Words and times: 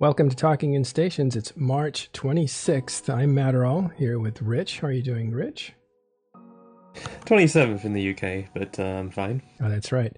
Welcome 0.00 0.28
to 0.28 0.36
Talking 0.36 0.74
in 0.74 0.84
Stations. 0.84 1.34
It's 1.34 1.56
March 1.56 2.08
26th. 2.12 3.12
I'm 3.12 3.34
Matterall 3.34 3.92
here 3.96 4.20
with 4.20 4.40
Rich. 4.40 4.78
How 4.78 4.86
are 4.86 4.92
you 4.92 5.02
doing, 5.02 5.32
Rich? 5.32 5.72
27th 6.94 7.84
in 7.84 7.94
the 7.94 8.10
UK, 8.12 8.48
but 8.54 8.78
uh, 8.78 8.84
I'm 8.84 9.10
fine. 9.10 9.42
Oh, 9.60 9.68
that's 9.68 9.90
right. 9.90 10.16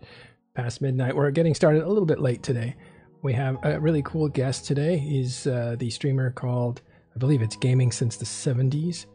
Past 0.54 0.82
midnight. 0.82 1.16
We're 1.16 1.30
getting 1.30 1.54
started 1.54 1.82
a 1.82 1.88
little 1.88 2.04
bit 2.04 2.20
late 2.20 2.42
today. 2.42 2.76
We 3.22 3.32
have 3.32 3.56
a 3.62 3.80
really 3.80 4.02
cool 4.02 4.28
guest 4.28 4.66
today. 4.66 4.98
He's 4.98 5.46
uh, 5.46 5.76
the 5.78 5.88
streamer 5.88 6.30
called, 6.30 6.82
I 7.16 7.18
believe 7.18 7.40
it's 7.40 7.56
Gaming 7.56 7.90
Since 7.90 8.18
the 8.18 8.26
70s, 8.26 9.06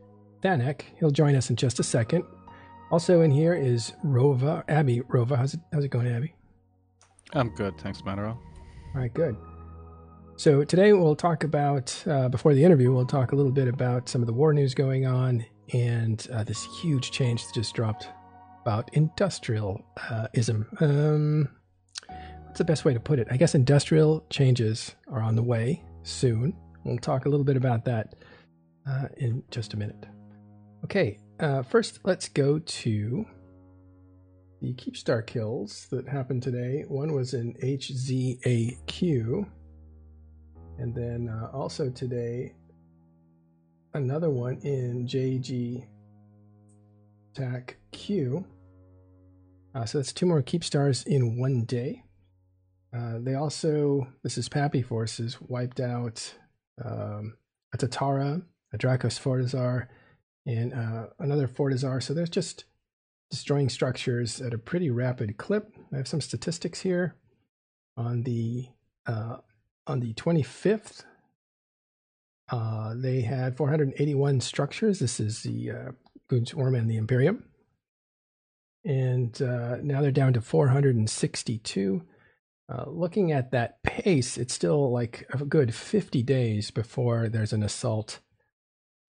Thanek. 0.41 0.81
He'll 0.99 1.11
join 1.11 1.35
us 1.35 1.51
in 1.51 1.57
just 1.57 1.79
a 1.79 1.83
second. 1.83 2.23
Also 2.89 3.21
in 3.21 3.29
here 3.29 3.53
is 3.53 3.93
Rova, 4.03 4.63
Abby 4.67 5.01
Rova. 5.01 5.37
How's 5.37 5.53
it, 5.53 5.59
how's 5.71 5.83
it 5.83 5.89
going, 5.89 6.07
Abby? 6.07 6.33
I'm 7.33 7.53
good. 7.53 7.77
Thanks, 7.77 8.01
Matterall. 8.01 8.39
All 8.95 9.01
right, 9.01 9.13
good. 9.13 9.37
So 10.37 10.65
today 10.65 10.91
we'll 10.91 11.15
talk 11.15 11.45
about, 11.45 12.03
uh, 12.05 12.27
before 12.27 12.53
the 12.53 12.63
interview, 12.63 12.91
we'll 12.91 13.05
talk 13.05 13.31
a 13.31 13.35
little 13.37 13.53
bit 13.53 13.69
about 13.69 14.09
some 14.09 14.21
of 14.21 14.27
the 14.27 14.33
war 14.33 14.53
news 14.53 14.73
going 14.73 15.05
on 15.05 15.45
and 15.71 16.27
uh, 16.33 16.43
this 16.43 16.65
huge 16.81 17.11
change 17.11 17.45
that 17.45 17.53
just 17.53 17.73
dropped 17.73 18.09
about 18.61 18.89
industrialism. 18.93 20.67
Um, 20.81 21.49
what's 22.43 22.57
the 22.57 22.65
best 22.65 22.83
way 22.83 22.93
to 22.93 22.99
put 22.99 23.17
it? 23.17 23.29
I 23.31 23.37
guess 23.37 23.55
industrial 23.55 24.25
changes 24.29 24.93
are 25.07 25.21
on 25.21 25.37
the 25.37 25.41
way 25.41 25.81
soon. 26.03 26.53
We'll 26.83 26.97
talk 26.97 27.25
a 27.25 27.29
little 27.29 27.45
bit 27.45 27.55
about 27.55 27.85
that 27.85 28.15
uh, 28.85 29.07
in 29.15 29.41
just 29.51 29.73
a 29.73 29.77
minute. 29.77 30.05
Okay, 30.83 31.17
uh, 31.39 31.63
first 31.63 32.01
let's 32.03 32.27
go 32.27 32.59
to 32.59 33.25
the 34.61 34.73
Keepstar 34.73 35.25
kills 35.25 35.87
that 35.91 36.09
happened 36.09 36.43
today. 36.43 36.83
One 36.89 37.13
was 37.13 37.33
in 37.33 37.53
HZAQ, 37.63 39.47
and 40.77 40.93
then 40.93 41.29
uh, 41.29 41.49
also 41.55 41.89
today 41.89 42.53
another 43.93 44.29
one 44.29 44.57
in 44.59 45.07
JG 45.07 45.87
TAC 47.33 47.77
Q. 47.91 48.45
Uh, 49.73 49.85
so 49.85 49.97
that's 49.97 50.13
two 50.13 50.25
more 50.25 50.41
keep 50.41 50.63
stars 50.63 51.03
in 51.03 51.37
one 51.37 51.63
day. 51.63 52.03
Uh, 52.95 53.19
they 53.19 53.35
also, 53.35 54.07
this 54.23 54.37
is 54.37 54.47
PAPI 54.47 54.85
Forces, 54.85 55.37
wiped 55.41 55.79
out 55.81 56.33
um, 56.83 57.35
a 57.73 57.77
Tatara, 57.77 58.41
a 58.73 58.77
Draccous 58.77 59.19
Fortizar, 59.19 59.87
and 60.45 60.73
uh, 60.73 61.07
another 61.19 61.47
Fortizar. 61.47 62.01
So 62.01 62.13
there's 62.13 62.29
just 62.29 62.65
destroying 63.31 63.69
structures 63.69 64.39
at 64.41 64.53
a 64.53 64.57
pretty 64.57 64.89
rapid 64.89 65.37
clip. 65.37 65.75
I 65.93 65.97
have 65.97 66.07
some 66.07 66.21
statistics 66.21 66.81
here 66.81 67.15
on 67.97 68.23
the 68.23 68.67
uh, 69.07 69.37
on 69.87 69.99
the 69.99 70.13
25th. 70.13 71.03
Uh, 72.49 72.93
they 72.95 73.21
had 73.21 73.57
481 73.57 74.41
structures. 74.41 74.99
This 74.99 75.19
is 75.19 75.43
the 75.43 75.71
uh, 75.71 75.91
Goonswarm 76.29 76.77
and 76.77 76.89
the 76.89 76.97
Imperium. 76.97 77.43
And 78.83 79.39
uh, 79.41 79.77
now 79.81 80.01
they're 80.01 80.11
down 80.11 80.33
to 80.33 80.41
462. 80.41 82.03
Uh, 82.67 82.83
looking 82.87 83.31
at 83.31 83.51
that 83.51 83.81
pace, 83.83 84.37
it's 84.37 84.53
still 84.53 84.91
like 84.91 85.27
a 85.33 85.45
good 85.45 85.73
50 85.73 86.23
days 86.23 86.71
before 86.71 87.29
there's 87.29 87.53
an 87.53 87.63
assault 87.63 88.19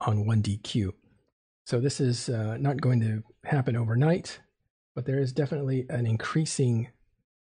on 0.01 0.25
1DQ. 0.25 0.93
So 1.65 1.81
this 1.81 2.01
is 2.01 2.29
uh, 2.29 2.57
not 2.59 2.81
going 2.81 3.01
to 3.01 3.23
happen 3.45 3.77
overnight, 3.77 4.41
but 4.95 5.05
there 5.05 5.19
is 5.19 5.33
definitely 5.33 5.87
an 5.89 6.07
increasing 6.07 6.89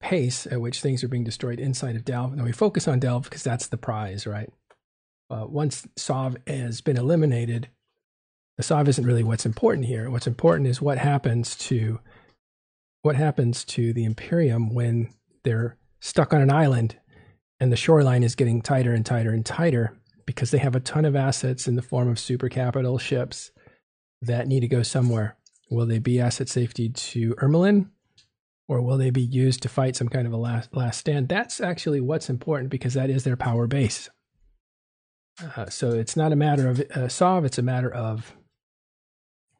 pace 0.02 0.46
at 0.46 0.60
which 0.60 0.80
things 0.80 1.02
are 1.02 1.08
being 1.08 1.24
destroyed 1.24 1.58
inside 1.58 1.96
of 1.96 2.04
Delve. 2.04 2.36
Now 2.36 2.44
we 2.44 2.52
focus 2.52 2.86
on 2.86 3.00
Delve 3.00 3.24
because 3.24 3.42
that's 3.42 3.68
the 3.68 3.78
prize, 3.78 4.26
right? 4.26 4.50
Uh, 5.30 5.46
once 5.46 5.86
Sov 5.96 6.36
has 6.46 6.80
been 6.82 6.98
eliminated, 6.98 7.68
the 8.58 8.62
Sov 8.62 8.88
isn't 8.88 9.06
really 9.06 9.22
what's 9.22 9.46
important 9.46 9.86
here. 9.86 10.10
What's 10.10 10.26
important 10.26 10.68
is 10.68 10.82
what 10.82 10.98
happens 10.98 11.56
to 11.56 12.00
what 13.00 13.16
happens 13.16 13.64
to 13.64 13.92
the 13.92 14.04
Imperium 14.04 14.74
when 14.74 15.12
they're 15.44 15.76
stuck 16.00 16.32
on 16.32 16.40
an 16.40 16.52
island 16.52 16.96
and 17.58 17.72
the 17.72 17.76
shoreline 17.76 18.22
is 18.22 18.34
getting 18.34 18.60
tighter 18.60 18.92
and 18.92 19.06
tighter 19.06 19.30
and 19.30 19.46
tighter 19.46 19.96
because 20.26 20.50
they 20.50 20.58
have 20.58 20.76
a 20.76 20.80
ton 20.80 21.04
of 21.04 21.16
assets 21.16 21.66
in 21.66 21.76
the 21.76 21.82
form 21.82 22.08
of 22.08 22.18
super 22.18 22.48
capital 22.48 22.98
ships 22.98 23.50
that 24.20 24.46
need 24.46 24.60
to 24.60 24.68
go 24.68 24.82
somewhere. 24.82 25.36
Will 25.70 25.86
they 25.86 25.98
be 25.98 26.20
asset 26.20 26.48
safety 26.48 26.88
to 26.88 27.34
Ermelin? 27.36 27.88
Or 28.72 28.80
will 28.80 28.96
they 28.96 29.10
be 29.10 29.20
used 29.20 29.62
to 29.64 29.68
fight 29.68 29.96
some 29.96 30.08
kind 30.08 30.26
of 30.26 30.32
a 30.32 30.38
last, 30.38 30.74
last 30.74 30.98
stand? 30.98 31.28
That's 31.28 31.60
actually 31.60 32.00
what's 32.00 32.30
important 32.30 32.70
because 32.70 32.94
that 32.94 33.10
is 33.10 33.22
their 33.22 33.36
power 33.36 33.66
base. 33.66 34.08
Uh, 35.56 35.68
so 35.68 35.90
it's 35.90 36.16
not 36.16 36.32
a 36.32 36.36
matter 36.36 36.70
of 36.70 36.80
uh, 36.80 37.08
Sov, 37.08 37.44
it's 37.44 37.58
a 37.58 37.62
matter 37.62 37.92
of 37.92 38.34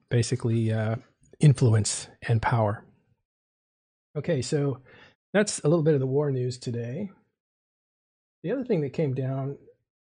basically 0.09 0.73
uh, 0.73 0.97
influence 1.41 2.09
and 2.27 2.41
power. 2.41 2.87
Okay, 4.17 4.41
so 4.41 4.81
that's 5.35 5.59
a 5.59 5.69
little 5.69 5.83
bit 5.85 5.93
of 5.93 6.01
the 6.01 6.07
war 6.07 6.31
news 6.31 6.57
today. 6.57 7.11
The 8.43 8.53
other 8.53 8.65
thing 8.65 8.81
that 8.81 8.95
came 8.95 9.13
down 9.13 9.59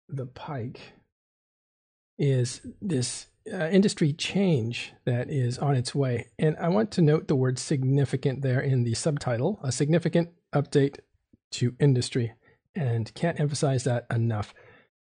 the 0.08 0.26
pike 0.26 0.80
is 2.18 2.62
this 2.82 3.28
uh, 3.52 3.68
industry 3.68 4.12
change 4.12 4.92
that 5.04 5.30
is 5.30 5.58
on 5.58 5.74
its 5.74 5.94
way. 5.94 6.28
And 6.38 6.56
I 6.60 6.68
want 6.68 6.90
to 6.92 7.02
note 7.02 7.28
the 7.28 7.36
word 7.36 7.58
significant 7.58 8.42
there 8.42 8.60
in 8.60 8.84
the 8.84 8.94
subtitle 8.94 9.60
a 9.62 9.72
significant 9.72 10.30
update 10.54 10.98
to 11.52 11.74
industry. 11.80 12.34
And 12.74 13.12
can't 13.14 13.40
emphasize 13.40 13.84
that 13.84 14.06
enough. 14.10 14.54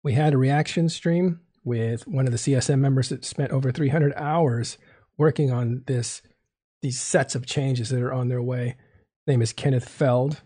We 0.02 0.14
had 0.14 0.34
a 0.34 0.38
reaction 0.38 0.88
stream 0.88 1.40
with 1.62 2.06
one 2.06 2.26
of 2.26 2.32
the 2.32 2.38
CSM 2.38 2.78
members 2.78 3.10
that 3.10 3.24
spent 3.24 3.52
over 3.52 3.70
300 3.70 4.12
hours 4.16 4.78
working 5.18 5.50
on 5.50 5.84
this 5.86 6.22
these 6.82 6.98
sets 6.98 7.34
of 7.34 7.44
changes 7.44 7.90
that 7.90 8.00
are 8.00 8.12
on 8.12 8.28
their 8.28 8.42
way. 8.42 8.76
His 9.26 9.32
name 9.32 9.42
is 9.42 9.52
Kenneth 9.52 9.88
Feld. 9.88 10.40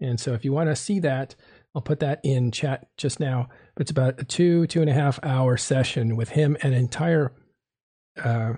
And 0.00 0.18
so 0.18 0.32
if 0.32 0.44
you 0.44 0.52
want 0.52 0.68
to 0.68 0.76
see 0.76 0.98
that, 1.00 1.36
I'll 1.74 1.82
put 1.82 2.00
that 2.00 2.20
in 2.24 2.50
chat 2.50 2.88
just 2.96 3.20
now. 3.20 3.48
It's 3.78 3.90
about 3.90 4.20
a 4.20 4.24
two, 4.24 4.66
two 4.66 4.80
and 4.80 4.90
a 4.90 4.94
half 4.94 5.18
hour 5.22 5.56
session 5.56 6.16
with 6.16 6.30
him 6.30 6.56
and 6.62 6.74
an 6.74 6.80
entire, 6.80 7.32
uh, 8.22 8.54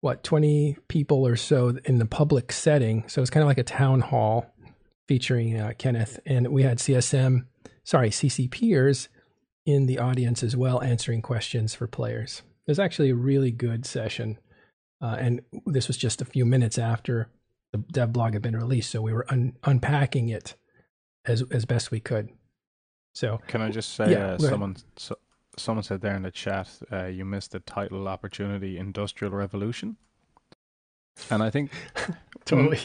what, 0.00 0.22
20 0.22 0.76
people 0.88 1.26
or 1.26 1.36
so 1.36 1.78
in 1.84 1.98
the 1.98 2.06
public 2.06 2.52
setting. 2.52 3.08
So 3.08 3.22
it's 3.22 3.30
kind 3.30 3.42
of 3.42 3.48
like 3.48 3.58
a 3.58 3.62
town 3.62 4.00
hall 4.00 4.54
featuring 5.08 5.58
uh, 5.58 5.72
Kenneth. 5.78 6.20
And 6.26 6.48
we 6.48 6.62
had 6.62 6.78
CSM, 6.78 7.46
sorry, 7.84 8.10
CCPers 8.10 9.08
in 9.66 9.86
the 9.86 9.98
audience 9.98 10.42
as 10.42 10.56
well, 10.56 10.82
answering 10.82 11.22
questions 11.22 11.74
for 11.74 11.86
players. 11.86 12.42
It 12.66 12.70
was 12.70 12.78
actually 12.78 13.10
a 13.10 13.16
really 13.16 13.50
good 13.50 13.86
session. 13.86 14.38
Uh, 15.02 15.16
and 15.18 15.40
this 15.66 15.88
was 15.88 15.96
just 15.96 16.20
a 16.20 16.26
few 16.26 16.44
minutes 16.44 16.78
after 16.78 17.28
the 17.72 17.78
dev 17.78 18.12
blog 18.12 18.34
had 18.34 18.42
been 18.42 18.56
released. 18.56 18.90
So 18.90 19.00
we 19.00 19.12
were 19.12 19.26
un- 19.30 19.56
unpacking 19.64 20.28
it 20.28 20.54
as, 21.24 21.42
as 21.50 21.64
best 21.64 21.90
we 21.90 22.00
could. 22.00 22.28
So 23.12 23.40
can 23.46 23.60
I 23.60 23.70
just 23.70 23.94
say, 23.94 24.12
yeah, 24.12 24.32
uh, 24.32 24.38
someone 24.38 24.76
so, 24.96 25.16
someone 25.56 25.82
said 25.82 26.00
there 26.00 26.14
in 26.14 26.22
the 26.22 26.30
chat, 26.30 26.68
uh, 26.92 27.06
you 27.06 27.24
missed 27.24 27.52
the 27.52 27.60
title 27.60 28.08
opportunity, 28.08 28.78
Industrial 28.78 29.32
Revolution, 29.32 29.96
and 31.30 31.42
I 31.42 31.50
think 31.50 31.72
totally, 32.44 32.80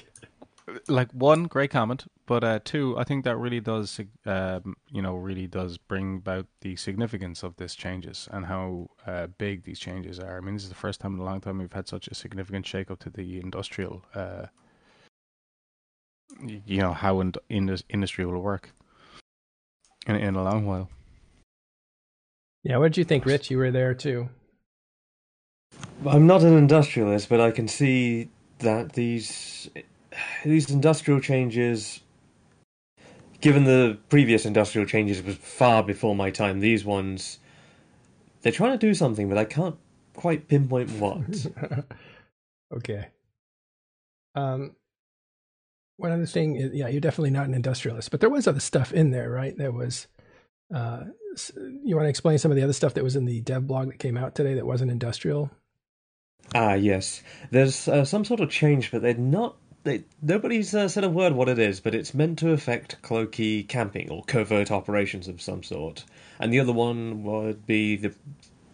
like 0.88 1.12
one 1.12 1.44
great 1.44 1.70
comment, 1.72 2.06
but 2.26 2.44
uh, 2.44 2.60
two, 2.64 2.98
I 2.98 3.04
think 3.04 3.24
that 3.26 3.38
really 3.38 3.60
does, 3.60 4.00
um, 4.26 4.76
you 4.92 5.02
know, 5.02 5.16
really 5.16 5.48
does 5.48 5.78
bring 5.78 6.18
about 6.18 6.48
the 6.62 6.76
significance 6.76 7.44
of 7.44 7.56
these 7.58 7.76
changes 7.76 8.28
and 8.32 8.46
how 8.46 8.90
uh, 9.06 9.28
big 9.38 9.64
these 9.64 9.80
changes 9.80 10.20
are. 10.20 10.38
I 10.38 10.40
mean, 10.40 10.56
this 10.56 10.64
is 10.64 10.70
the 10.70 10.76
first 10.76 11.02
time 11.02 11.16
in 11.16 11.20
a 11.20 11.24
long 11.24 11.40
time 11.40 11.60
we've 11.60 11.72
had 11.72 11.88
such 11.88 12.08
a 12.08 12.16
significant 12.16 12.66
shake-up 12.66 13.00
to 13.00 13.10
the 13.10 13.40
industrial, 13.40 14.04
uh, 14.16 14.48
you 16.42 16.80
know, 16.80 16.94
how 16.94 17.20
in, 17.20 17.34
in 17.50 17.78
industry 17.90 18.26
will 18.26 18.42
work 18.42 18.72
in, 20.06 20.16
in 20.16 20.36
a 20.36 20.44
long 20.44 20.66
while. 20.66 20.90
Yeah, 22.64 22.78
what 22.78 22.94
did 22.94 22.98
you 22.98 23.04
think, 23.04 23.26
Rich? 23.26 23.52
You 23.52 23.58
were 23.58 23.72
there 23.72 23.94
too. 23.94 24.30
I'm 26.08 26.28
not 26.28 26.42
an 26.42 26.58
industrialist, 26.58 27.30
but 27.30 27.40
I 27.40 27.52
can 27.52 27.68
see 27.68 28.30
that 28.60 28.94
these 28.94 29.70
these 30.44 30.70
industrial 30.70 31.20
changes, 31.20 32.02
given 33.42 33.66
the 33.66 33.98
previous 34.10 34.46
industrial 34.46 34.88
changes 34.88 35.22
was 35.22 35.36
far 35.36 35.84
before 35.84 36.16
my 36.16 36.32
time, 36.32 36.60
these 36.60 36.86
ones, 36.86 37.40
they're 38.42 38.52
trying 38.52 38.72
to 38.72 38.78
do 38.78 38.94
something, 38.94 39.28
but 39.30 39.38
I 39.38 39.46
can't 39.46 39.76
quite 40.16 40.48
pinpoint 40.48 40.90
what. 40.92 41.48
okay. 42.74 43.08
Um, 44.36 44.76
one 45.98 46.12
other 46.12 46.26
thing 46.26 46.56
is, 46.56 46.74
yeah, 46.74 46.88
you're 46.88 47.02
definitely 47.02 47.32
not 47.32 47.48
an 47.48 47.54
industrialist, 47.54 48.12
but 48.12 48.20
there 48.20 48.30
was 48.30 48.48
other 48.48 48.60
stuff 48.60 48.92
in 48.92 49.12
there, 49.12 49.30
right? 49.30 49.58
There 49.58 49.72
was, 49.72 50.08
uh, 50.74 51.06
you 51.84 51.96
want 51.96 52.06
to 52.06 52.10
explain 52.10 52.38
some 52.38 52.52
of 52.52 52.58
the 52.58 52.64
other 52.64 52.74
stuff 52.74 52.94
that 52.96 53.04
was 53.04 53.16
in 53.16 53.26
the 53.26 53.42
dev 53.42 53.68
blog 53.68 53.88
that 53.88 54.00
came 54.00 54.18
out 54.18 54.36
today 54.36 54.54
that 54.56 54.66
wasn't 54.66 54.92
industrial? 54.92 55.52
Ah, 56.54 56.74
yes. 56.74 57.24
There's 57.52 57.88
uh, 57.88 58.06
some 58.06 58.26
sort 58.26 58.40
of 58.40 58.50
change, 58.50 58.92
but 58.92 59.02
they're 59.02 59.16
not 59.16 59.56
they, 59.86 60.04
nobody's 60.22 60.74
uh, 60.74 60.88
said 60.88 61.04
a 61.04 61.10
word 61.10 61.34
what 61.34 61.48
it 61.48 61.60
is, 61.60 61.80
but 61.80 61.94
it's 61.94 62.14
meant 62.14 62.40
to 62.40 62.52
affect 62.52 63.02
cloaky 63.04 63.68
camping 63.68 64.10
or 64.10 64.24
covert 64.24 64.72
operations 64.72 65.28
of 65.28 65.42
some 65.42 65.62
sort. 65.62 66.04
And 66.40 66.52
the 66.52 66.60
other 66.60 66.74
one 66.74 67.24
would 67.24 67.66
be 67.66 67.96
the 67.96 68.14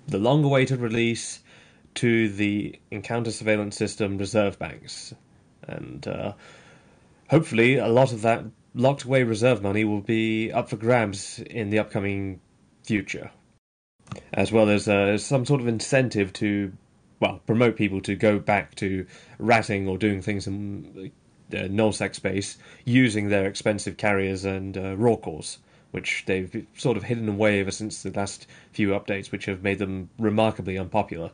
the 0.08 0.18
long-awaited 0.18 0.80
release 0.80 1.42
to 1.96 2.30
the 2.30 2.80
encounter 2.90 3.32
surveillance 3.32 3.76
system 3.76 4.18
reserve 4.18 4.58
banks, 4.58 5.14
and 5.68 6.08
uh, 6.08 6.34
hopefully 7.32 7.78
a 7.78 7.88
lot 7.88 8.12
of 8.12 8.22
that 8.22 8.44
locked 8.76 9.06
away 9.06 9.24
reserve 9.24 9.64
money 9.64 9.86
will 9.86 10.02
be 10.02 10.52
up 10.52 10.70
for 10.70 10.76
grabs 10.76 11.40
in 11.40 11.70
the 11.70 11.80
upcoming 11.80 12.42
future, 12.84 13.32
as 14.34 14.52
well 14.52 14.70
as 14.70 14.88
uh, 14.88 15.18
some 15.18 15.46
sort 15.46 15.62
of 15.62 15.68
incentive 15.68 16.34
to 16.34 16.72
well, 17.22 17.40
promote 17.46 17.78
people 17.78 18.02
to 18.02 18.16
go 18.16 18.38
back 18.38 18.76
to 18.76 19.06
ratting 19.40 19.88
or 19.88 19.98
doing 19.98 20.22
things 20.22 20.46
in 20.46 21.12
uh, 21.54 21.58
nullsec 21.68 22.16
space 22.16 22.58
using 22.84 23.30
their 23.30 23.46
expensive 23.46 23.96
carriers 23.96 24.44
and 24.44 24.76
uh, 24.76 24.96
Rorquals, 24.96 25.60
which 25.92 26.24
they've 26.26 26.66
sort 26.76 26.98
of 26.98 27.04
hidden 27.04 27.30
away 27.30 27.62
ever 27.62 27.72
since 27.72 28.04
the 28.04 28.12
last 28.12 28.46
few 28.74 28.90
updates, 28.90 29.32
which 29.32 29.46
have 29.46 29.64
made 29.64 29.80
them 29.80 30.10
remarkably 30.20 30.78
unpopular. 30.78 31.32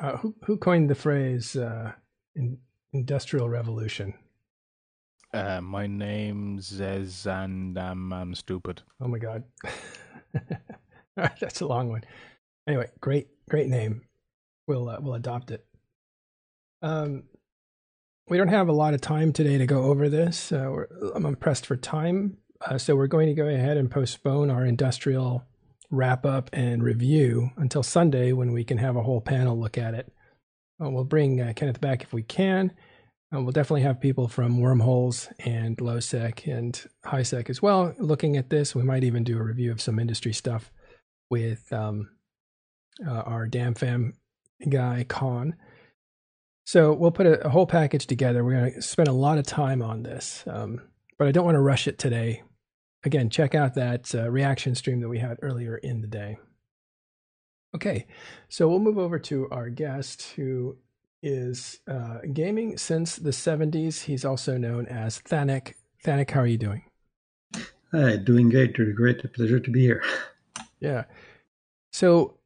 Uh, 0.00 0.16
who 0.18 0.34
who 0.44 0.56
coined 0.56 0.88
the 0.88 0.94
phrase 0.94 1.56
uh, 1.56 1.92
in, 2.34 2.58
"industrial 2.92 3.48
revolution"? 3.48 4.14
Uh, 5.32 5.60
my 5.60 5.86
name's 5.86 6.72
Zez, 6.72 7.26
and 7.26 7.78
I'm, 7.78 8.12
I'm 8.12 8.34
stupid. 8.34 8.82
Oh 9.00 9.08
my 9.08 9.18
god, 9.18 9.44
that's 11.16 11.60
a 11.60 11.66
long 11.66 11.88
one. 11.88 12.02
Anyway, 12.66 12.90
great 13.00 13.28
great 13.48 13.68
name 13.68 14.02
we'll 14.70 14.88
uh, 14.88 14.98
we'll 15.00 15.14
adopt 15.14 15.50
it. 15.50 15.66
Um, 16.80 17.24
we 18.28 18.38
don't 18.38 18.48
have 18.48 18.68
a 18.68 18.72
lot 18.72 18.94
of 18.94 19.00
time 19.00 19.32
today 19.32 19.58
to 19.58 19.66
go 19.66 19.82
over 19.82 20.08
this. 20.08 20.52
Uh, 20.52 20.84
I'm 21.14 21.34
pressed 21.36 21.66
for 21.66 21.76
time, 21.76 22.38
uh, 22.64 22.78
so 22.78 22.94
we're 22.94 23.08
going 23.08 23.26
to 23.26 23.34
go 23.34 23.48
ahead 23.48 23.76
and 23.76 23.90
postpone 23.90 24.50
our 24.50 24.64
industrial 24.64 25.44
wrap 25.90 26.24
up 26.24 26.48
and 26.52 26.84
review 26.84 27.50
until 27.56 27.82
Sunday 27.82 28.32
when 28.32 28.52
we 28.52 28.62
can 28.62 28.78
have 28.78 28.94
a 28.94 29.02
whole 29.02 29.20
panel 29.20 29.58
look 29.58 29.76
at 29.76 29.94
it. 29.94 30.12
Uh, 30.82 30.88
we'll 30.88 31.04
bring 31.04 31.40
uh, 31.40 31.52
Kenneth 31.56 31.80
back 31.80 32.04
if 32.04 32.12
we 32.12 32.22
can. 32.22 32.72
Uh, 33.32 33.40
we'll 33.40 33.52
definitely 33.52 33.82
have 33.82 34.00
people 34.00 34.26
from 34.26 34.58
Wormholes 34.58 35.28
and 35.44 35.76
LowSec 35.76 36.52
and 36.52 36.84
HighSec 37.06 37.48
as 37.48 37.62
well 37.62 37.94
looking 37.98 38.36
at 38.36 38.50
this. 38.50 38.74
We 38.74 38.82
might 38.82 39.04
even 39.04 39.22
do 39.22 39.38
a 39.38 39.42
review 39.42 39.70
of 39.70 39.80
some 39.80 40.00
industry 40.00 40.32
stuff 40.32 40.72
with 41.30 41.72
um, 41.72 42.10
our 43.06 43.46
DamnFam 43.46 44.14
guy, 44.68 45.04
Khan. 45.08 45.54
So 46.64 46.92
we'll 46.92 47.12
put 47.12 47.26
a, 47.26 47.46
a 47.46 47.48
whole 47.48 47.66
package 47.66 48.06
together. 48.06 48.44
We're 48.44 48.60
going 48.60 48.74
to 48.74 48.82
spend 48.82 49.08
a 49.08 49.12
lot 49.12 49.38
of 49.38 49.46
time 49.46 49.80
on 49.80 50.02
this, 50.02 50.44
um, 50.46 50.80
but 51.18 51.28
I 51.28 51.32
don't 51.32 51.44
want 51.44 51.56
to 51.56 51.60
rush 51.60 51.86
it 51.86 51.98
today. 51.98 52.42
Again, 53.04 53.30
check 53.30 53.54
out 53.54 53.74
that 53.74 54.14
uh, 54.14 54.30
reaction 54.30 54.74
stream 54.74 55.00
that 55.00 55.08
we 55.08 55.18
had 55.18 55.38
earlier 55.40 55.76
in 55.76 56.00
the 56.00 56.06
day. 56.06 56.38
Okay, 57.74 58.06
so 58.48 58.68
we'll 58.68 58.80
move 58.80 58.98
over 58.98 59.18
to 59.20 59.48
our 59.50 59.70
guest 59.70 60.32
who 60.34 60.76
is 61.22 61.80
uh, 61.86 62.18
gaming 62.32 62.78
since 62.78 63.16
the 63.16 63.30
70s. 63.30 64.04
He's 64.04 64.24
also 64.24 64.56
known 64.56 64.86
as 64.86 65.20
Thanik. 65.20 65.74
Thanik, 66.04 66.30
how 66.30 66.40
are 66.40 66.46
you 66.46 66.58
doing? 66.58 66.84
Hi, 67.92 68.16
doing 68.16 68.48
great. 68.48 68.74
Great. 68.74 69.24
A 69.24 69.28
pleasure 69.28 69.60
to 69.60 69.70
be 69.70 69.80
here. 69.80 70.02
Yeah. 70.78 71.04
So 71.92 72.38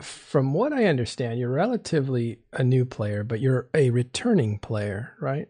from 0.00 0.52
what 0.52 0.72
I 0.72 0.86
understand, 0.86 1.38
you're 1.38 1.50
relatively 1.50 2.40
a 2.52 2.64
new 2.64 2.84
player, 2.84 3.22
but 3.22 3.40
you're 3.40 3.68
a 3.74 3.90
returning 3.90 4.58
player, 4.58 5.14
right? 5.20 5.48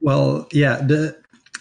Well, 0.00 0.46
yeah. 0.52 0.76
The, 0.76 1.18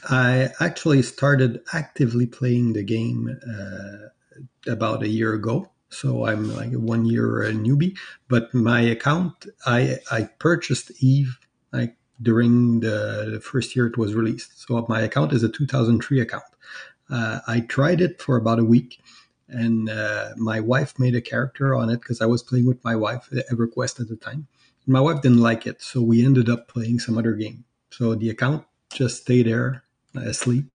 I 0.09 0.49
actually 0.59 1.01
started 1.01 1.61
actively 1.73 2.25
playing 2.25 2.73
the 2.73 2.83
game 2.83 3.35
uh, 3.47 4.71
about 4.71 5.03
a 5.03 5.09
year 5.09 5.33
ago. 5.33 5.71
So 5.95 6.25
I'm 6.25 6.53
like 6.55 6.73
a 6.73 6.79
one 6.79 7.05
year 7.05 7.49
newbie, 7.53 7.97
but 8.27 8.53
my 8.53 8.81
account, 8.81 9.47
I, 9.65 9.97
I 10.11 10.29
purchased 10.39 10.91
Eve 11.01 11.39
like 11.71 11.95
during 12.21 12.81
the, 12.81 13.29
the 13.31 13.39
first 13.39 13.75
year 13.75 13.87
it 13.87 13.97
was 13.97 14.13
released. 14.13 14.67
So 14.67 14.85
my 14.89 15.01
account 15.01 15.33
is 15.33 15.43
a 15.43 15.49
2003 15.49 16.19
account. 16.19 16.43
Uh, 17.09 17.39
I 17.47 17.61
tried 17.61 18.01
it 18.01 18.21
for 18.21 18.35
about 18.35 18.59
a 18.59 18.63
week 18.63 18.99
and 19.47 19.89
uh, 19.89 20.29
my 20.37 20.59
wife 20.59 20.97
made 20.99 21.15
a 21.15 21.21
character 21.21 21.75
on 21.75 21.89
it 21.89 22.01
because 22.01 22.21
I 22.21 22.25
was 22.25 22.43
playing 22.43 22.67
with 22.67 22.83
my 22.83 22.95
wife, 22.95 23.29
uh, 23.31 23.41
EverQuest 23.53 23.99
at 23.99 24.09
the 24.09 24.15
time. 24.15 24.47
My 24.87 24.99
wife 24.99 25.21
didn't 25.21 25.41
like 25.41 25.65
it, 25.65 25.81
so 25.81 26.01
we 26.01 26.23
ended 26.23 26.49
up 26.49 26.67
playing 26.67 26.99
some 26.99 27.17
other 27.17 27.33
game. 27.33 27.63
So 27.89 28.15
the 28.15 28.29
account 28.29 28.65
just 28.91 29.21
stayed 29.21 29.47
there 29.47 29.83
asleep 30.15 30.65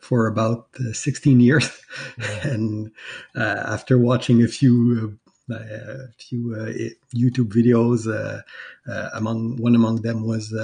for 0.00 0.26
about 0.26 0.68
uh, 0.80 0.92
16 0.92 1.40
years. 1.40 1.70
and 2.42 2.90
uh, 3.36 3.62
after 3.66 3.98
watching 3.98 4.42
a 4.42 4.48
few 4.48 5.18
uh, 5.50 5.56
a 5.56 6.08
few 6.16 6.54
uh, 6.54 6.72
YouTube 7.14 7.52
videos. 7.52 8.08
Uh, 8.08 8.40
among 9.12 9.56
one 9.58 9.74
among 9.74 10.00
them 10.00 10.26
was 10.26 10.54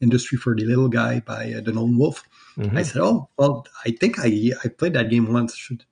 "Industry 0.00 0.38
for 0.38 0.54
the 0.54 0.64
Little 0.64 0.88
Guy" 0.88 1.20
by 1.20 1.52
uh, 1.52 1.60
the 1.60 1.72
Lone 1.72 1.98
Wolf. 1.98 2.22
Mm-hmm. 2.56 2.76
I 2.76 2.82
said, 2.82 3.02
"Oh, 3.02 3.28
well, 3.36 3.66
I 3.84 3.90
think 3.90 4.18
I 4.18 4.52
I 4.64 4.68
played 4.68 4.94
that 4.94 5.10
game 5.10 5.30
once. 5.30 5.54
Should 5.54 5.84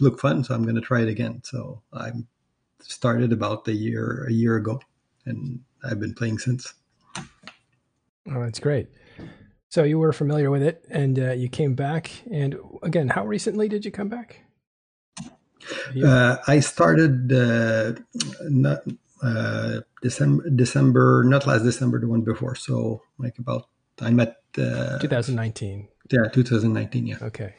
look 0.00 0.20
fun, 0.20 0.44
so 0.44 0.54
I'm 0.54 0.64
going 0.64 0.74
to 0.74 0.82
try 0.82 1.00
it 1.00 1.08
again. 1.08 1.40
So 1.42 1.80
I 1.92 2.12
started 2.82 3.32
about 3.32 3.66
a 3.66 3.72
year 3.72 4.26
a 4.28 4.32
year 4.32 4.56
ago, 4.56 4.80
and 5.24 5.60
I've 5.82 6.00
been 6.00 6.14
playing 6.14 6.38
since. 6.38 6.74
Oh, 7.16 8.42
that's 8.42 8.60
great. 8.60 8.88
So 9.68 9.82
you 9.82 9.98
were 9.98 10.12
familiar 10.12 10.50
with 10.50 10.62
it, 10.62 10.84
and 10.90 11.18
uh, 11.18 11.32
you 11.32 11.48
came 11.48 11.74
back. 11.74 12.10
And 12.30 12.56
again, 12.82 13.08
how 13.08 13.26
recently 13.26 13.68
did 13.68 13.84
you 13.84 13.90
come 13.90 14.08
back? 14.08 14.42
Uh, 16.04 16.36
I 16.46 16.60
started 16.60 17.32
uh, 17.32 17.94
not 18.42 18.80
uh, 19.22 19.80
December, 20.02 20.48
December, 20.50 21.24
not 21.24 21.46
last 21.46 21.62
December, 21.62 22.00
the 22.00 22.08
one 22.08 22.22
before. 22.22 22.54
So 22.54 23.02
like 23.18 23.38
about 23.38 23.68
I 24.00 24.10
met 24.10 24.36
uh, 24.58 24.98
2019. 24.98 25.88
Yeah, 26.10 26.28
2019. 26.32 27.06
Yeah. 27.06 27.16
Okay. 27.22 27.54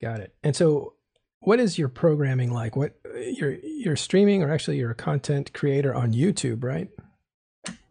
Got 0.00 0.20
it. 0.20 0.34
And 0.42 0.54
so, 0.54 0.94
what 1.40 1.60
is 1.60 1.78
your 1.78 1.88
programming 1.88 2.52
like? 2.52 2.76
What 2.76 2.94
you're 3.14 3.56
you're 3.62 3.96
streaming, 3.96 4.42
or 4.42 4.52
actually 4.52 4.78
you're 4.78 4.90
a 4.90 4.94
content 4.94 5.52
creator 5.52 5.94
on 5.94 6.12
YouTube, 6.12 6.64
right? 6.64 6.88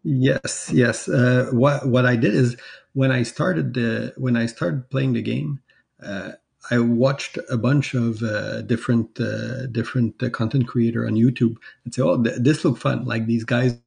Yes, 0.04 0.70
yes. 0.72 1.08
Uh, 1.08 1.48
what 1.52 1.86
what 1.88 2.04
I 2.04 2.16
did 2.16 2.34
is 2.34 2.56
when 2.92 3.10
I 3.10 3.22
started 3.22 3.74
the 3.74 4.12
when 4.16 4.36
I 4.36 4.46
started 4.46 4.90
playing 4.90 5.14
the 5.14 5.22
game, 5.22 5.60
uh, 6.02 6.32
I 6.70 6.78
watched 6.78 7.38
a 7.50 7.56
bunch 7.56 7.94
of 7.94 8.22
uh, 8.22 8.62
different 8.62 9.18
uh, 9.18 9.66
different 9.66 10.22
uh, 10.22 10.28
content 10.30 10.68
creator 10.68 11.06
on 11.06 11.14
YouTube 11.14 11.56
and 11.84 11.94
say, 11.94 12.02
"Oh, 12.02 12.22
th- 12.22 12.36
this 12.38 12.64
look 12.64 12.76
fun! 12.78 13.06
Like 13.06 13.26
these 13.26 13.44
guys 13.44 13.78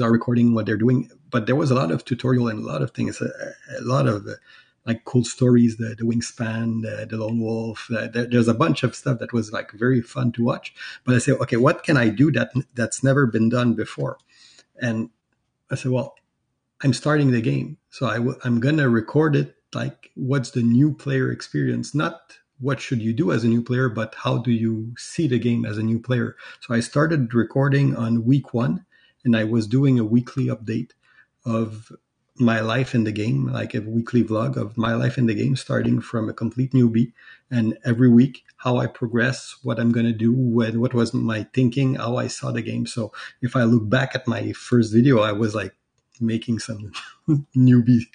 are 0.00 0.12
recording 0.12 0.54
what 0.54 0.66
they're 0.66 0.76
doing." 0.76 1.10
But 1.30 1.46
there 1.46 1.56
was 1.56 1.70
a 1.70 1.74
lot 1.74 1.90
of 1.90 2.04
tutorial 2.04 2.48
and 2.48 2.60
a 2.60 2.66
lot 2.66 2.82
of 2.82 2.92
things, 2.92 3.20
a, 3.20 3.26
a 3.78 3.82
lot 3.82 4.06
of 4.06 4.26
like 4.86 5.04
cool 5.04 5.24
stories, 5.24 5.76
the, 5.78 5.96
the 5.98 6.04
wingspan, 6.04 6.82
the, 6.82 7.06
the 7.06 7.16
lone 7.16 7.40
wolf. 7.40 7.88
Uh, 7.90 8.06
there, 8.06 8.26
there's 8.26 8.46
a 8.48 8.54
bunch 8.54 8.84
of 8.84 8.94
stuff 8.94 9.18
that 9.18 9.32
was 9.32 9.52
like 9.52 9.72
very 9.72 10.00
fun 10.00 10.30
to 10.32 10.44
watch. 10.44 10.72
But 11.04 11.16
I 11.16 11.18
said, 11.18 11.34
okay, 11.40 11.56
what 11.56 11.82
can 11.82 11.96
I 11.96 12.08
do 12.08 12.30
that 12.32 12.52
that's 12.74 13.02
never 13.02 13.26
been 13.26 13.48
done 13.48 13.74
before? 13.74 14.18
And 14.80 15.10
I 15.70 15.74
said, 15.74 15.92
well, 15.92 16.14
I'm 16.82 16.92
starting 16.92 17.30
the 17.30 17.40
game, 17.40 17.78
so 17.90 18.06
i 18.06 18.16
w- 18.16 18.38
I'm 18.44 18.60
gonna 18.60 18.88
record 18.88 19.34
it. 19.34 19.54
Like, 19.74 20.10
what's 20.14 20.50
the 20.50 20.62
new 20.62 20.92
player 20.94 21.30
experience? 21.32 21.94
Not 21.94 22.38
what 22.58 22.80
should 22.80 23.02
you 23.02 23.12
do 23.12 23.32
as 23.32 23.44
a 23.44 23.48
new 23.48 23.62
player, 23.62 23.88
but 23.88 24.14
how 24.14 24.38
do 24.38 24.50
you 24.50 24.94
see 24.96 25.26
the 25.26 25.38
game 25.38 25.64
as 25.64 25.78
a 25.78 25.82
new 25.82 25.98
player? 25.98 26.36
So 26.60 26.74
I 26.74 26.80
started 26.80 27.34
recording 27.34 27.96
on 27.96 28.24
week 28.24 28.54
one, 28.54 28.84
and 29.24 29.36
I 29.36 29.44
was 29.44 29.66
doing 29.66 29.98
a 29.98 30.04
weekly 30.04 30.46
update 30.46 30.90
of 31.44 31.92
my 32.38 32.60
life 32.60 32.94
in 32.94 33.04
the 33.04 33.12
game, 33.12 33.46
like 33.46 33.74
a 33.74 33.80
weekly 33.80 34.22
vlog 34.22 34.56
of 34.56 34.76
my 34.76 34.94
life 34.94 35.16
in 35.18 35.26
the 35.26 35.34
game, 35.34 35.56
starting 35.56 36.00
from 36.00 36.28
a 36.28 36.34
complete 36.34 36.72
newbie, 36.72 37.12
and 37.50 37.78
every 37.84 38.08
week 38.08 38.42
how 38.56 38.78
I 38.78 38.86
progress, 38.86 39.56
what 39.62 39.78
I'm 39.78 39.92
going 39.92 40.06
to 40.06 40.12
do, 40.12 40.32
when, 40.32 40.80
what 40.80 40.94
was 40.94 41.14
my 41.14 41.46
thinking, 41.52 41.94
how 41.96 42.16
I 42.16 42.26
saw 42.26 42.50
the 42.50 42.62
game. 42.62 42.86
So 42.86 43.12
if 43.42 43.54
I 43.54 43.64
look 43.64 43.88
back 43.88 44.14
at 44.14 44.26
my 44.26 44.52
first 44.52 44.92
video, 44.92 45.20
I 45.20 45.32
was 45.32 45.54
like 45.54 45.74
making 46.20 46.58
some 46.58 46.92
newbie, 47.56 48.06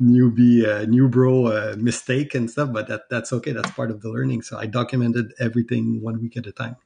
newbie, 0.00 0.66
uh, 0.66 0.84
new 0.86 1.08
bro 1.08 1.46
uh, 1.46 1.76
mistake 1.78 2.34
and 2.34 2.50
stuff, 2.50 2.72
but 2.72 2.88
that 2.88 3.02
that's 3.10 3.32
okay. 3.32 3.52
That's 3.52 3.70
part 3.72 3.90
of 3.90 4.00
the 4.00 4.08
learning. 4.08 4.42
So 4.42 4.58
I 4.58 4.66
documented 4.66 5.32
everything 5.38 6.00
one 6.00 6.20
week 6.20 6.36
at 6.36 6.46
a 6.46 6.52
time. 6.52 6.76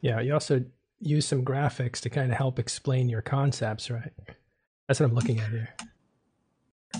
Yeah, 0.00 0.20
you 0.20 0.32
also 0.32 0.64
use 1.00 1.26
some 1.26 1.44
graphics 1.44 2.00
to 2.00 2.10
kind 2.10 2.30
of 2.30 2.38
help 2.38 2.58
explain 2.58 3.08
your 3.08 3.22
concepts, 3.22 3.90
right? 3.90 4.12
That's 4.86 5.00
what 5.00 5.08
I'm 5.08 5.14
looking 5.14 5.40
at 5.40 5.50
here. 5.50 5.74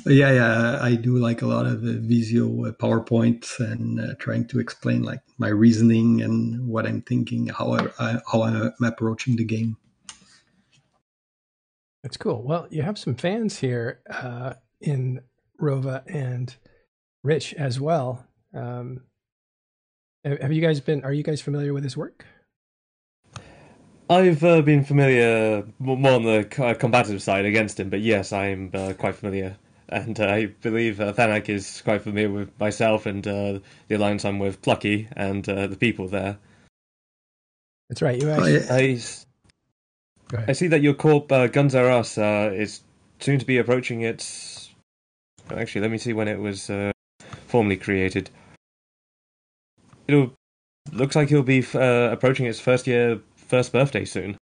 Yeah, 0.05 0.33
yeah, 0.33 0.79
I 0.81 0.95
do 0.95 1.17
like 1.17 1.43
a 1.43 1.47
lot 1.47 1.67
of 1.67 1.83
uh, 1.83 1.99
Visio 2.01 2.67
uh, 2.67 2.73
PowerPoints 2.73 3.59
and 3.59 4.01
uh, 4.01 4.15
trying 4.19 4.47
to 4.49 4.61
explain 4.61 5.03
like 5.03 5.21
my 5.39 5.49
reasoning 5.49 6.23
and 6.23 6.69
what 6.69 6.87
I'm 6.87 7.03
thinking, 7.03 7.49
how 7.49 7.73
I, 7.73 7.89
I 7.99 8.21
how 8.31 8.43
I'm 8.43 8.73
approaching 8.83 9.37
the 9.37 9.45
game. 9.45 9.77
That's 12.03 12.17
cool. 12.17 12.43
Well, 12.43 12.69
you 12.71 12.83
have 12.83 12.99
some 12.99 13.17
fans 13.17 13.59
here 13.59 14.01
uh, 14.09 14.55
in 14.81 15.23
Rova 15.61 16.03
and 16.07 16.55
Rich 17.25 17.55
as 17.55 17.81
well. 17.81 18.25
Um, 18.55 19.03
have 20.25 20.53
you 20.53 20.63
guys 20.63 20.81
been? 20.81 21.05
Are 21.05 21.13
you 21.13 21.23
guys 21.23 21.41
familiar 21.41 21.73
with 21.73 21.83
his 21.83 21.97
work? 21.97 22.25
I've 24.09 24.45
uh, 24.45 24.63
been 24.63 24.85
familiar 24.85 25.65
more 25.81 26.13
on 26.13 26.23
the 26.23 26.77
combative 26.79 27.21
side 27.23 27.45
against 27.45 27.81
him, 27.81 27.91
but 27.91 28.01
yes, 28.01 28.33
I'm 28.33 28.71
uh, 28.73 28.93
quite 28.93 29.17
familiar. 29.17 29.57
And 29.89 30.19
uh, 30.19 30.27
I 30.27 30.47
believe 30.47 31.01
uh, 31.01 31.13
Thanak 31.13 31.49
is 31.49 31.81
quite 31.83 32.03
familiar 32.03 32.31
with 32.31 32.51
myself 32.59 33.07
and 33.07 33.27
uh, 33.27 33.61
the 33.89 33.95
alliance 33.95 34.25
I'm 34.25 34.39
with 34.41 34.61
Plucky 34.63 35.09
and 35.17 35.49
uh, 35.49 35.69
the 35.69 35.77
people 35.77 36.09
there. 36.09 36.39
That's 37.89 38.03
right. 38.03 38.21
You 38.21 38.31
actually... 38.31 38.69
I, 38.69 38.99
I 40.49 40.53
see 40.53 40.67
that 40.67 40.83
your 40.83 40.95
corp, 40.95 41.31
uh, 41.31 41.47
Guns 41.47 41.77
R 41.77 41.89
Us, 41.89 42.19
uh, 42.19 42.51
is 42.53 42.81
soon 43.21 43.39
to 43.39 43.47
be 43.47 43.59
approaching 43.59 44.01
its. 44.03 44.71
Actually, 45.55 45.83
let 45.83 45.93
me 45.93 45.99
see 45.99 46.13
when 46.13 46.27
it 46.27 46.41
was 46.41 46.69
formally 47.47 47.77
created. 47.77 48.29
It'll 50.09 50.33
looks 50.93 51.15
like 51.15 51.31
it'll 51.31 51.45
be 51.45 51.65
approaching 51.75 52.47
its 52.47 52.59
first 52.59 52.89
year 52.89 53.21
first 53.37 53.73
birthday 53.73 54.05
soon, 54.05 54.37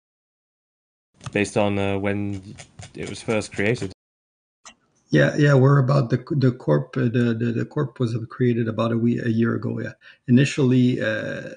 based 1.31 1.57
on 1.57 1.79
uh, 1.79 1.97
when 1.97 2.55
it 2.93 3.09
was 3.09 3.23
first 3.23 3.51
created. 3.51 3.91
Yeah, 5.11 5.35
yeah, 5.37 5.55
we're 5.55 5.79
about 5.79 6.09
the 6.09 6.23
the 6.37 6.53
corp. 6.53 6.93
The, 6.93 7.09
the, 7.09 7.53
the 7.53 7.65
corp 7.65 7.99
was 7.99 8.15
created 8.29 8.67
about 8.69 8.93
a 8.93 8.97
week, 8.97 9.21
a 9.25 9.31
year 9.31 9.55
ago. 9.55 9.79
Yeah, 9.79 9.93
initially, 10.27 11.01
uh, 11.01 11.49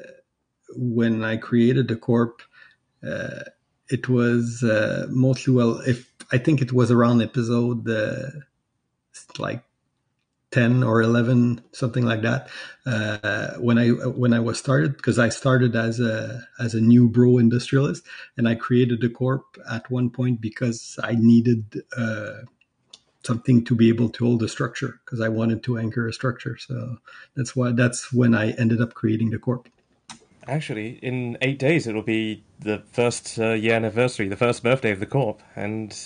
when 0.76 1.24
I 1.24 1.36
created 1.38 1.88
the 1.88 1.96
corp, 1.96 2.42
uh, 3.06 3.44
it 3.90 4.08
was 4.08 4.62
uh, 4.64 5.06
mostly 5.10 5.54
well. 5.54 5.80
If 5.86 6.12
I 6.32 6.38
think 6.38 6.62
it 6.62 6.72
was 6.72 6.90
around 6.90 7.22
episode 7.22 7.88
uh, 7.88 8.30
like 9.38 9.62
10 10.50 10.82
or 10.82 11.02
11 11.02 11.60
something 11.72 12.04
like 12.04 12.22
that 12.22 12.48
uh, 12.86 13.54
when 13.58 13.78
i 13.78 13.88
when 13.90 14.32
i 14.32 14.40
was 14.40 14.58
started 14.58 14.96
because 14.96 15.18
i 15.18 15.28
started 15.28 15.74
as 15.76 16.00
a 16.00 16.46
as 16.60 16.74
a 16.74 16.80
new 16.80 17.08
bro 17.08 17.38
industrialist 17.38 18.04
and 18.36 18.48
i 18.48 18.54
created 18.54 19.00
the 19.00 19.08
corp 19.08 19.44
at 19.70 19.90
one 19.90 20.10
point 20.10 20.40
because 20.40 20.98
i 21.02 21.14
needed 21.16 21.82
uh, 21.96 22.34
something 23.26 23.64
to 23.64 23.74
be 23.74 23.88
able 23.88 24.08
to 24.10 24.24
hold 24.24 24.42
a 24.42 24.48
structure 24.48 25.00
because 25.04 25.20
i 25.20 25.28
wanted 25.28 25.62
to 25.62 25.78
anchor 25.78 26.06
a 26.08 26.12
structure. 26.12 26.56
So 26.58 26.98
that's 27.34 27.54
why 27.56 27.72
that's 27.72 28.12
when 28.12 28.34
i 28.34 28.50
ended 28.52 28.80
up 28.80 28.94
creating 28.94 29.30
the 29.30 29.38
corp. 29.38 29.68
Actually 30.46 30.98
in 31.02 31.38
eight 31.42 31.58
days 31.58 31.86
it'll 31.86 32.02
be 32.02 32.44
the 32.60 32.82
first 32.92 33.38
uh, 33.38 33.52
year 33.52 33.74
anniversary 33.74 34.28
the 34.28 34.36
first 34.36 34.62
birthday 34.62 34.90
of 34.90 35.00
the 35.00 35.06
corp 35.06 35.42
and 35.56 35.96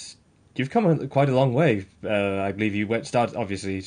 you've 0.54 0.70
come 0.70 0.86
a, 0.86 1.06
quite 1.08 1.28
a 1.28 1.34
long 1.34 1.52
way. 1.52 1.86
Uh, 2.04 2.40
i 2.40 2.52
believe 2.52 2.74
you 2.74 2.86
went 2.86 3.06
started 3.06 3.36
obviously 3.36 3.82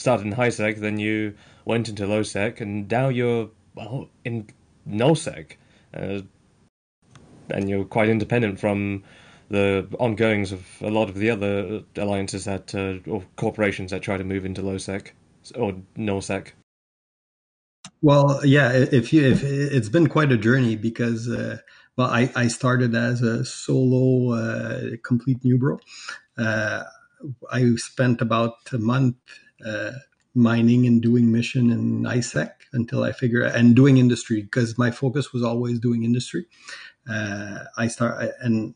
started 0.00 0.26
in 0.26 0.32
high 0.32 0.48
sec, 0.48 0.76
then 0.76 0.98
you 0.98 1.34
went 1.64 1.88
into 1.88 2.06
low 2.06 2.22
sec, 2.22 2.60
and 2.60 2.90
now 2.90 3.08
you're 3.08 3.50
well 3.74 4.08
in 4.24 4.48
null 4.86 5.14
sec, 5.14 5.58
uh, 5.94 6.20
and 7.50 7.68
you're 7.68 7.84
quite 7.84 8.08
independent 8.08 8.58
from 8.58 9.04
the 9.50 9.86
ongoings 9.98 10.52
of 10.52 10.64
a 10.80 10.90
lot 10.90 11.08
of 11.08 11.16
the 11.16 11.28
other 11.28 11.82
alliances 11.96 12.44
that 12.44 12.74
uh, 12.74 13.10
or 13.10 13.24
corporations 13.36 13.90
that 13.90 14.00
try 14.00 14.16
to 14.16 14.24
move 14.24 14.44
into 14.44 14.62
low 14.62 14.78
sec 14.78 15.12
or 15.56 15.74
null 15.96 16.20
sec. 16.20 16.54
Well, 18.00 18.40
yeah, 18.44 18.72
if 18.72 19.12
you 19.12 19.26
if 19.26 19.42
it's 19.42 19.88
been 19.88 20.08
quite 20.08 20.32
a 20.32 20.38
journey 20.38 20.76
because 20.76 21.28
uh, 21.28 21.58
well, 21.96 22.08
I 22.08 22.30
I 22.36 22.48
started 22.48 22.94
as 22.94 23.22
a 23.22 23.44
solo 23.44 24.34
uh, 24.34 24.96
complete 25.02 25.44
new 25.44 25.58
bro. 25.58 25.78
Uh, 26.38 26.84
I 27.52 27.74
spent 27.76 28.20
about 28.20 28.54
a 28.72 28.78
month 28.78 29.16
uh, 29.66 29.92
mining 30.34 30.86
and 30.86 31.02
doing 31.02 31.32
mission 31.32 31.70
in 31.70 32.04
ISEC 32.04 32.52
until 32.72 33.02
I 33.02 33.12
figure 33.12 33.42
and 33.42 33.74
doing 33.74 33.96
industry 33.98 34.42
because 34.42 34.78
my 34.78 34.90
focus 34.90 35.32
was 35.32 35.42
always 35.42 35.80
doing 35.80 36.04
industry. 36.04 36.46
Uh, 37.08 37.64
I 37.76 37.88
start 37.88 38.30
and 38.40 38.74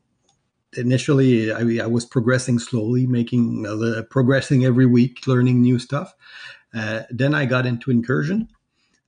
initially 0.77 1.53
I, 1.53 1.85
I, 1.85 1.87
was 1.87 2.05
progressing 2.05 2.59
slowly, 2.59 3.07
making 3.07 3.67
uh, 3.67 4.03
progressing 4.11 4.65
every 4.65 4.87
week, 4.87 5.27
learning 5.27 5.61
new 5.61 5.79
stuff. 5.79 6.15
Uh, 6.75 7.03
then 7.11 7.35
I 7.35 7.45
got 7.47 7.67
into 7.67 7.91
incursion, 7.91 8.49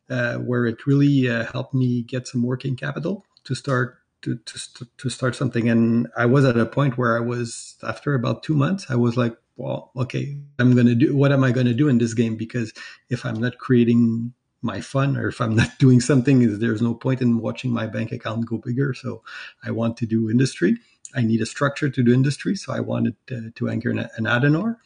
uh, 0.09 0.37
where 0.37 0.67
it 0.67 0.87
really 0.87 1.29
uh, 1.29 1.45
helped 1.47 1.75
me 1.75 2.03
get 2.03 2.29
some 2.29 2.43
working 2.43 2.77
capital 2.77 3.25
to 3.45 3.55
start 3.55 3.99
to, 4.23 4.37
to 4.37 4.87
to 4.99 5.11
start 5.11 5.35
something. 5.35 5.69
And 5.69 6.09
I 6.17 6.27
was 6.27 6.45
at 6.45 6.57
a 6.57 6.67
point 6.67 6.97
where 6.99 7.17
I 7.17 7.21
was 7.21 7.77
after 7.83 8.15
about 8.15 8.43
two 8.43 8.55
months, 8.55 8.87
I 8.89 8.97
was 8.97 9.17
like, 9.17 9.37
well, 9.57 9.91
okay, 9.97 10.39
I'm 10.59 10.75
to 10.77 10.95
do, 10.95 11.17
what 11.17 11.33
am 11.33 11.43
I 11.43 11.53
to 11.53 11.75
do 11.75 11.89
in 11.89 11.99
this 11.99 12.15
game? 12.15 12.37
Because 12.37 12.73
if 13.09 13.25
I'm 13.25 13.41
not 13.41 13.59
creating 13.59 14.35
my 14.63 14.81
fun 14.81 15.17
or 15.17 15.29
if 15.29 15.41
I'm 15.41 15.55
not 15.57 15.79
doing 15.79 16.01
something, 16.01 16.43
is 16.43 16.59
there's 16.59 16.83
no 16.83 16.95
point 16.95 17.23
in 17.23 17.39
watching 17.39 17.73
my 17.73 17.87
bank 17.87 18.13
account 18.13 18.47
go 18.47 18.59
bigger. 18.59 18.95
So 18.95 19.23
I 19.65 19.71
want 19.71 19.97
to 19.99 20.07
do 20.07 20.31
industry. 20.31 20.77
I 21.15 21.23
need 21.23 21.41
a 21.41 21.47
structure 21.47 21.89
to 21.89 22.03
do 22.03 22.13
industry. 22.13 22.57
So 22.57 22.73
I 22.73 22.81
wanted 22.81 23.15
to, 23.29 23.69
anchor 23.69 23.91
an, 23.91 23.99
an 23.99 24.25
Athanor 24.25 24.77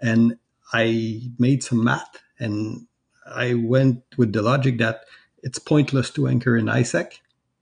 and 0.00 0.38
I 0.72 1.30
made 1.38 1.62
some 1.62 1.84
math 1.84 2.22
and 2.38 2.86
I 3.26 3.54
went 3.54 4.02
with 4.16 4.32
the 4.32 4.42
logic 4.42 4.78
that 4.78 5.04
it's 5.42 5.58
pointless 5.58 6.10
to 6.10 6.26
anchor 6.26 6.56
in 6.56 6.66
ISEC 6.66 7.18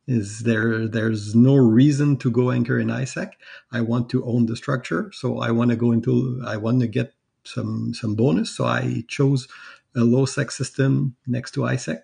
is 0.07 0.41
there 0.41 0.89
there's 0.89 1.35
no 1.35 1.55
reason 1.57 2.17
to 2.19 2.31
go 2.31 2.51
anchor 2.51 2.79
in 2.79 2.89
ISEC. 2.89 3.33
I 3.71 3.81
want 3.81 4.11
to 4.11 4.25
own 4.25 4.47
the 4.47 4.57
structure, 4.57 5.11
so 5.13 5.39
I 5.39 5.51
want 5.51 5.71
to 5.71 5.77
go 5.77 5.93
into 5.93 6.43
I 6.47 6.57
want 6.57 6.81
to 6.81 6.89
get 6.89 7.15
some 7.45 7.95
some 7.95 8.15
bonus. 8.15 8.51
So 8.51 8.65
I 8.65 9.05
chose 9.09 9.49
a 9.95 10.01
low 10.01 10.27
sec 10.27 10.51
system 10.51 11.17
next 11.27 11.53
to 11.53 11.61
ISEC, 11.61 12.01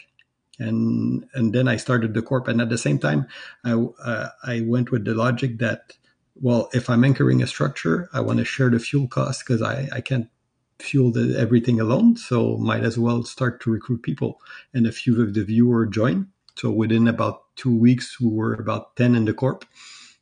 and 0.59 1.25
and 1.35 1.53
then 1.53 1.69
I 1.69 1.77
started 1.77 2.15
the 2.15 2.23
corp. 2.23 2.49
And 2.49 2.61
at 2.61 2.69
the 2.69 2.79
same 2.79 2.99
time, 2.99 3.27
I 3.65 3.73
uh, 3.73 4.29
I 4.45 4.61
went 4.61 4.91
with 4.91 5.05
the 5.05 5.15
logic 5.15 5.59
that 5.59 5.97
well, 6.41 6.69
if 6.73 6.89
I'm 6.89 7.05
anchoring 7.05 7.43
a 7.43 7.47
structure, 7.47 8.09
I 8.13 8.21
want 8.21 8.39
to 8.39 8.45
share 8.45 8.71
the 8.71 8.79
fuel 8.79 9.09
cost 9.09 9.45
because 9.45 9.63
I 9.63 9.89
I 9.93 10.01
can't 10.01 10.29
fuel 10.79 11.11
the, 11.11 11.37
everything 11.39 11.81
alone. 11.81 12.17
So 12.17 12.57
might 12.57 12.85
as 12.85 12.99
well 12.99 13.25
start 13.25 13.61
to 13.63 13.71
recruit 13.71 14.03
people, 14.03 14.41
and 14.73 14.87
a 14.87 14.93
few 14.93 15.21
of 15.23 15.35
the 15.35 15.45
viewer 15.45 15.87
join 15.87 16.29
so 16.59 16.73
within 16.73 17.07
about 17.07 17.45
two 17.55 17.75
weeks, 17.75 18.21
we 18.21 18.29
were 18.29 18.55
about 18.55 18.97
10 18.97 19.15
in 19.15 19.27
the 19.27 19.33
corp 19.33 19.65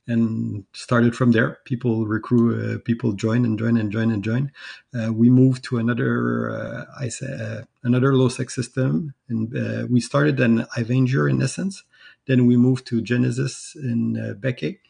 and 0.07 0.65
started 0.75 1.17
from 1.17 1.33
there. 1.33 1.59
People 1.65 2.07
recruit, 2.07 2.61
uh, 2.61 2.79
people 2.85 3.15
join 3.15 3.47
and 3.47 3.59
join 3.59 3.79
and 3.79 3.91
join 3.91 4.11
and 4.11 4.23
join. 4.23 4.53
Uh, 4.95 5.15
we 5.15 5.31
moved 5.31 5.65
to 5.65 5.79
another, 5.79 6.51
uh, 6.51 6.85
I 7.01 7.09
say, 7.09 7.33
uh, 7.33 7.63
another 7.87 8.15
low 8.15 8.29
sec 8.29 8.51
system, 8.51 9.15
and 9.29 9.57
uh, 9.57 9.87
we 9.89 10.01
started 10.01 10.41
an 10.41 10.67
Avenger 10.77 11.29
in 11.29 11.41
essence. 11.41 11.85
Then 12.27 12.47
we 12.47 12.57
moved 12.57 12.87
to 12.89 13.01
Genesis 13.01 13.77
in 13.77 14.01
uh, 14.19 14.35
Beckett, 14.35 14.81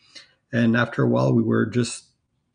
and 0.52 0.76
after 0.76 1.02
a 1.02 1.08
while, 1.08 1.32
we 1.32 1.42
were 1.42 1.66
just 1.66 2.04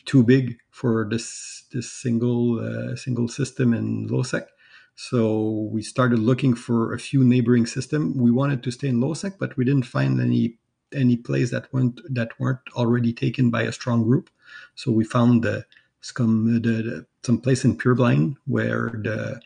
too 0.06 0.24
big 0.24 0.58
for 0.72 1.08
this 1.10 1.64
this 1.72 1.90
single 1.92 2.60
uh, 2.60 2.96
single 2.96 3.28
system 3.28 3.74
in 3.74 4.08
low 4.08 4.24
sec. 4.24 4.48
So 4.96 5.70
we 5.72 5.82
started 5.82 6.20
looking 6.20 6.54
for 6.54 6.94
a 6.94 7.00
few 7.00 7.24
neighboring 7.24 7.66
system. 7.66 8.18
We 8.18 8.32
wanted 8.32 8.62
to 8.64 8.72
stay 8.72 8.90
in 8.90 9.00
LowSec, 9.00 9.40
but 9.40 9.58
we 9.58 9.66
didn't 9.66 9.86
find 9.86 10.20
any 10.20 10.58
any 10.94 11.16
place 11.16 11.52
that 11.52 11.72
weren't 11.74 12.02
that 12.14 12.38
weren't 12.40 12.68
already 12.76 13.14
taken 13.14 13.50
by 13.50 13.64
a 13.64 13.72
strong 13.72 14.04
group. 14.04 14.30
So 14.76 14.92
we 14.92 15.04
found 15.04 15.44
the 15.44 15.66
some 16.02 16.62
the, 16.62 16.70
the, 16.88 17.06
some 17.24 17.40
place 17.40 17.64
in 17.64 17.78
Pureblind 17.78 18.36
where 18.46 18.92
the 19.04 19.42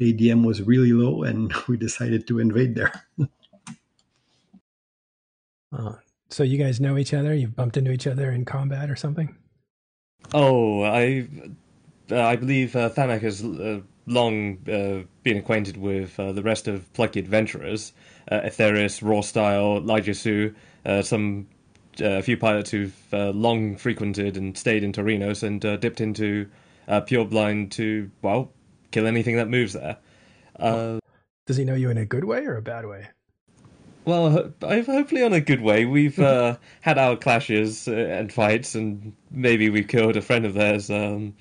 ADM 0.00 0.44
was 0.44 0.62
really 0.62 0.92
low, 0.92 1.22
and 1.22 1.52
we 1.68 1.76
decided 1.76 2.26
to 2.28 2.38
invade 2.38 2.74
there. 2.74 2.92
uh, 5.72 5.92
so 6.30 6.42
you 6.42 6.58
guys 6.58 6.80
know 6.80 6.98
each 6.98 7.14
other? 7.14 7.34
You've 7.34 7.56
bumped 7.56 7.76
into 7.76 7.92
each 7.92 8.06
other 8.06 8.30
in 8.30 8.44
combat 8.44 8.90
or 8.90 8.96
something? 8.96 9.36
Oh, 10.32 10.82
I 10.82 11.28
I 12.10 12.36
believe 12.36 12.74
uh, 12.76 12.90
Thanak 12.90 13.22
has 13.22 13.42
uh, 13.44 13.80
long 14.06 14.58
uh, 14.68 15.06
been 15.22 15.36
acquainted 15.36 15.76
with 15.76 16.18
uh, 16.18 16.32
the 16.32 16.42
rest 16.42 16.68
of 16.68 16.92
Plucky 16.92 17.20
Adventurers, 17.20 17.92
uh, 18.30 18.40
Etheris, 18.40 19.00
Raw 19.02 19.20
Style, 19.20 19.80
Lijasu, 19.80 20.54
uh, 20.84 21.02
some 21.02 21.46
uh, 22.00 22.18
a 22.18 22.22
few 22.22 22.36
pilots 22.36 22.70
who've 22.70 22.96
uh, 23.12 23.30
long 23.30 23.76
frequented 23.76 24.36
and 24.36 24.56
stayed 24.56 24.84
in 24.84 24.92
Torinos 24.92 25.42
and 25.42 25.64
uh, 25.64 25.76
dipped 25.76 26.00
into 26.00 26.48
Pureblind 26.88 27.70
to 27.72 28.10
well 28.22 28.52
kill 28.90 29.06
anything 29.06 29.36
that 29.36 29.48
moves 29.48 29.74
there. 29.74 29.98
Does 31.46 31.56
he 31.56 31.64
know 31.64 31.74
you 31.74 31.90
in 31.90 31.96
a 31.96 32.04
good 32.04 32.24
way 32.24 32.44
or 32.44 32.56
a 32.56 32.62
bad 32.62 32.86
way? 32.86 33.08
Well, 34.04 34.52
hopefully 34.60 35.22
on 35.22 35.32
a 35.32 35.40
good 35.40 35.60
way. 35.60 35.84
We've 35.84 36.16
had 36.80 36.98
our 36.98 37.16
clashes 37.16 37.88
and 37.88 38.32
fights, 38.32 38.74
and 38.74 39.14
maybe 39.30 39.70
we've 39.70 39.88
killed 39.88 40.16
a 40.16 40.22
friend 40.22 40.44
of 40.44 40.54
theirs. 40.54 40.90
Um, 40.90 41.34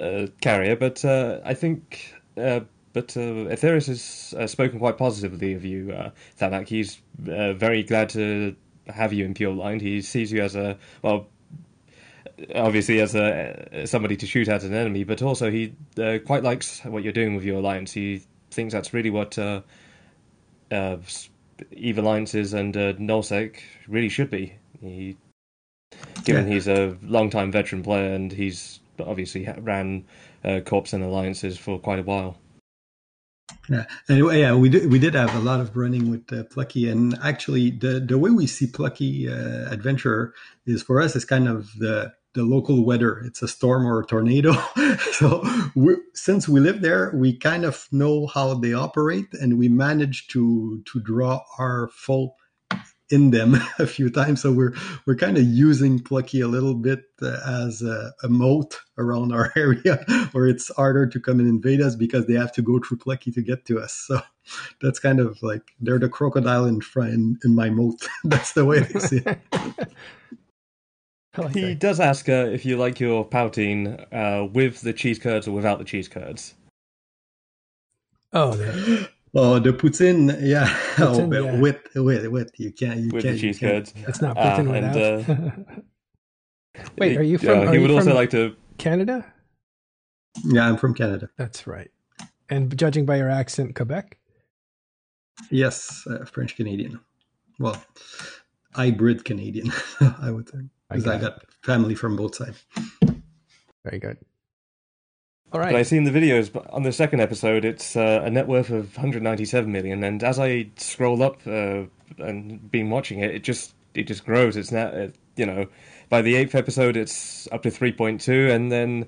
uh, 0.00 0.26
carrier, 0.40 0.76
but 0.76 1.04
uh, 1.04 1.40
I 1.44 1.54
think. 1.54 2.14
Uh, 2.36 2.60
but 2.92 3.16
uh, 3.16 3.46
Etheris 3.46 3.86
has 3.86 4.34
uh, 4.36 4.48
spoken 4.48 4.80
quite 4.80 4.98
positively 4.98 5.52
of 5.52 5.64
you, 5.64 5.92
uh, 5.92 6.10
Thanak. 6.40 6.66
He's 6.66 7.00
uh, 7.28 7.52
very 7.52 7.84
glad 7.84 8.08
to 8.10 8.56
have 8.88 9.12
you 9.12 9.24
in 9.24 9.32
Pureblind. 9.32 9.80
He 9.80 10.02
sees 10.02 10.32
you 10.32 10.42
as 10.42 10.56
a 10.56 10.76
well, 11.02 11.28
obviously 12.54 13.00
as 13.00 13.14
a 13.14 13.86
somebody 13.86 14.16
to 14.16 14.26
shoot 14.26 14.48
at 14.48 14.62
an 14.64 14.74
enemy, 14.74 15.04
but 15.04 15.22
also 15.22 15.50
he 15.50 15.74
uh, 15.98 16.18
quite 16.24 16.42
likes 16.42 16.80
what 16.84 17.02
you're 17.02 17.12
doing 17.12 17.34
with 17.34 17.44
your 17.44 17.58
alliance. 17.58 17.92
He 17.92 18.22
thinks 18.50 18.72
that's 18.72 18.92
really 18.92 19.10
what 19.10 19.38
uh, 19.38 19.62
uh, 20.70 20.96
Eve 21.72 21.98
alliances 21.98 22.52
and 22.54 22.76
uh, 22.76 22.92
nullsec 22.94 23.56
really 23.88 24.08
should 24.08 24.30
be. 24.30 24.54
He, 24.80 25.16
given 26.24 26.46
yeah. 26.46 26.54
he's 26.54 26.68
a 26.68 26.96
long-time 27.02 27.52
veteran 27.52 27.82
player 27.82 28.14
and 28.14 28.32
he's 28.32 28.80
obviously 28.98 29.48
ran 29.58 30.04
uh, 30.44 30.60
corps 30.60 30.92
and 30.92 31.02
alliances 31.02 31.58
for 31.58 31.78
quite 31.78 31.98
a 31.98 32.02
while. 32.02 32.38
Yeah. 33.68 33.84
Anyway, 34.08 34.40
yeah, 34.40 34.54
we 34.54 34.68
did 34.68 34.90
we 34.90 34.98
did 34.98 35.14
have 35.14 35.34
a 35.34 35.40
lot 35.40 35.60
of 35.60 35.76
running 35.76 36.10
with 36.10 36.32
uh, 36.32 36.44
Plucky, 36.44 36.88
and 36.88 37.16
actually, 37.22 37.70
the 37.70 38.00
the 38.00 38.18
way 38.18 38.30
we 38.30 38.46
see 38.46 38.66
Plucky 38.66 39.28
uh, 39.28 39.74
is 40.66 40.82
for 40.82 41.00
us 41.00 41.16
is 41.16 41.24
kind 41.24 41.48
of 41.48 41.70
the 41.78 42.12
the 42.34 42.42
local 42.42 42.84
weather. 42.84 43.18
It's 43.20 43.42
a 43.42 43.48
storm 43.48 43.86
or 43.86 44.00
a 44.00 44.06
tornado. 44.06 44.52
so 45.12 45.44
we, 45.74 45.96
since 46.14 46.48
we 46.48 46.60
live 46.60 46.80
there, 46.80 47.12
we 47.14 47.36
kind 47.36 47.64
of 47.64 47.88
know 47.90 48.26
how 48.26 48.54
they 48.54 48.72
operate, 48.72 49.28
and 49.32 49.58
we 49.58 49.68
manage 49.68 50.28
to 50.28 50.82
to 50.86 51.00
draw 51.00 51.42
our 51.58 51.88
full 51.92 52.36
in 53.10 53.30
them 53.30 53.56
a 53.78 53.86
few 53.86 54.10
times. 54.10 54.42
So 54.42 54.52
we're 54.52 54.74
we're 55.06 55.16
kind 55.16 55.36
of 55.36 55.44
using 55.44 55.98
Plucky 55.98 56.40
a 56.40 56.48
little 56.48 56.74
bit 56.74 57.04
uh, 57.22 57.38
as 57.64 57.82
a, 57.82 58.12
a, 58.22 58.28
moat 58.28 58.78
around 58.98 59.32
our 59.32 59.52
area, 59.56 60.04
where 60.32 60.46
it's 60.46 60.74
harder 60.74 61.06
to 61.06 61.20
come 61.20 61.40
and 61.40 61.48
invade 61.48 61.80
us 61.80 61.96
because 61.96 62.26
they 62.26 62.34
have 62.34 62.52
to 62.52 62.62
go 62.62 62.78
through 62.78 62.98
Plucky 62.98 63.30
to 63.32 63.42
get 63.42 63.64
to 63.66 63.80
us. 63.80 63.92
So 64.06 64.20
that's 64.80 64.98
kind 64.98 65.20
of 65.20 65.42
like 65.42 65.62
they're 65.80 65.98
the 65.98 66.08
crocodile 66.08 66.64
in 66.64 66.80
front 66.80 67.12
in, 67.12 67.38
in 67.44 67.54
my 67.54 67.70
moat. 67.70 68.06
that's 68.24 68.52
the 68.52 68.64
way 68.64 68.80
I 68.80 68.98
see 68.98 69.22
it. 69.24 69.38
Like 71.36 71.54
he 71.54 71.60
that. 71.60 71.78
does 71.78 72.00
ask 72.00 72.28
uh, 72.28 72.48
if 72.52 72.64
you 72.64 72.76
like 72.76 72.98
your 72.98 73.24
poutine 73.24 74.06
uh, 74.12 74.46
with 74.46 74.80
the 74.80 74.92
cheese 74.92 75.18
curds 75.18 75.46
or 75.46 75.52
without 75.52 75.78
the 75.78 75.84
cheese 75.84 76.08
curds. 76.08 76.54
Oh, 78.32 78.56
yeah. 78.56 79.06
Oh, 79.34 79.58
the 79.60 79.72
poutine, 79.72 80.36
yeah. 80.40 80.66
Poutine, 80.96 81.36
oh, 81.36 81.44
yeah. 81.44 81.60
with 81.60 81.80
with 81.94 82.26
with 82.26 82.52
you 82.58 82.72
can't 82.72 83.00
you 83.00 83.10
with 83.12 83.22
can't, 83.22 83.36
the 83.36 83.40
cheese 83.40 83.58
curds. 83.58 83.94
It's 83.96 84.20
not 84.20 84.36
poutine 84.36 84.68
uh, 84.68 84.72
without. 84.72 84.96
And, 85.28 85.76
uh, 85.76 86.82
Wait, 86.98 87.16
are 87.16 87.22
you 87.22 87.38
from? 87.38 87.68
Uh, 87.68 87.72
he 87.72 87.78
would 87.78 87.90
also 87.90 88.14
like 88.14 88.30
to 88.30 88.56
Canada. 88.78 89.24
Yeah, 90.44 90.68
I'm 90.68 90.76
from 90.76 90.94
Canada. 90.94 91.28
That's 91.36 91.66
right. 91.66 91.90
And 92.48 92.76
judging 92.76 93.06
by 93.06 93.16
your 93.16 93.30
accent, 93.30 93.76
Quebec. 93.76 94.18
Yes, 95.50 96.06
uh, 96.08 96.24
French 96.24 96.56
Canadian. 96.56 97.00
Well, 97.58 97.82
hybrid 98.74 99.24
Canadian, 99.24 99.72
I 100.20 100.30
would 100.30 100.48
say, 100.48 100.58
because 100.88 101.06
I, 101.06 101.16
I 101.16 101.18
got 101.18 101.42
family 101.62 101.94
from 101.94 102.16
both 102.16 102.34
sides. 102.34 102.64
Very 103.84 103.98
good. 103.98 104.18
All 105.52 105.60
right. 105.60 105.72
But 105.72 105.78
I 105.78 105.82
seen 105.82 106.04
the 106.04 106.10
videos 106.10 106.52
but 106.52 106.68
on 106.70 106.84
the 106.84 106.92
second 106.92 107.20
episode. 107.20 107.64
It's 107.64 107.96
uh, 107.96 108.22
a 108.24 108.30
net 108.30 108.46
worth 108.46 108.70
of 108.70 108.96
197 108.96 109.70
million, 109.70 110.04
and 110.04 110.22
as 110.22 110.38
I 110.38 110.68
scroll 110.76 111.22
up 111.22 111.40
uh, 111.46 111.84
and 112.18 112.70
been 112.70 112.90
watching 112.90 113.20
it, 113.20 113.34
it 113.34 113.42
just 113.42 113.74
it 113.94 114.04
just 114.04 114.24
grows. 114.24 114.56
It's 114.56 114.70
now 114.70 114.86
uh, 114.86 115.08
you 115.36 115.46
know 115.46 115.66
by 116.10 116.20
the 116.22 116.34
eighth 116.34 116.54
episode, 116.54 116.96
it's 116.96 117.48
up 117.52 117.62
to 117.62 117.70
3.2, 117.70 118.54
and 118.54 118.70
then 118.70 119.06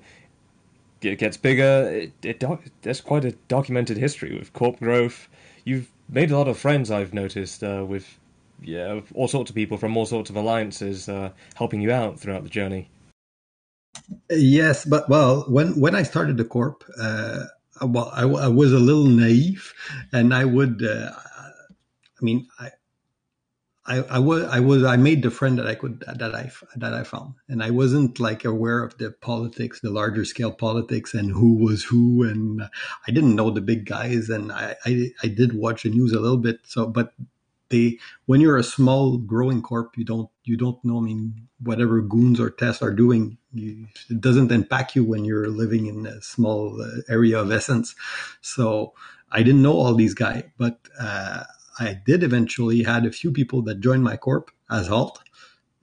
it 1.01 1.17
gets 1.19 1.37
bigger. 1.37 1.89
It, 1.91 2.13
it 2.23 2.39
doc- 2.39 2.63
there's 2.81 3.01
quite 3.01 3.25
a 3.25 3.33
documented 3.49 3.97
history 3.97 4.37
with 4.39 4.53
corp 4.53 4.79
growth. 4.79 5.27
You've 5.65 5.91
made 6.09 6.31
a 6.31 6.37
lot 6.37 6.47
of 6.47 6.57
friends. 6.57 6.89
I've 6.89 7.13
noticed 7.13 7.63
uh, 7.63 7.85
with 7.87 8.19
yeah 8.61 9.01
all 9.13 9.27
sorts 9.27 9.49
of 9.49 9.55
people 9.55 9.77
from 9.77 9.97
all 9.97 10.05
sorts 10.05 10.29
of 10.29 10.37
alliances 10.37 11.09
uh, 11.09 11.31
helping 11.55 11.81
you 11.81 11.91
out 11.91 12.19
throughout 12.19 12.43
the 12.43 12.49
journey. 12.49 12.89
Yes, 14.29 14.85
but 14.85 15.09
well, 15.09 15.45
when 15.47 15.79
when 15.79 15.95
I 15.95 16.03
started 16.03 16.37
the 16.37 16.45
corp, 16.45 16.83
uh, 16.99 17.45
well, 17.81 18.09
I, 18.13 18.23
I, 18.23 18.47
was 18.47 18.71
a 18.73 18.79
little 18.79 19.05
naive, 19.05 19.73
and 20.11 20.33
I 20.33 20.45
would, 20.45 20.83
uh, 20.83 21.11
I 21.11 22.23
mean, 22.23 22.47
I, 22.59 22.71
I, 23.85 23.97
I 24.03 24.19
was, 24.19 24.43
I 24.45 24.59
was, 24.59 24.83
I 24.83 24.95
made 24.97 25.23
the 25.23 25.31
friend 25.31 25.59
that 25.59 25.67
I 25.67 25.75
could 25.75 26.03
that 26.07 26.33
I 26.33 26.51
that 26.77 26.93
I 26.93 27.03
found, 27.03 27.35
and 27.49 27.61
I 27.61 27.69
wasn't 27.69 28.19
like 28.19 28.45
aware 28.45 28.83
of 28.83 28.97
the 28.97 29.11
politics, 29.11 29.81
the 29.81 29.89
larger 29.89 30.25
scale 30.25 30.51
politics, 30.51 31.13
and 31.13 31.31
who 31.31 31.55
was 31.55 31.83
who, 31.83 32.23
and 32.23 32.63
I 33.07 33.11
didn't 33.11 33.35
know 33.35 33.51
the 33.51 33.61
big 33.61 33.85
guys, 33.85 34.29
and 34.29 34.51
I, 34.51 34.75
I, 34.85 35.11
I 35.21 35.27
did 35.27 35.53
watch 35.53 35.83
the 35.83 35.89
news 35.89 36.13
a 36.13 36.19
little 36.19 36.37
bit, 36.37 36.59
so 36.63 36.87
but 36.87 37.13
they 37.69 37.97
when 38.25 38.39
you're 38.39 38.57
a 38.57 38.63
small 38.63 39.17
growing 39.17 39.61
corp 39.61 39.97
you 39.97 40.05
don't 40.05 40.29
you 40.43 40.55
don't 40.55 40.83
know 40.85 40.99
i 40.99 41.01
mean 41.01 41.47
whatever 41.59 42.01
goons 42.01 42.39
or 42.39 42.49
tests 42.49 42.81
are 42.81 42.93
doing 42.93 43.37
you, 43.53 43.87
it 44.09 44.19
doesn't 44.19 44.51
impact 44.51 44.95
you 44.95 45.03
when 45.03 45.25
you're 45.25 45.49
living 45.49 45.85
in 45.85 46.05
a 46.05 46.21
small 46.21 46.81
uh, 46.81 47.01
area 47.09 47.39
of 47.39 47.51
essence 47.51 47.95
so 48.41 48.93
i 49.31 49.43
didn't 49.43 49.61
know 49.61 49.73
all 49.73 49.93
these 49.95 50.13
guys 50.13 50.43
but 50.57 50.79
uh, 50.99 51.43
i 51.79 51.99
did 52.05 52.23
eventually 52.23 52.83
had 52.83 53.05
a 53.05 53.11
few 53.11 53.31
people 53.31 53.61
that 53.61 53.79
joined 53.79 54.03
my 54.03 54.17
corp 54.17 54.51
as 54.69 54.89
alt 54.89 55.23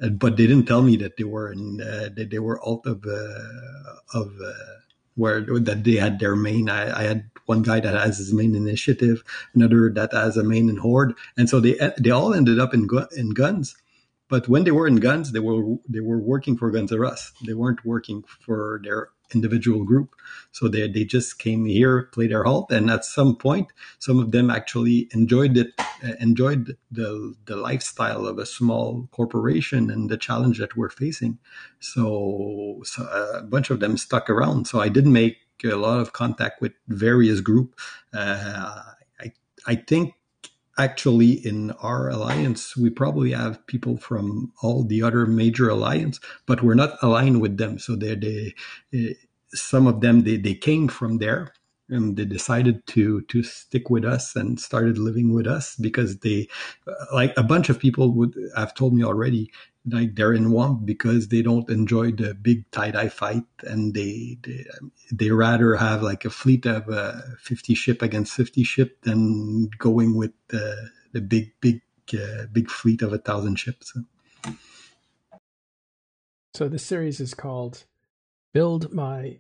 but 0.00 0.36
they 0.36 0.46
didn't 0.46 0.66
tell 0.66 0.82
me 0.82 0.96
that 0.96 1.16
they 1.16 1.24
were 1.24 1.52
in 1.52 1.80
uh, 1.80 2.08
that 2.16 2.30
they 2.30 2.38
were 2.38 2.60
alt 2.62 2.86
of 2.86 3.04
uh, 3.04 4.18
of 4.18 4.32
uh, 4.42 4.52
where 5.16 5.42
that 5.42 5.84
they 5.84 5.96
had 5.96 6.18
their 6.18 6.36
main. 6.36 6.70
I, 6.70 7.00
I, 7.00 7.02
had 7.02 7.30
one 7.46 7.62
guy 7.62 7.80
that 7.80 7.94
has 7.94 8.16
his 8.16 8.32
main 8.32 8.54
initiative, 8.54 9.22
another 9.54 9.90
that 9.90 10.12
has 10.12 10.36
a 10.36 10.44
main 10.44 10.70
in 10.70 10.78
horde, 10.78 11.14
and 11.36 11.48
so 11.48 11.60
they 11.60 11.78
they 11.98 12.10
all 12.10 12.32
ended 12.32 12.58
up 12.58 12.72
in 12.72 12.88
in 13.16 13.30
guns. 13.30 13.76
But 14.30 14.48
when 14.48 14.64
they 14.64 14.70
were 14.70 14.86
in 14.86 14.96
guns, 14.96 15.32
they 15.32 15.40
were 15.40 15.76
they 15.88 16.00
were 16.00 16.20
working 16.20 16.56
for 16.56 16.70
Guns 16.70 16.92
R 16.92 17.04
Us. 17.04 17.32
They 17.44 17.54
weren't 17.54 17.84
working 17.84 18.22
for 18.22 18.80
their 18.84 19.10
individual 19.34 19.84
group. 19.84 20.14
So 20.52 20.68
they 20.68 20.88
they 20.88 21.04
just 21.04 21.38
came 21.38 21.64
here, 21.64 22.04
played 22.12 22.30
their 22.30 22.44
halt, 22.44 22.70
and 22.70 22.90
at 22.90 23.04
some 23.04 23.36
point, 23.36 23.68
some 23.98 24.18
of 24.18 24.30
them 24.30 24.50
actually 24.50 25.08
enjoyed 25.12 25.56
it, 25.56 25.68
uh, 25.78 26.14
enjoyed 26.20 26.76
the 26.90 27.34
the 27.44 27.56
lifestyle 27.56 28.26
of 28.26 28.38
a 28.38 28.46
small 28.46 29.08
corporation 29.10 29.90
and 29.90 30.08
the 30.08 30.16
challenge 30.16 30.58
that 30.58 30.76
we're 30.76 30.90
facing. 30.90 31.38
So, 31.80 32.82
so 32.84 33.02
a 33.04 33.42
bunch 33.42 33.70
of 33.70 33.80
them 33.80 33.96
stuck 33.96 34.30
around. 34.30 34.66
So 34.66 34.80
I 34.80 34.88
did 34.88 35.06
make 35.06 35.38
a 35.64 35.74
lot 35.74 36.00
of 36.00 36.12
contact 36.12 36.60
with 36.60 36.72
various 36.88 37.40
group. 37.40 37.74
Uh, 38.14 38.82
I 39.20 39.32
I 39.66 39.74
think 39.74 40.14
actually 40.78 41.32
in 41.46 41.70
our 41.82 42.08
alliance 42.08 42.76
we 42.76 42.90
probably 42.90 43.32
have 43.32 43.66
people 43.66 43.96
from 43.96 44.52
all 44.62 44.84
the 44.84 45.02
other 45.02 45.26
major 45.26 45.68
alliance 45.68 46.20
but 46.46 46.62
we're 46.62 46.74
not 46.74 46.96
aligned 47.02 47.40
with 47.40 47.56
them. 47.58 47.78
So 47.78 47.96
they 47.96 48.14
they 48.14 48.54
eh, 48.94 49.14
some 49.52 49.86
of 49.86 50.00
them 50.00 50.22
they, 50.22 50.36
they 50.36 50.54
came 50.54 50.88
from 50.88 51.18
there 51.18 51.52
and 51.90 52.16
they 52.16 52.24
decided 52.24 52.86
to 52.86 53.22
to 53.22 53.42
stick 53.42 53.90
with 53.90 54.04
us 54.04 54.36
and 54.36 54.60
started 54.60 54.98
living 54.98 55.34
with 55.34 55.46
us 55.46 55.76
because 55.76 56.18
they 56.18 56.48
like 57.12 57.32
a 57.36 57.42
bunch 57.42 57.68
of 57.68 57.78
people 57.78 58.12
would 58.12 58.34
have 58.56 58.74
told 58.74 58.94
me 58.94 59.04
already 59.04 59.50
like 59.86 60.14
they're 60.14 60.34
in 60.34 60.48
WoMP 60.48 60.84
because 60.84 61.28
they 61.28 61.42
don't 61.42 61.68
enjoy 61.70 62.12
the 62.12 62.34
big 62.34 62.70
TiDi 62.70 63.10
fight 63.10 63.44
and 63.62 63.94
they, 63.94 64.38
they 64.42 64.66
they 65.10 65.30
rather 65.30 65.76
have 65.76 66.02
like 66.02 66.24
a 66.24 66.30
fleet 66.30 66.66
of 66.66 66.88
uh, 66.88 67.20
50 67.38 67.74
ship 67.74 68.02
against 68.02 68.34
50 68.34 68.62
ship 68.64 69.00
than 69.02 69.70
going 69.78 70.16
with 70.16 70.32
the 70.48 70.90
the 71.12 71.20
big 71.20 71.52
big 71.60 71.80
uh, 72.12 72.46
big 72.52 72.70
fleet 72.70 73.02
of 73.02 73.12
a 73.12 73.18
thousand 73.18 73.56
ships. 73.56 73.96
So 76.54 76.68
this 76.68 76.84
series 76.84 77.20
is 77.20 77.32
called 77.32 77.84
build 78.52 78.92
my 78.92 79.38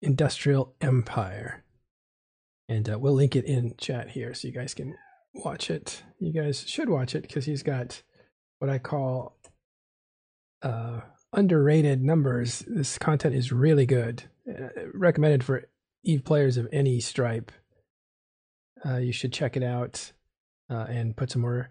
industrial 0.00 0.74
empire 0.80 1.61
and 2.68 2.88
uh, 2.88 2.98
we'll 2.98 3.14
link 3.14 3.36
it 3.36 3.44
in 3.44 3.74
chat 3.78 4.10
here 4.10 4.34
so 4.34 4.48
you 4.48 4.54
guys 4.54 4.74
can 4.74 4.94
watch 5.34 5.70
it 5.70 6.02
you 6.18 6.32
guys 6.32 6.64
should 6.68 6.88
watch 6.88 7.14
it 7.14 7.22
because 7.22 7.46
he's 7.46 7.62
got 7.62 8.02
what 8.58 8.70
i 8.70 8.78
call 8.78 9.36
uh, 10.62 11.00
underrated 11.32 12.02
numbers. 12.02 12.64
This 12.66 12.98
content 12.98 13.34
is 13.34 13.52
really 13.52 13.86
good. 13.86 14.24
Uh, 14.48 14.68
recommended 14.94 15.44
for 15.44 15.68
Eve 16.04 16.24
players 16.24 16.56
of 16.56 16.68
any 16.72 17.00
stripe. 17.00 17.52
Uh, 18.84 18.96
you 18.96 19.12
should 19.12 19.32
check 19.32 19.56
it 19.56 19.62
out 19.62 20.12
uh, 20.70 20.86
and 20.88 21.16
put 21.16 21.30
some 21.30 21.42
more 21.42 21.70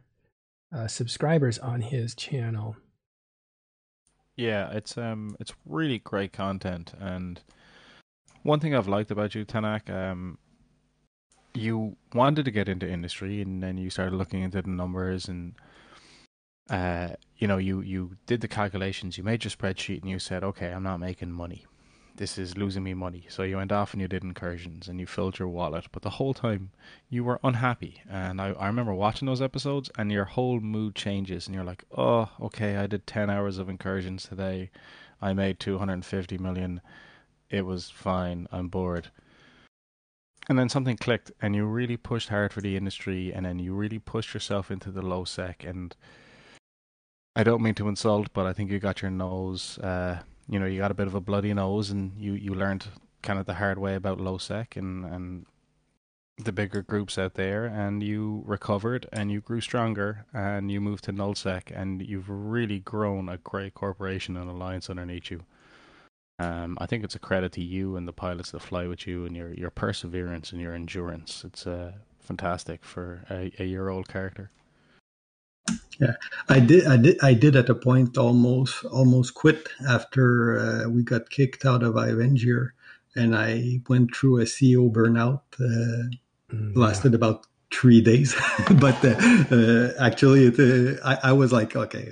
uh, 0.76 0.88
subscribers 0.88 1.60
on 1.60 1.82
his 1.82 2.16
channel. 2.16 2.76
Yeah, 4.38 4.72
it's 4.72 4.98
um, 4.98 5.36
it's 5.40 5.54
really 5.66 6.00
great 6.00 6.32
content, 6.32 6.94
and 6.98 7.42
one 8.44 8.62
thing 8.62 8.74
I've 8.74 8.88
liked 8.88 9.12
about 9.12 9.36
you, 9.36 9.46
Tanak, 9.46 9.90
um, 9.90 10.38
you 11.54 11.98
wanted 12.14 12.46
to 12.46 12.52
get 12.52 12.70
into 12.70 12.90
industry, 12.90 13.42
and 13.42 13.62
then 13.62 13.78
you 13.78 13.90
started 13.90 14.16
looking 14.16 14.42
into 14.42 14.62
the 14.62 14.70
numbers 14.70 15.28
and 15.28 15.54
uh, 16.72 17.10
you 17.38 17.48
know, 17.48 17.58
you 17.58 17.82
you 17.82 18.16
did 18.26 18.42
the 18.42 18.48
calculations, 18.48 19.18
you 19.18 19.24
made 19.24 19.44
your 19.44 19.52
spreadsheet, 19.52 20.02
and 20.02 20.10
you 20.10 20.20
said, 20.20 20.44
okay, 20.44 20.72
I'm 20.72 20.84
not 20.84 21.00
making 21.00 21.32
money. 21.32 21.66
This 22.16 22.38
is 22.38 22.58
losing 22.58 22.84
me 22.84 22.94
money. 22.94 23.26
So 23.30 23.44
you 23.44 23.58
went 23.58 23.72
off 23.72 23.94
and 23.94 24.02
you 24.02 24.08
did 24.08 24.24
incursions 24.24 24.88
and 24.88 25.00
you 25.00 25.08
filled 25.08 25.40
your 25.40 25.48
wallet. 25.48 25.88
But 25.92 26.04
the 26.04 26.12
whole 26.12 26.34
time 26.34 26.72
you 27.10 27.24
were 27.24 27.40
unhappy. 27.44 28.02
And 28.08 28.40
I, 28.40 28.52
I 28.52 28.68
remember 28.68 28.94
watching 28.94 29.26
those 29.26 29.42
episodes 29.42 29.90
and 29.98 30.12
your 30.12 30.26
whole 30.26 30.60
mood 30.60 30.94
changes 30.94 31.48
and 31.48 31.56
you're 31.56 31.64
like, 31.64 31.84
oh, 31.98 32.30
okay, 32.40 32.76
I 32.76 32.86
did 32.86 33.08
10 33.08 33.30
hours 33.30 33.58
of 33.58 33.70
incursions 33.70 34.28
today. 34.28 34.70
I 35.22 35.34
made 35.34 35.60
250 35.60 36.38
million. 36.38 36.82
It 37.50 37.66
was 37.66 37.90
fine. 37.90 38.46
I'm 38.52 38.68
bored. 38.68 39.10
And 40.52 40.60
then 40.60 40.68
something 40.68 40.98
clicked, 40.98 41.32
and 41.42 41.56
you 41.56 41.64
really 41.64 41.96
pushed 41.96 42.28
hard 42.28 42.52
for 42.52 42.60
the 42.60 42.76
industry, 42.76 43.32
and 43.32 43.46
then 43.46 43.58
you 43.58 43.74
really 43.74 44.00
pushed 44.00 44.34
yourself 44.34 44.70
into 44.70 44.92
the 44.92 45.02
low 45.02 45.24
sec. 45.24 45.64
And 45.64 45.96
I 47.38 47.46
don't 47.46 47.62
mean 47.62 47.74
to 47.76 47.88
insult, 47.88 48.34
but 48.34 48.46
I 48.46 48.52
think 48.52 48.70
you 48.70 48.78
got 48.78 49.02
your 49.02 49.12
nose, 49.12 49.80
uh, 49.80 50.20
you 50.50 50.60
know, 50.60 50.66
you 50.66 50.78
got 50.78 50.92
a 50.92 50.94
bit 50.94 51.08
of 51.08 51.16
a 51.16 51.22
bloody 51.22 51.54
nose, 51.54 51.90
and 51.90 52.12
you, 52.18 52.34
you 52.34 52.54
learned 52.54 52.86
kind 53.22 53.40
of 53.40 53.46
the 53.46 53.54
hard 53.54 53.78
way 53.78 53.96
about 53.96 54.20
low 54.20 54.38
sec 54.38 54.76
and, 54.76 55.06
and 55.06 55.46
the 56.38 56.52
bigger 56.52 56.82
groups 56.82 57.18
out 57.18 57.36
there 57.36 57.64
and 57.64 58.04
you 58.04 58.44
recovered 58.46 59.08
and 59.14 59.32
you 59.32 59.40
grew 59.40 59.62
stronger 59.62 60.26
and 60.34 60.70
you 60.70 60.82
moved 60.82 61.06
to 61.06 61.14
nullsec 61.14 61.72
and 61.74 62.02
you've 62.06 62.30
really 62.30 62.80
grown 62.80 63.30
a 63.30 63.38
great 63.38 63.74
corporation 63.74 64.36
and 64.36 64.50
alliance 64.50 64.90
underneath 64.90 65.32
you. 65.32 65.44
Um, 66.42 66.78
I 66.80 66.86
think 66.86 67.04
it's 67.04 67.16
a 67.16 67.20
credit 67.20 67.52
to 67.54 67.64
you 67.64 67.96
and 67.96 68.08
the 68.08 68.14
pilots 68.14 68.52
that 68.52 68.62
fly 68.62 68.88
with 68.88 69.06
you 69.06 69.26
and 69.26 69.36
your, 69.36 69.54
your 69.54 69.70
perseverance 69.70 70.52
and 70.52 70.62
your 70.62 70.74
endurance. 70.74 71.44
It's 71.46 71.68
uh, 71.68 71.94
fantastic 72.20 72.84
for 72.84 73.26
a, 73.30 73.52
a 73.60 73.66
year 73.66 73.90
old 73.90 74.08
character. 74.08 74.50
Yeah, 76.00 76.14
I 76.50 76.60
did. 76.60 76.88
I 76.88 76.98
did. 76.98 77.18
I 77.22 77.34
did 77.36 77.56
at 77.56 77.70
a 77.70 77.76
point 77.76 78.18
almost 78.18 78.84
almost 78.86 79.36
quit 79.36 79.70
after 79.88 80.58
uh, 80.60 80.90
we 80.90 81.04
got 81.04 81.30
kicked 81.30 81.66
out 81.66 81.84
of 81.84 81.94
Ivenger, 81.94 82.74
and 83.16 83.36
I 83.36 83.82
went 83.88 84.16
through 84.16 84.40
a 84.40 84.46
CEO 84.46 84.92
burnout. 84.92 85.42
Uh, 85.60 86.10
mm, 86.52 86.76
lasted 86.76 87.12
yeah. 87.12 87.18
about 87.18 87.46
three 87.72 88.02
days, 88.02 88.34
but 88.80 88.98
uh, 89.06 89.16
uh, 89.56 89.92
actually, 90.00 90.48
it, 90.48 90.60
uh, 90.60 91.00
I, 91.06 91.30
I, 91.30 91.34
was 91.34 91.52
like, 91.54 91.76
okay, 91.76 92.12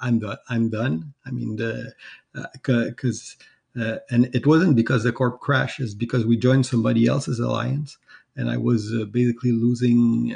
I'm 0.00 0.18
done. 0.18 0.38
I'm 0.48 0.70
done. 0.70 1.14
I 1.26 1.30
mean, 1.30 1.56
the 1.56 1.92
because 2.32 3.36
uh, 3.80 3.96
and 4.10 4.34
it 4.34 4.46
wasn't 4.46 4.76
because 4.76 5.04
the 5.04 5.12
corp 5.12 5.40
crashed; 5.40 5.80
it's 5.80 5.94
because 5.94 6.24
we 6.24 6.36
joined 6.36 6.66
somebody 6.66 7.06
else's 7.06 7.40
alliance, 7.40 7.98
and 8.36 8.50
I 8.50 8.56
was 8.56 8.92
basically 9.10 9.52
losing 9.52 10.34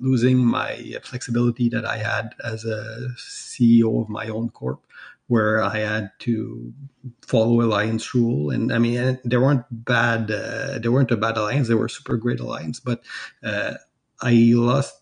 losing 0.00 0.38
my 0.38 0.98
flexibility 1.02 1.68
that 1.68 1.84
I 1.84 1.98
had 1.98 2.34
as 2.44 2.64
a 2.64 3.08
CEO 3.16 4.02
of 4.02 4.08
my 4.08 4.28
own 4.28 4.50
corp, 4.50 4.80
where 5.26 5.62
I 5.62 5.78
had 5.78 6.10
to 6.20 6.72
follow 7.26 7.60
alliance 7.60 8.14
rule. 8.14 8.50
And 8.50 8.72
I 8.72 8.78
mean, 8.78 9.18
there 9.24 9.40
weren't 9.40 9.64
bad, 9.70 10.30
uh, 10.30 10.78
there 10.78 10.92
weren't 10.92 11.10
a 11.10 11.16
bad 11.16 11.36
alliance. 11.36 11.68
They 11.68 11.74
were 11.74 11.88
super 11.88 12.16
great 12.16 12.40
alliance, 12.40 12.80
but 12.80 13.02
uh, 13.42 13.74
I 14.20 14.52
lost 14.54 14.94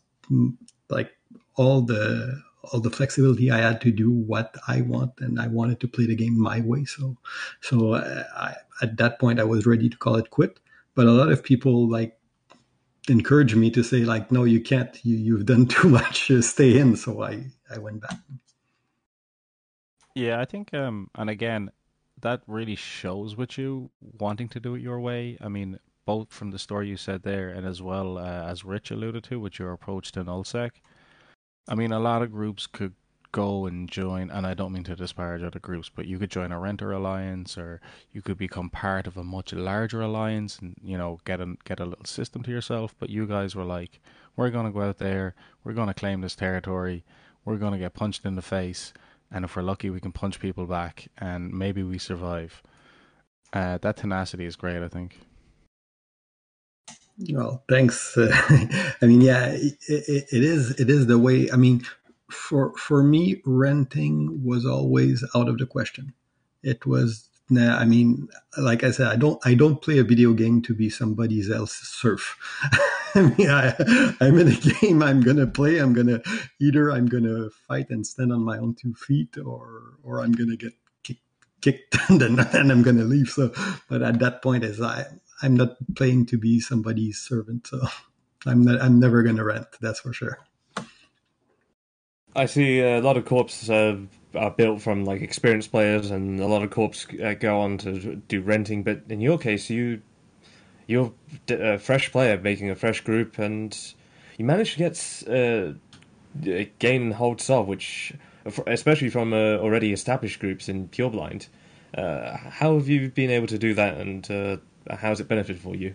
like 0.89 1.13
all 1.55 1.83
the 1.83 2.43
all 2.73 2.81
the 2.81 2.91
flexibility 2.91 3.51
I 3.51 3.59
had 3.59 3.81
to 3.83 3.91
do 3.91 4.11
what 4.11 4.57
I 4.69 4.81
want, 4.83 5.13
and 5.19 5.41
I 5.41 5.47
wanted 5.47 5.81
to 5.81 5.89
play 5.89 6.07
the 6.07 6.15
game 6.15 6.41
my 6.41 6.61
way. 6.61 6.85
So, 6.85 7.17
so 7.61 7.95
uh, 7.95 8.25
I, 8.37 8.55
at 8.83 8.97
that 8.99 9.19
point, 9.19 9.41
I 9.41 9.45
was 9.45 9.67
ready 9.67 9.89
to 9.89 9.97
call 9.97 10.17
it 10.17 10.31
quit. 10.31 10.61
But 10.95 11.07
a 11.07 11.13
lot 11.13 11.31
of 11.31 11.43
people 11.43 11.89
like 11.89 12.19
encouraged 13.09 13.57
me 13.57 13.71
to 13.71 13.83
say 13.83 14.05
like, 14.05 14.33
no, 14.33 14.45
you 14.45 14.61
can't. 14.61 14.99
You 15.05 15.17
you've 15.17 15.47
done 15.47 15.67
too 15.77 15.89
much. 15.89 16.31
stay 16.41 16.79
in. 16.79 16.97
So 16.97 17.23
I 17.23 17.47
I 17.71 17.79
went 17.79 18.01
back. 18.01 18.19
Yeah, 20.15 20.41
I 20.41 20.47
think, 20.47 20.73
um, 20.73 21.11
and 21.15 21.29
again, 21.29 21.71
that 22.23 22.41
really 22.47 22.75
shows 22.75 23.37
with 23.37 23.59
you 23.59 23.91
wanting 24.01 24.49
to 24.49 24.61
do 24.61 24.75
it 24.75 24.81
your 24.81 24.99
way. 24.99 25.37
I 25.43 25.49
mean, 25.49 25.79
both 26.07 26.33
from 26.33 26.53
the 26.53 26.59
story 26.59 26.89
you 26.89 26.97
said 26.97 27.23
there, 27.23 27.51
and 27.51 27.67
as 27.67 27.83
well 27.83 28.17
uh, 28.17 28.47
as 28.51 28.65
Rich 28.65 28.91
alluded 28.91 29.25
to 29.25 29.39
with 29.39 29.59
your 29.59 29.73
approach 29.73 30.13
to 30.13 30.25
nullsec. 30.25 30.71
I 31.69 31.75
mean, 31.75 31.93
a 31.93 31.99
lot 31.99 32.23
of 32.23 32.33
groups 32.33 32.67
could 32.67 32.95
go 33.33 33.67
and 33.67 33.89
join, 33.89 34.31
and 34.31 34.47
I 34.47 34.55
don't 34.55 34.73
mean 34.73 34.85
to 34.85 34.97
disparage 34.97 35.43
other 35.43 35.59
groups, 35.59 35.91
but 35.95 36.07
you 36.07 36.19
could 36.19 36.31
join 36.31 36.53
a 36.53 36.59
renter 36.59 36.93
alliance, 36.93 37.59
or 37.59 37.81
you 38.13 38.23
could 38.23 38.39
become 38.39 38.71
part 38.71 39.07
of 39.07 39.17
a 39.17 39.25
much 39.25 39.53
larger 39.53 40.01
alliance, 40.01 40.59
and 40.59 40.77
you 40.83 40.97
know, 40.97 41.21
get 41.25 41.41
a 41.41 41.55
get 41.65 41.81
a 41.81 41.85
little 41.85 42.05
system 42.05 42.43
to 42.45 42.51
yourself. 42.51 42.95
But 42.99 43.11
you 43.11 43.27
guys 43.27 43.55
were 43.55 43.65
like, 43.65 44.01
we're 44.37 44.51
going 44.51 44.67
to 44.67 44.73
go 44.73 44.83
out 44.83 44.99
there, 44.99 45.35
we're 45.65 45.73
going 45.73 45.89
to 45.89 45.95
claim 45.95 46.21
this 46.21 46.37
territory, 46.37 47.05
we're 47.45 47.57
going 47.57 47.73
to 47.73 47.79
get 47.79 47.95
punched 47.95 48.25
in 48.25 48.37
the 48.37 48.43
face 48.43 48.93
and 49.31 49.45
if 49.45 49.57
we're 49.57 49.63
lucky, 49.63 49.91
we 49.91 50.01
can 50.01 50.13
punch 50.13 50.41
people 50.41 50.67
back, 50.67 51.09
and 51.19 51.53
maybe 51.53 51.83
we 51.83 51.99
survive. 51.99 52.63
Uh, 53.53 53.79
that 53.79 53.97
tenacity 53.97 54.45
is 54.45 54.57
great, 54.57 54.83
I 54.83 54.89
think. 54.89 55.26
Well, 57.19 57.65
thanks. 57.69 58.17
I 58.19 58.97
mean, 59.03 59.21
yeah, 59.21 59.47
it, 59.47 59.75
it, 59.89 60.27
it 60.33 60.43
is. 60.43 60.79
It 60.79 60.91
is 60.91 61.07
the 61.07 61.19
way. 61.19 61.51
I 61.51 61.57
mean, 61.57 61.83
for 62.31 62.77
for 62.77 63.03
me, 63.03 63.43
renting 63.47 64.45
was 64.45 64.67
always 64.67 65.25
out 65.35 65.49
of 65.49 65.59
the 65.59 65.67
question. 65.67 66.13
It 66.63 66.87
was. 66.87 67.29
Nah, 67.49 67.79
I 67.79 67.85
mean, 67.85 68.27
like 68.59 68.83
I 68.83 68.91
said, 68.91 69.07
I 69.07 69.17
don't. 69.17 69.41
I 69.47 69.55
don't 69.55 69.81
play 69.81 69.99
a 69.99 70.05
video 70.05 70.33
game 70.33 70.63
to 70.63 70.75
be 70.75 70.91
somebody 70.91 71.41
else's 71.51 71.89
serf. 71.89 72.37
I 73.15 73.33
mean, 73.39 73.49
I, 73.49 73.69
am 74.21 74.39
in 74.39 74.49
a 74.49 74.57
game. 74.81 75.03
I'm 75.03 75.21
gonna 75.21 75.47
play. 75.47 75.79
I'm 75.79 75.95
gonna 75.95 76.21
either 76.61 76.91
I'm 76.91 77.07
gonna 77.07 77.49
fight 77.69 77.89
and 77.91 78.05
stand 78.05 78.33
on 78.33 78.43
my 78.43 78.59
own 78.59 78.75
two 78.75 78.95
feet, 78.95 79.39
or 79.39 79.95
or 80.03 80.21
I'm 80.23 80.33
gonna 80.33 80.57
get 80.57 80.73
kicked, 81.61 81.97
and 82.09 82.23
and 82.23 82.73
I'm 82.73 82.83
gonna 82.83 83.05
leave. 83.05 83.29
So, 83.29 83.53
but 83.89 84.03
at 84.03 84.19
that 84.19 84.43
point, 84.43 84.65
as 84.65 84.81
I 84.81 85.07
I'm 85.43 85.55
not 85.55 85.77
playing 85.95 86.27
to 86.27 86.39
be 86.39 86.61
somebody's 86.61 87.19
servant. 87.19 87.67
So, 87.67 87.87
I'm 88.47 88.63
not. 88.63 88.81
I'm 88.81 89.01
never 89.01 89.23
gonna 89.23 89.45
rent. 89.45 89.67
That's 89.81 90.01
for 90.01 90.13
sure. 90.13 90.39
I 92.35 92.45
see 92.45 92.81
a 92.81 93.01
lot 93.01 93.17
of 93.17 93.25
corps 93.25 93.71
uh, 93.71 93.97
are 94.35 94.51
built 94.51 94.83
from 94.83 95.05
like 95.05 95.23
experienced 95.23 95.71
players, 95.71 96.11
and 96.11 96.39
a 96.39 96.47
lot 96.47 96.63
of 96.63 96.71
corps 96.71 97.07
uh, 97.23 97.35
go 97.35 97.61
on 97.61 97.79
to 97.79 98.17
do 98.17 98.43
renting. 98.43 98.83
But 98.83 99.03
in 99.09 99.21
your 99.21 99.39
case, 99.39 99.71
you 99.71 100.03
you're 100.87 101.13
a 101.49 101.79
fresh 101.79 102.13
player 102.13 102.39
making 102.39 102.71
a 102.71 102.77
fresh 102.77 103.01
group, 103.01 103.39
and 103.39 103.77
you 104.39 104.45
managed 104.45 104.75
to 104.75 104.79
get 104.79 105.25
uh, 105.29 106.63
gain 106.79 107.13
hold 107.13 107.43
of, 107.49 107.67
which 107.67 108.13
especially 108.67 109.11
from 109.11 109.33
uh, 109.33 109.57
already 109.57 109.93
established 109.93 110.39
groups 110.39 110.69
in 110.69 110.89
Pure 110.89 111.11
Blind. 111.11 111.49
Uh, 111.97 112.37
how 112.37 112.75
have 112.75 112.89
you 112.89 113.09
been 113.11 113.31
able 113.31 113.47
to 113.47 113.59
do 113.59 113.75
that, 113.75 113.97
and 113.97 114.31
how 114.91 115.09
has 115.09 115.21
it 115.21 115.29
benefited 115.29 115.61
for 115.61 115.75
you? 115.75 115.95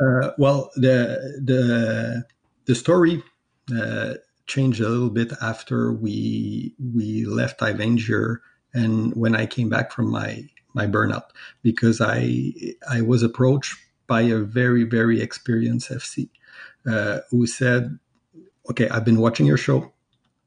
Uh, 0.00 0.30
well, 0.38 0.70
the 0.76 1.40
the 1.42 2.24
the 2.66 2.74
story 2.74 3.22
uh, 3.74 4.14
changed 4.46 4.80
a 4.80 4.88
little 4.88 5.10
bit 5.10 5.32
after 5.40 5.92
we 5.92 6.74
we 6.78 7.24
left 7.24 7.60
Ivenger, 7.60 8.40
and 8.72 9.14
when 9.14 9.36
I 9.36 9.46
came 9.46 9.68
back 9.68 9.92
from 9.92 10.10
my 10.10 10.48
my 10.74 10.86
burnout 10.86 11.30
because 11.62 12.00
I 12.00 12.54
I 12.90 13.00
was 13.00 13.22
approached 13.22 13.76
by 14.06 14.22
a 14.22 14.38
very 14.38 14.84
very 14.84 15.20
experienced 15.20 15.90
FC 15.90 16.28
uh, 16.86 17.20
who 17.30 17.46
said, 17.46 17.98
"Okay, 18.70 18.88
I've 18.88 19.04
been 19.04 19.18
watching 19.18 19.46
your 19.46 19.56
show. 19.56 19.92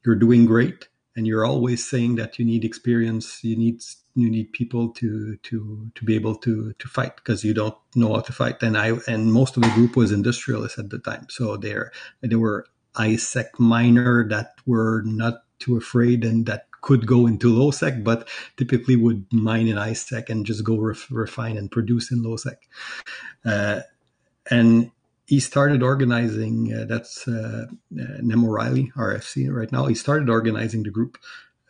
You're 0.06 0.15
doing 0.15 0.45
great, 0.45 0.88
and 1.17 1.27
you're 1.27 1.45
always 1.45 1.88
saying 1.89 2.15
that 2.15 2.39
you 2.39 2.45
need 2.45 2.63
experience. 2.63 3.43
You 3.43 3.58
need 3.58 3.82
you 4.15 4.30
need 4.30 4.53
people 4.53 4.89
to 4.93 5.38
to 5.38 5.91
to 5.95 6.06
be 6.06 6.15
able 6.15 6.36
to 6.38 6.73
to 6.73 6.88
fight 6.88 7.17
because 7.17 7.43
you 7.43 7.53
don't 7.53 7.75
know 7.95 8.13
how 8.13 8.21
to 8.21 8.32
fight." 8.32 8.63
And 8.63 8.77
I 8.77 8.93
and 9.08 9.34
most 9.34 9.58
of 9.58 9.63
the 9.63 9.69
group 9.71 9.97
was 9.97 10.13
industrialists 10.13 10.80
at 10.80 10.91
the 10.91 10.99
time, 10.99 11.27
so 11.30 11.58
there 11.58 11.91
there 12.21 12.39
were 12.39 12.67
ISEC 12.95 13.60
minor 13.60 14.27
that 14.30 14.53
were 14.65 15.03
not 15.06 15.43
too 15.60 15.77
afraid 15.77 16.23
and 16.23 16.45
that 16.45 16.67
could 16.82 17.08
go 17.08 17.27
into 17.27 17.49
low 17.53 17.71
sec, 17.71 18.03
but 18.03 18.30
typically 18.58 18.95
would 18.95 19.25
mine 19.34 19.67
in 19.67 19.77
ISEC 19.77 20.30
and 20.30 20.45
just 20.45 20.63
go 20.63 20.77
ref- 20.77 21.12
refine 21.12 21.58
and 21.58 21.71
produce 21.71 22.12
in 22.12 22.23
low 22.23 22.38
sec. 22.38 22.58
Uh, 23.43 23.82
and 24.49 24.91
he 25.27 25.41
started 25.41 25.83
organizing, 25.83 26.73
uh, 26.73 26.85
that's 26.85 27.27
uh, 27.27 27.67
uh 27.69 28.17
Nem 28.21 28.45
O'Reilly, 28.45 28.93
RFC 28.95 29.51
right 29.53 29.71
now. 29.73 29.85
He 29.85 29.93
started 29.93 30.29
organizing 30.29 30.83
the 30.83 30.89
group. 30.89 31.17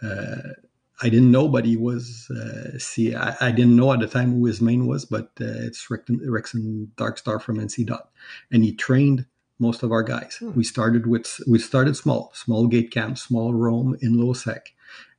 Uh, 0.01 0.53
I 1.01 1.09
didn't 1.09 1.31
know, 1.31 1.47
but 1.47 1.65
he 1.65 1.75
was, 1.75 2.29
uh, 2.29 2.77
see, 2.77 3.15
I, 3.15 3.35
I, 3.41 3.51
didn't 3.51 3.75
know 3.75 3.91
at 3.93 3.99
the 3.99 4.07
time 4.07 4.33
who 4.33 4.45
his 4.45 4.61
main 4.61 4.85
was, 4.85 5.05
but 5.05 5.31
uh, 5.41 5.65
it's 5.67 5.87
Rexon 5.87 6.87
Darkstar 6.97 7.41
from 7.41 7.57
NC 7.57 7.87
Dot. 7.87 8.09
And 8.51 8.63
he 8.63 8.73
trained 8.73 9.25
most 9.57 9.81
of 9.81 9.91
our 9.91 10.03
guys. 10.03 10.37
Hmm. 10.39 10.53
We 10.53 10.63
started 10.63 11.07
with, 11.07 11.39
we 11.47 11.57
started 11.57 11.97
small, 11.97 12.31
small 12.35 12.67
gate 12.67 12.91
camp, 12.91 13.17
small 13.17 13.55
roam 13.55 13.97
in 14.01 14.19
low 14.19 14.33
sec 14.33 14.71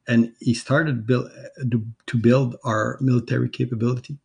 and 0.09 0.33
he 0.41 0.55
started 0.55 1.07
build, 1.07 1.31
to 2.07 2.17
build 2.17 2.57
our 2.65 2.97
military 3.01 3.51
capability. 3.51 4.17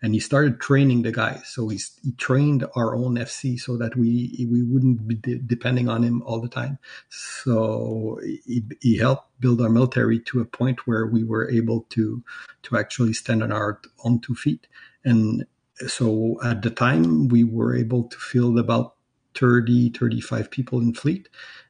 And 0.00 0.14
he 0.14 0.20
started 0.20 0.58
training 0.58 1.02
the 1.02 1.12
guys. 1.12 1.42
So 1.48 1.68
he, 1.68 1.78
he 2.02 2.12
trained 2.12 2.64
our 2.74 2.96
own 2.96 3.16
fc 3.16 3.60
so 3.60 3.76
that 3.76 3.94
we 3.94 4.46
we 4.50 4.62
wouldn't 4.62 5.06
be 5.06 5.16
de- 5.16 5.38
depending 5.38 5.88
on 5.88 6.02
him 6.02 6.22
all 6.22 6.40
the 6.40 6.48
time. 6.48 6.78
So 7.10 8.18
he, 8.46 8.64
he 8.80 8.96
helped 8.96 9.28
build 9.40 9.60
our 9.60 9.68
military 9.68 10.20
to 10.20 10.40
a 10.40 10.46
point 10.46 10.86
where 10.86 11.06
we 11.06 11.24
were 11.24 11.50
able 11.50 11.82
to 11.90 12.22
to 12.62 12.78
actually 12.78 13.12
stand 13.12 13.42
on 13.42 13.52
our 13.52 13.80
own 14.04 14.20
two 14.20 14.34
feet. 14.34 14.66
And 15.04 15.44
so 15.86 16.38
at 16.42 16.62
the 16.62 16.70
time 16.70 17.28
we 17.28 17.44
were 17.44 17.76
able 17.76 18.04
to 18.04 18.16
field 18.16 18.58
about 18.58 18.94
30 19.34 19.90
35 19.90 20.50
people 20.50 20.80
in 20.80 20.94
fleet. 20.94 21.28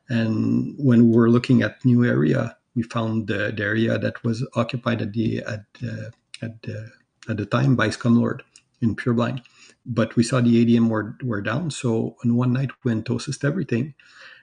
And 0.09 0.75
when 0.79 1.09
we 1.09 1.17
were 1.17 1.31
looking 1.31 1.63
at 1.63 1.85
new 1.85 2.05
area 2.05 2.57
we 2.77 2.83
found 2.83 3.27
the, 3.27 3.53
the 3.57 3.63
area 3.63 3.99
that 3.99 4.23
was 4.23 4.47
occupied 4.55 5.03
at 5.03 5.13
the 5.13 5.39
at 5.41 5.65
uh, 5.83 6.11
at 6.43 6.63
the, 6.63 6.93
at 7.29 7.39
the 7.39 7.47
time 7.47 7.75
by 7.75 7.89
Scumlord 7.89 8.43
in 8.81 8.95
Pureblind. 8.95 9.43
But 9.85 10.15
we 10.15 10.23
saw 10.23 10.41
the 10.41 10.65
ADM 10.65 10.89
were 10.89 11.17
were 11.25 11.41
down, 11.41 11.71
so 11.71 12.17
on 12.23 12.37
one 12.37 12.53
night 12.53 12.71
we 12.85 12.95
went 12.95 13.09
everything, 13.43 13.95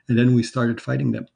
and 0.09 0.17
then 0.17 0.33
we 0.33 0.43
started 0.43 0.81
fighting 0.81 1.11
them. 1.11 1.27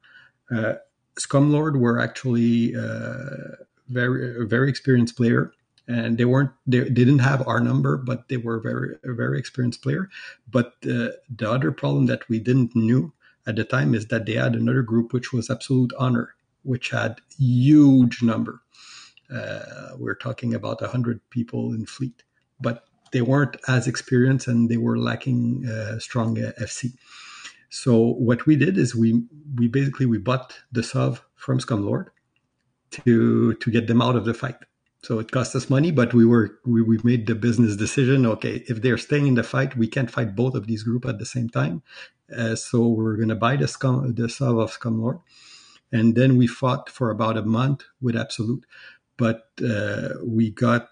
Uh, 0.50 0.74
Scumlord 1.18 1.78
were 1.78 1.98
actually 1.98 2.74
uh, 2.76 3.64
very 3.88 4.46
very 4.46 4.68
experienced 4.68 5.16
player 5.16 5.52
and 5.86 6.18
they 6.18 6.24
weren't 6.24 6.50
they, 6.66 6.88
didn't 6.88 7.20
have 7.20 7.46
our 7.48 7.60
number 7.60 7.96
but 7.96 8.28
they 8.28 8.36
were 8.36 8.60
very 8.60 8.96
a 9.04 9.12
very 9.14 9.38
experienced 9.38 9.82
player 9.82 10.08
but 10.50 10.74
uh, 10.84 11.08
the 11.34 11.50
other 11.50 11.72
problem 11.72 12.06
that 12.06 12.28
we 12.28 12.38
didn't 12.38 12.76
knew 12.76 13.12
at 13.46 13.56
the 13.56 13.64
time 13.64 13.94
is 13.94 14.06
that 14.06 14.26
they 14.26 14.34
had 14.34 14.54
another 14.54 14.82
group 14.82 15.12
which 15.12 15.32
was 15.32 15.50
absolute 15.50 15.92
honor 15.98 16.34
which 16.68 16.90
had 16.90 17.20
huge 17.38 18.22
number 18.22 18.60
uh, 19.34 19.90
we're 19.98 20.20
talking 20.26 20.54
about 20.54 20.80
100 20.80 21.20
people 21.30 21.72
in 21.72 21.86
fleet 21.86 22.22
but 22.60 22.84
they 23.12 23.22
weren't 23.22 23.56
as 23.66 23.86
experienced 23.86 24.46
and 24.48 24.68
they 24.68 24.76
were 24.76 24.98
lacking 24.98 25.66
uh, 25.66 25.98
strong 25.98 26.38
uh, 26.38 26.52
fc 26.60 26.92
so 27.70 27.98
what 28.28 28.46
we 28.46 28.56
did 28.56 28.78
is 28.78 28.94
we 28.94 29.22
we 29.56 29.68
basically 29.68 30.06
we 30.06 30.18
bought 30.18 30.58
the 30.72 30.82
sov 30.82 31.24
from 31.36 31.58
scumlord 31.58 32.06
to 32.90 33.54
to 33.54 33.70
get 33.70 33.86
them 33.86 34.02
out 34.02 34.16
of 34.16 34.24
the 34.24 34.34
fight. 34.34 34.56
So 35.02 35.20
it 35.20 35.30
cost 35.30 35.54
us 35.54 35.70
money, 35.70 35.90
but 35.90 36.12
we 36.12 36.26
were 36.26 36.58
we, 36.64 36.82
we 36.82 36.98
made 37.04 37.26
the 37.26 37.34
business 37.34 37.76
decision. 37.76 38.26
Okay, 38.26 38.64
if 38.68 38.82
they're 38.82 38.98
staying 38.98 39.26
in 39.26 39.34
the 39.34 39.42
fight, 39.42 39.76
we 39.76 39.86
can't 39.86 40.10
fight 40.10 40.34
both 40.34 40.54
of 40.54 40.66
these 40.66 40.82
groups 40.82 41.08
at 41.08 41.18
the 41.18 41.26
same 41.26 41.48
time. 41.48 41.82
Uh, 42.36 42.56
so 42.56 42.88
we're 42.88 43.16
going 43.16 43.28
to 43.28 43.34
buy 43.34 43.56
the 43.56 43.68
scum 43.68 44.14
the 44.14 44.28
Sov 44.28 44.58
of 44.58 44.76
Scumlord, 44.78 45.20
and 45.92 46.14
then 46.14 46.36
we 46.36 46.46
fought 46.46 46.88
for 46.88 47.10
about 47.10 47.36
a 47.36 47.42
month 47.42 47.84
with 48.00 48.16
Absolute, 48.16 48.64
but 49.16 49.48
uh, 49.64 50.10
we 50.24 50.50
got. 50.50 50.88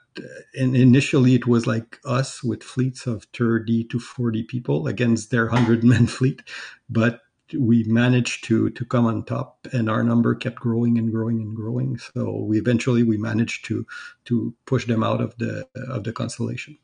And 0.55 0.75
initially, 0.75 1.35
it 1.35 1.47
was 1.47 1.67
like 1.67 1.99
us 2.07 2.43
with 2.43 2.63
fleets 2.63 3.07
of 3.07 3.25
30 3.35 3.85
to 3.85 3.99
40 3.99 4.45
people 4.45 4.87
against 4.87 5.31
their 5.31 5.47
100 5.47 5.85
men 5.93 6.07
fleet. 6.07 6.41
But 6.89 7.21
we 7.55 7.85
managed 7.85 8.45
to 8.45 8.71
to 8.71 8.85
come 8.85 9.07
on 9.07 9.25
top 9.25 9.67
and 9.73 9.89
our 9.89 10.03
number 10.03 10.35
kept 10.35 10.57
growing 10.57 10.99
and 10.99 11.13
growing 11.13 11.41
and 11.41 11.55
growing 11.55 11.97
so 11.97 12.39
we 12.39 12.59
eventually 12.59 13.03
we 13.03 13.17
managed 13.17 13.65
to 13.65 13.87
to 14.25 14.53
push 14.65 14.87
them 14.87 15.05
out 15.05 15.21
of 15.21 15.37
the 15.39 15.65
of 15.89 16.03
the 16.03 16.13
constellation 16.13 16.77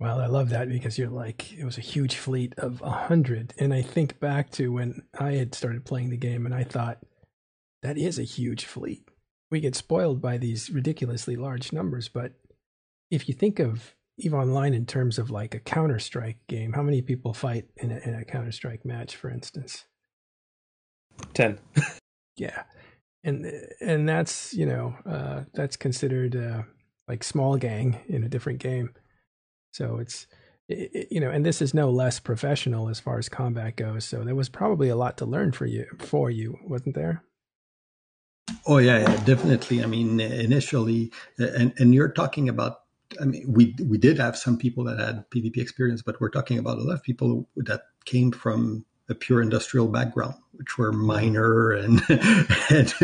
well 0.00 0.20
i 0.20 0.26
love 0.26 0.48
that 0.48 0.68
because 0.68 0.98
you're 0.98 1.08
like 1.08 1.52
it 1.52 1.64
was 1.64 1.78
a 1.78 1.82
huge 1.82 2.16
fleet 2.16 2.54
of 2.58 2.82
a 2.82 2.90
hundred 2.90 3.54
and 3.58 3.72
i 3.72 3.80
think 3.82 4.18
back 4.18 4.50
to 4.50 4.72
when 4.72 5.02
i 5.18 5.32
had 5.32 5.54
started 5.54 5.84
playing 5.84 6.10
the 6.10 6.16
game 6.16 6.44
and 6.46 6.54
i 6.54 6.64
thought 6.64 6.98
that 7.82 7.96
is 7.96 8.18
a 8.18 8.24
huge 8.24 8.64
fleet 8.64 9.08
we 9.50 9.60
get 9.60 9.76
spoiled 9.76 10.20
by 10.20 10.36
these 10.36 10.70
ridiculously 10.70 11.36
large 11.36 11.72
numbers 11.72 12.08
but 12.08 12.32
if 13.10 13.28
you 13.28 13.34
think 13.34 13.58
of 13.58 13.94
EVE 14.20 14.34
Online 14.34 14.74
in 14.74 14.86
terms 14.86 15.18
of 15.18 15.30
like 15.30 15.54
a 15.54 15.60
Counter 15.60 15.98
Strike 15.98 16.38
game? 16.48 16.72
How 16.72 16.82
many 16.82 17.02
people 17.02 17.32
fight 17.32 17.66
in 17.76 17.90
a, 17.90 17.98
in 17.98 18.14
a 18.14 18.24
Counter 18.24 18.52
Strike 18.52 18.84
match, 18.84 19.16
for 19.16 19.30
instance? 19.30 19.84
Ten. 21.34 21.58
yeah, 22.36 22.62
and 23.24 23.50
and 23.80 24.08
that's 24.08 24.54
you 24.54 24.66
know 24.66 24.94
uh, 25.06 25.42
that's 25.54 25.76
considered 25.76 26.36
uh, 26.36 26.62
like 27.08 27.24
small 27.24 27.56
gang 27.56 28.00
in 28.08 28.24
a 28.24 28.28
different 28.28 28.58
game. 28.58 28.90
So 29.72 29.98
it's 29.98 30.26
it, 30.68 31.08
you 31.10 31.20
know, 31.20 31.30
and 31.30 31.44
this 31.44 31.60
is 31.60 31.74
no 31.74 31.90
less 31.90 32.20
professional 32.20 32.88
as 32.88 33.00
far 33.00 33.18
as 33.18 33.28
combat 33.28 33.76
goes. 33.76 34.04
So 34.04 34.22
there 34.24 34.34
was 34.34 34.48
probably 34.48 34.88
a 34.88 34.96
lot 34.96 35.16
to 35.18 35.26
learn 35.26 35.52
for 35.52 35.66
you 35.66 35.86
for 35.98 36.30
you, 36.30 36.58
wasn't 36.64 36.94
there? 36.94 37.24
Oh 38.66 38.78
yeah, 38.78 38.98
yeah 39.00 39.24
definitely. 39.24 39.82
I 39.82 39.86
mean, 39.86 40.20
initially, 40.20 41.12
and 41.38 41.72
and 41.78 41.94
you're 41.94 42.12
talking 42.12 42.48
about 42.48 42.80
I 43.20 43.24
mean, 43.24 43.44
we 43.52 43.74
we 43.84 43.98
did 43.98 44.18
have 44.18 44.36
some 44.36 44.56
people 44.56 44.84
that 44.84 44.98
had 44.98 45.28
PvP 45.30 45.56
experience, 45.56 46.02
but 46.02 46.20
we're 46.20 46.30
talking 46.30 46.58
about 46.58 46.78
a 46.78 46.82
lot 46.82 46.94
of 46.94 47.02
people 47.02 47.48
that 47.56 47.82
came 48.04 48.30
from 48.30 48.84
a 49.10 49.14
pure 49.14 49.42
industrial 49.42 49.88
background, 49.88 50.34
which 50.52 50.78
were 50.78 50.92
miner 50.92 51.72
and, 51.72 52.00
and 52.70 52.94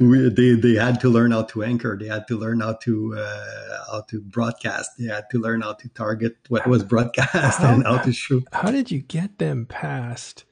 we, 0.00 0.28
they 0.28 0.54
they 0.54 0.74
had 0.74 1.00
to 1.00 1.08
learn 1.08 1.32
how 1.32 1.42
to 1.42 1.62
anchor, 1.62 1.98
they 1.98 2.06
had 2.06 2.26
to 2.28 2.38
learn 2.38 2.60
how 2.60 2.74
to 2.74 3.16
uh, 3.18 3.84
how 3.90 4.00
to 4.02 4.20
broadcast, 4.20 4.92
they 4.98 5.06
had 5.06 5.28
to 5.30 5.38
learn 5.38 5.60
how 5.60 5.74
to 5.74 5.88
target 5.90 6.36
what 6.48 6.66
was 6.66 6.84
broadcast 6.84 7.58
how, 7.58 7.74
and 7.74 7.84
how 7.84 7.98
to 7.98 8.12
shoot. 8.12 8.44
How 8.52 8.70
did 8.70 8.90
you 8.90 9.00
get 9.00 9.38
them 9.38 9.66
past 9.66 10.44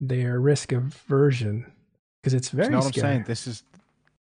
their 0.00 0.38
risk 0.38 0.72
aversion? 0.72 1.72
Because 2.20 2.34
it's 2.34 2.50
very. 2.50 2.66
You 2.66 2.72
know 2.72 2.78
what 2.78 2.94
scary. 2.94 3.06
I'm 3.06 3.12
saying? 3.14 3.24
This 3.26 3.46
is 3.46 3.64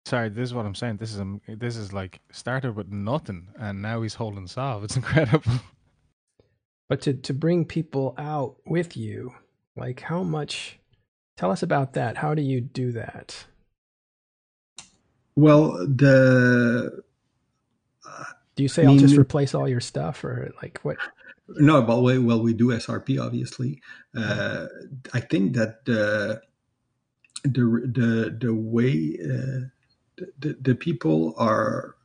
Sorry, 0.10 0.30
this 0.30 0.50
is 0.50 0.54
what 0.56 0.66
I'm 0.66 0.74
saying. 0.74 0.98
This 0.98 1.14
is 1.14 1.20
um, 1.20 1.40
this 1.48 1.76
is 1.76 1.94
like 1.94 2.20
started 2.32 2.76
with 2.76 2.88
nothing, 2.92 3.50
and 3.60 3.82
now 3.82 4.02
he's 4.02 4.16
holding 4.16 4.48
Sov. 4.48 4.84
It's 4.84 4.96
incredible. 5.02 5.52
But 6.88 7.02
to 7.02 7.14
to 7.14 7.34
bring 7.34 7.66
people 7.66 8.16
out 8.18 8.56
with 8.66 8.98
you, 8.98 9.34
like 9.80 10.02
how 10.02 10.24
much? 10.24 10.80
Tell 11.38 11.52
us 11.52 11.64
about 11.64 11.94
that. 11.94 12.18
How 12.18 12.36
do 12.36 12.42
you 12.42 12.62
do 12.62 12.92
that? 12.92 13.46
Well, 15.36 15.72
the. 15.88 17.02
Uh, 18.08 18.24
do 18.56 18.64
you 18.64 18.70
say 18.70 18.86
I 18.86 18.90
will 18.90 18.98
just 18.98 19.18
replace 19.18 19.56
all 19.56 19.68
your 19.68 19.80
stuff, 19.80 20.24
or 20.24 20.52
like 20.62 20.80
what? 20.84 20.98
No, 21.48 21.82
but 21.82 22.02
well, 22.02 22.22
well 22.22 22.42
we 22.42 22.54
do 22.54 22.68
SRP 22.68 23.24
obviously. 23.24 23.82
Uh, 24.16 24.68
I 25.14 25.20
think 25.20 25.56
that 25.56 25.86
the 25.86 26.42
the 27.44 27.62
the 27.62 28.38
the 28.40 28.54
way 28.54 29.18
uh, 29.24 29.70
the, 30.40 30.58
the 30.62 30.76
people 30.76 31.34
are 31.38 31.96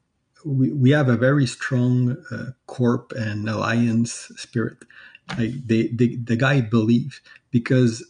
we, 0.44 0.70
we 0.72 0.90
have 0.90 1.08
a 1.08 1.16
very 1.16 1.46
strong 1.46 2.16
uh, 2.30 2.52
corp 2.66 3.12
and 3.12 3.48
alliance 3.48 4.30
spirit. 4.37 4.78
Like 5.38 5.52
they, 5.66 5.88
they, 5.88 6.16
the 6.16 6.37
guy 6.37 6.60
believes 6.60 7.20
because 7.50 8.04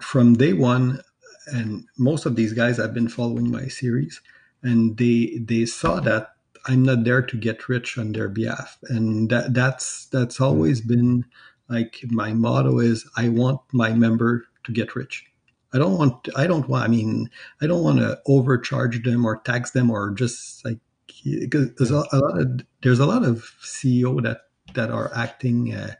from 0.00 0.34
day 0.34 0.52
one, 0.52 1.00
and 1.48 1.86
most 1.98 2.24
of 2.24 2.36
these 2.36 2.52
guys 2.52 2.76
have 2.76 2.94
been 2.94 3.08
following 3.08 3.50
my 3.50 3.66
series, 3.68 4.20
and 4.62 4.96
they 4.96 5.38
they 5.44 5.66
saw 5.66 5.98
that 6.00 6.34
I'm 6.66 6.84
not 6.84 7.04
there 7.04 7.22
to 7.22 7.36
get 7.36 7.68
rich 7.68 7.98
on 7.98 8.12
their 8.12 8.28
behalf, 8.28 8.78
and 8.88 9.28
that 9.30 9.54
that's 9.54 10.06
that's 10.06 10.40
always 10.40 10.80
been 10.80 11.24
like 11.68 11.98
my 12.10 12.32
motto 12.32 12.78
is 12.78 13.08
I 13.16 13.28
want 13.28 13.60
my 13.72 13.92
member 13.92 14.46
to 14.64 14.72
get 14.72 14.94
rich. 14.94 15.26
I 15.74 15.78
don't 15.78 15.96
want, 15.96 16.28
I 16.36 16.46
don't 16.46 16.68
want, 16.68 16.84
I 16.84 16.88
mean, 16.88 17.30
I 17.62 17.66
don't 17.66 17.82
want 17.82 17.98
to 17.98 18.20
overcharge 18.26 19.02
them 19.02 19.24
or 19.24 19.38
tax 19.38 19.70
them 19.70 19.90
or 19.90 20.10
just 20.10 20.64
like, 20.64 20.78
because 21.24 21.74
there's 21.76 21.90
a, 21.90 22.04
a, 22.12 22.18
lot 22.18 22.38
of, 22.38 22.60
there's 22.82 22.98
a 22.98 23.06
lot 23.06 23.24
of 23.24 23.50
CEO 23.62 24.22
that, 24.22 24.42
that 24.74 24.90
are 24.90 25.10
acting 25.14 25.74
uh, 25.74 25.94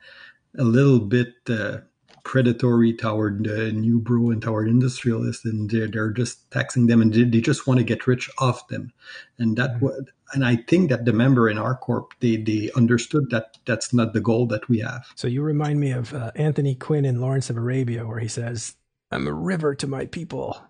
a 0.59 0.65
little 0.65 1.01
bit 1.01 1.35
uh, 1.49 1.79
predatory 2.25 2.95
toward 2.95 3.45
the 3.45 3.73
new 3.73 3.99
bro 3.99 4.31
and 4.31 4.43
toward 4.43 4.69
industrialists 4.69 5.45
and 5.45 5.71
they're, 5.71 5.89
they're 5.89 6.11
just 6.11 6.51
taxing 6.51 6.87
them 6.87 7.03
and 7.03 7.13
they, 7.13 7.25
they 7.25 7.41
just 7.41 7.67
want 7.67 7.79
to 7.79 7.85
get 7.85 8.07
rich 8.07 8.31
off 8.39 8.69
them. 8.69 8.93
And 9.39 9.57
that, 9.57 9.81
mm-hmm. 9.81 10.05
and 10.33 10.45
I 10.45 10.57
think 10.57 10.91
that 10.91 11.05
the 11.05 11.13
member 11.13 11.49
in 11.49 11.59
our 11.59 11.77
corp, 11.77 12.15
they, 12.21 12.37
they 12.37 12.71
understood 12.77 13.31
that 13.31 13.59
that's 13.67 13.93
not 13.93 14.13
the 14.13 14.21
goal 14.21 14.47
that 14.47 14.69
we 14.69 14.79
have. 14.81 15.07
So 15.17 15.27
you 15.27 15.43
remind 15.43 15.81
me 15.81 15.91
of 15.91 16.15
uh, 16.15 16.31
Anthony 16.37 16.75
Quinn 16.75 17.05
in 17.05 17.21
Lawrence 17.21 17.51
of 17.51 17.57
Arabia, 17.57 18.07
where 18.07 18.21
he 18.21 18.29
says, 18.29 18.77
I'm 19.11 19.27
a 19.27 19.33
river 19.33 19.75
to 19.75 19.87
my 19.87 20.07
people, 20.07 20.63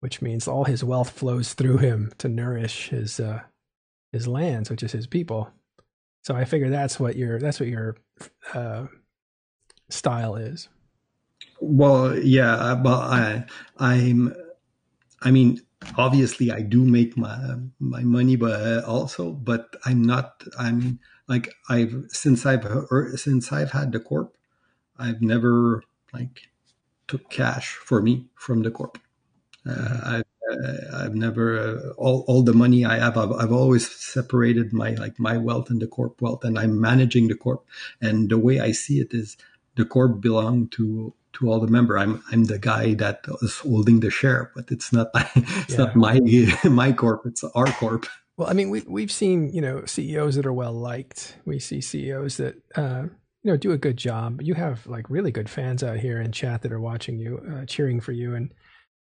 which 0.00 0.22
means 0.22 0.48
all 0.48 0.64
his 0.64 0.82
wealth 0.82 1.10
flows 1.10 1.54
through 1.54 1.78
him 1.78 2.12
to 2.18 2.28
nourish 2.28 2.88
his 2.88 3.20
uh, 3.20 3.42
his 4.10 4.26
lands, 4.26 4.70
which 4.70 4.82
is 4.82 4.92
his 4.92 5.06
people. 5.06 5.52
So 6.24 6.34
I 6.34 6.44
figure 6.44 6.70
that's 6.70 6.98
what 6.98 7.14
your 7.14 7.38
that's 7.38 7.60
what 7.60 7.68
your 7.68 7.96
uh, 8.52 8.86
style 9.88 10.36
is. 10.36 10.68
Well, 11.60 12.16
yeah, 12.18 12.78
but 12.82 13.00
I 13.00 13.44
I'm 13.78 14.34
I 15.22 15.30
mean 15.30 15.60
obviously 15.96 16.50
I 16.50 16.62
do 16.62 16.84
make 16.84 17.16
my 17.16 17.56
my 17.78 18.02
money, 18.02 18.36
but 18.36 18.84
also, 18.84 19.32
but 19.32 19.76
I'm 19.84 20.02
not. 20.02 20.42
I 20.58 20.72
mean, 20.72 20.98
like 21.28 21.54
I've 21.68 22.04
since 22.08 22.46
I've 22.46 22.66
since 23.16 23.52
I've 23.52 23.72
had 23.72 23.92
the 23.92 24.00
corp, 24.00 24.36
I've 24.98 25.22
never 25.22 25.82
like 26.12 26.48
took 27.06 27.30
cash 27.30 27.74
for 27.74 28.02
me 28.02 28.26
from 28.34 28.62
the 28.62 28.70
corp. 28.70 28.98
Uh, 29.66 29.72
mm-hmm. 29.72 30.08
I've, 30.14 30.24
uh, 30.50 31.04
I've 31.04 31.14
never 31.14 31.58
uh, 31.58 31.92
all, 31.98 32.24
all 32.26 32.42
the 32.42 32.54
money 32.54 32.84
I 32.84 32.98
have. 32.98 33.18
I've, 33.18 33.32
I've 33.32 33.52
always 33.52 33.90
separated 33.90 34.72
my 34.72 34.90
like 34.92 35.18
my 35.18 35.36
wealth 35.36 35.70
and 35.70 35.80
the 35.80 35.86
corp 35.86 36.20
wealth, 36.22 36.44
and 36.44 36.58
I'm 36.58 36.80
managing 36.80 37.28
the 37.28 37.34
corp. 37.34 37.66
And 38.00 38.30
the 38.30 38.38
way 38.38 38.60
I 38.60 38.72
see 38.72 39.00
it 39.00 39.12
is, 39.12 39.36
the 39.78 39.86
corp 39.86 40.20
belong 40.20 40.68
to 40.68 41.14
to 41.34 41.50
all 41.50 41.60
the 41.60 41.68
member. 41.68 41.98
I'm 41.98 42.22
I'm 42.30 42.44
the 42.44 42.58
guy 42.58 42.94
that 42.94 43.20
is 43.40 43.58
holding 43.58 44.00
the 44.00 44.10
share, 44.10 44.50
but 44.54 44.70
it's 44.70 44.92
not 44.92 45.08
it's 45.14 45.70
yeah. 45.70 45.78
not 45.78 45.96
my 45.96 46.20
my 46.64 46.92
corp. 46.92 47.22
It's 47.24 47.44
our 47.44 47.72
corp. 47.72 48.06
Well, 48.36 48.50
I 48.50 48.52
mean, 48.52 48.68
we 48.68 48.82
we've 48.86 49.12
seen 49.12 49.48
you 49.54 49.62
know 49.62 49.84
CEOs 49.86 50.36
that 50.36 50.46
are 50.46 50.52
well 50.52 50.74
liked. 50.74 51.36
We 51.46 51.58
see 51.58 51.80
CEOs 51.80 52.36
that 52.36 52.56
uh, 52.76 53.04
you 53.42 53.50
know 53.50 53.56
do 53.56 53.72
a 53.72 53.78
good 53.78 53.96
job. 53.96 54.42
You 54.42 54.54
have 54.54 54.86
like 54.86 55.08
really 55.08 55.30
good 55.30 55.48
fans 55.48 55.82
out 55.82 55.98
here 55.98 56.20
in 56.20 56.32
chat 56.32 56.62
that 56.62 56.72
are 56.72 56.80
watching 56.80 57.18
you, 57.18 57.40
uh, 57.50 57.64
cheering 57.64 58.00
for 58.00 58.12
you, 58.12 58.34
and 58.34 58.52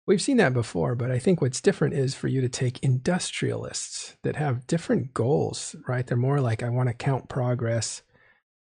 We've 0.05 0.21
seen 0.21 0.35
that 0.37 0.53
before, 0.53 0.95
but 0.95 1.11
I 1.11 1.19
think 1.19 1.41
what's 1.41 1.61
different 1.61 1.93
is 1.93 2.13
for 2.13 2.27
you 2.27 2.41
to 2.41 2.49
take 2.49 2.83
industrialists 2.83 4.17
that 4.23 4.35
have 4.35 4.67
different 4.67 5.13
goals, 5.13 5.77
right? 5.87 6.05
They're 6.05 6.17
more 6.17 6.41
like, 6.41 6.61
I 6.61 6.67
want 6.67 6.89
to 6.89 6.93
count 6.93 7.29
progress. 7.29 8.01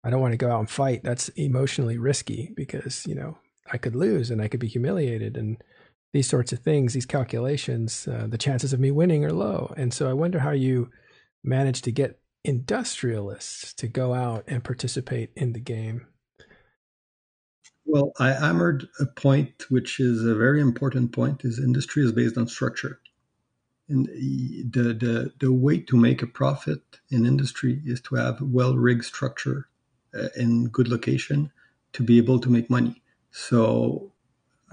I 0.05 0.11
don't 0.11 0.21
want 0.21 0.33
to 0.33 0.39
go 0.39 0.51
out 0.51 0.61
and 0.61 0.71
fight. 0.71 1.03
That's 1.03 1.31
emotionally 1.31 1.97
risky 1.97 2.53
because, 2.55 3.07
you 3.07 3.15
know, 3.15 3.39
I 3.73 3.79
could 3.79 3.97
lose 3.97 4.31
and 4.31 4.43
I 4.43 4.49
could 4.49 4.61
be 4.61 4.69
humiliated 4.69 5.37
and 5.37 5.57
these 6.13 6.29
sorts 6.29 6.53
of 6.53 6.61
things, 6.61 6.93
these 6.93 7.07
calculations, 7.07 8.07
uh, 8.07 8.27
the 8.29 8.39
chances 8.39 8.73
of 8.73 8.79
me 8.79 8.93
winning 8.93 9.25
are 9.25 9.33
low. 9.33 9.75
And 9.77 9.93
so 9.93 10.09
I 10.09 10.13
wonder 10.13 10.39
how 10.39 10.53
you 10.53 10.91
manage 11.43 11.83
to 11.83 11.91
get 11.91 12.21
industrialists 12.45 13.73
to 13.75 13.89
go 13.89 14.15
out 14.15 14.45
and 14.47 14.63
participate 14.63 15.31
in 15.35 15.55
the 15.55 15.61
game. 15.61 16.07
Well, 17.85 18.13
I 18.21 18.33
hammered 18.33 18.87
a 19.01 19.07
point 19.07 19.65
which 19.71 19.99
is 19.99 20.25
a 20.25 20.35
very 20.35 20.61
important 20.61 21.13
point 21.13 21.45
is 21.45 21.59
industry 21.59 22.05
is 22.05 22.13
based 22.13 22.39
on 22.39 22.47
structure. 22.47 23.01
And 23.89 24.07
the, 24.07 24.95
the, 24.95 25.33
the 25.41 25.53
way 25.53 25.81
to 25.81 25.97
make 25.97 26.23
a 26.23 26.27
profit 26.27 26.81
in 27.11 27.27
industry 27.27 27.83
is 27.85 28.01
to 28.03 28.15
have 28.15 28.41
well 28.41 28.77
rigged 28.77 29.05
structure 29.05 29.69
in 30.37 30.69
good 30.69 30.89
location 30.89 31.51
to 31.93 32.03
be 32.03 32.19
able 32.19 32.39
to 32.41 32.51
make 32.51 32.69
money. 32.69 33.03
So, 33.31 34.13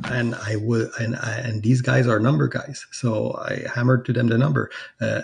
and 0.05 0.35
I 0.35 0.55
would, 0.55 0.91
and 0.99 1.15
I, 1.15 1.37
and 1.37 1.63
these 1.63 1.81
guys 1.81 2.07
are 2.07 2.19
number 2.19 2.47
guys. 2.47 2.85
So 2.91 3.33
I 3.33 3.67
hammered 3.73 4.05
to 4.05 4.13
them 4.13 4.27
the 4.27 4.37
number. 4.37 4.71
Uh, 4.99 5.21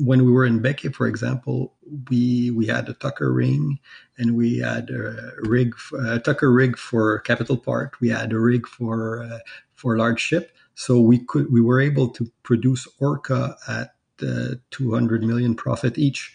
when 0.00 0.24
we 0.24 0.32
were 0.32 0.44
in 0.44 0.60
Becky, 0.60 0.88
for 0.88 1.06
example, 1.06 1.74
we 2.10 2.50
we 2.50 2.66
had 2.66 2.88
a 2.88 2.94
Tucker 2.94 3.32
ring 3.32 3.78
and 4.18 4.36
we 4.36 4.58
had 4.58 4.90
a 4.90 5.32
rig, 5.42 5.74
a 6.00 6.18
Tucker 6.18 6.52
rig 6.52 6.76
for 6.76 7.20
capital 7.20 7.56
part. 7.56 8.00
We 8.00 8.08
had 8.08 8.32
a 8.32 8.38
rig 8.38 8.66
for 8.66 9.22
uh, 9.22 9.38
for 9.74 9.96
large 9.96 10.20
ship. 10.20 10.52
So 10.74 11.00
we 11.00 11.18
could 11.18 11.52
we 11.52 11.60
were 11.60 11.80
able 11.80 12.08
to 12.10 12.30
produce 12.42 12.88
Orca 12.98 13.56
at 13.68 13.94
uh, 14.22 14.56
200 14.70 15.22
million 15.22 15.54
profit 15.54 15.98
each. 15.98 16.34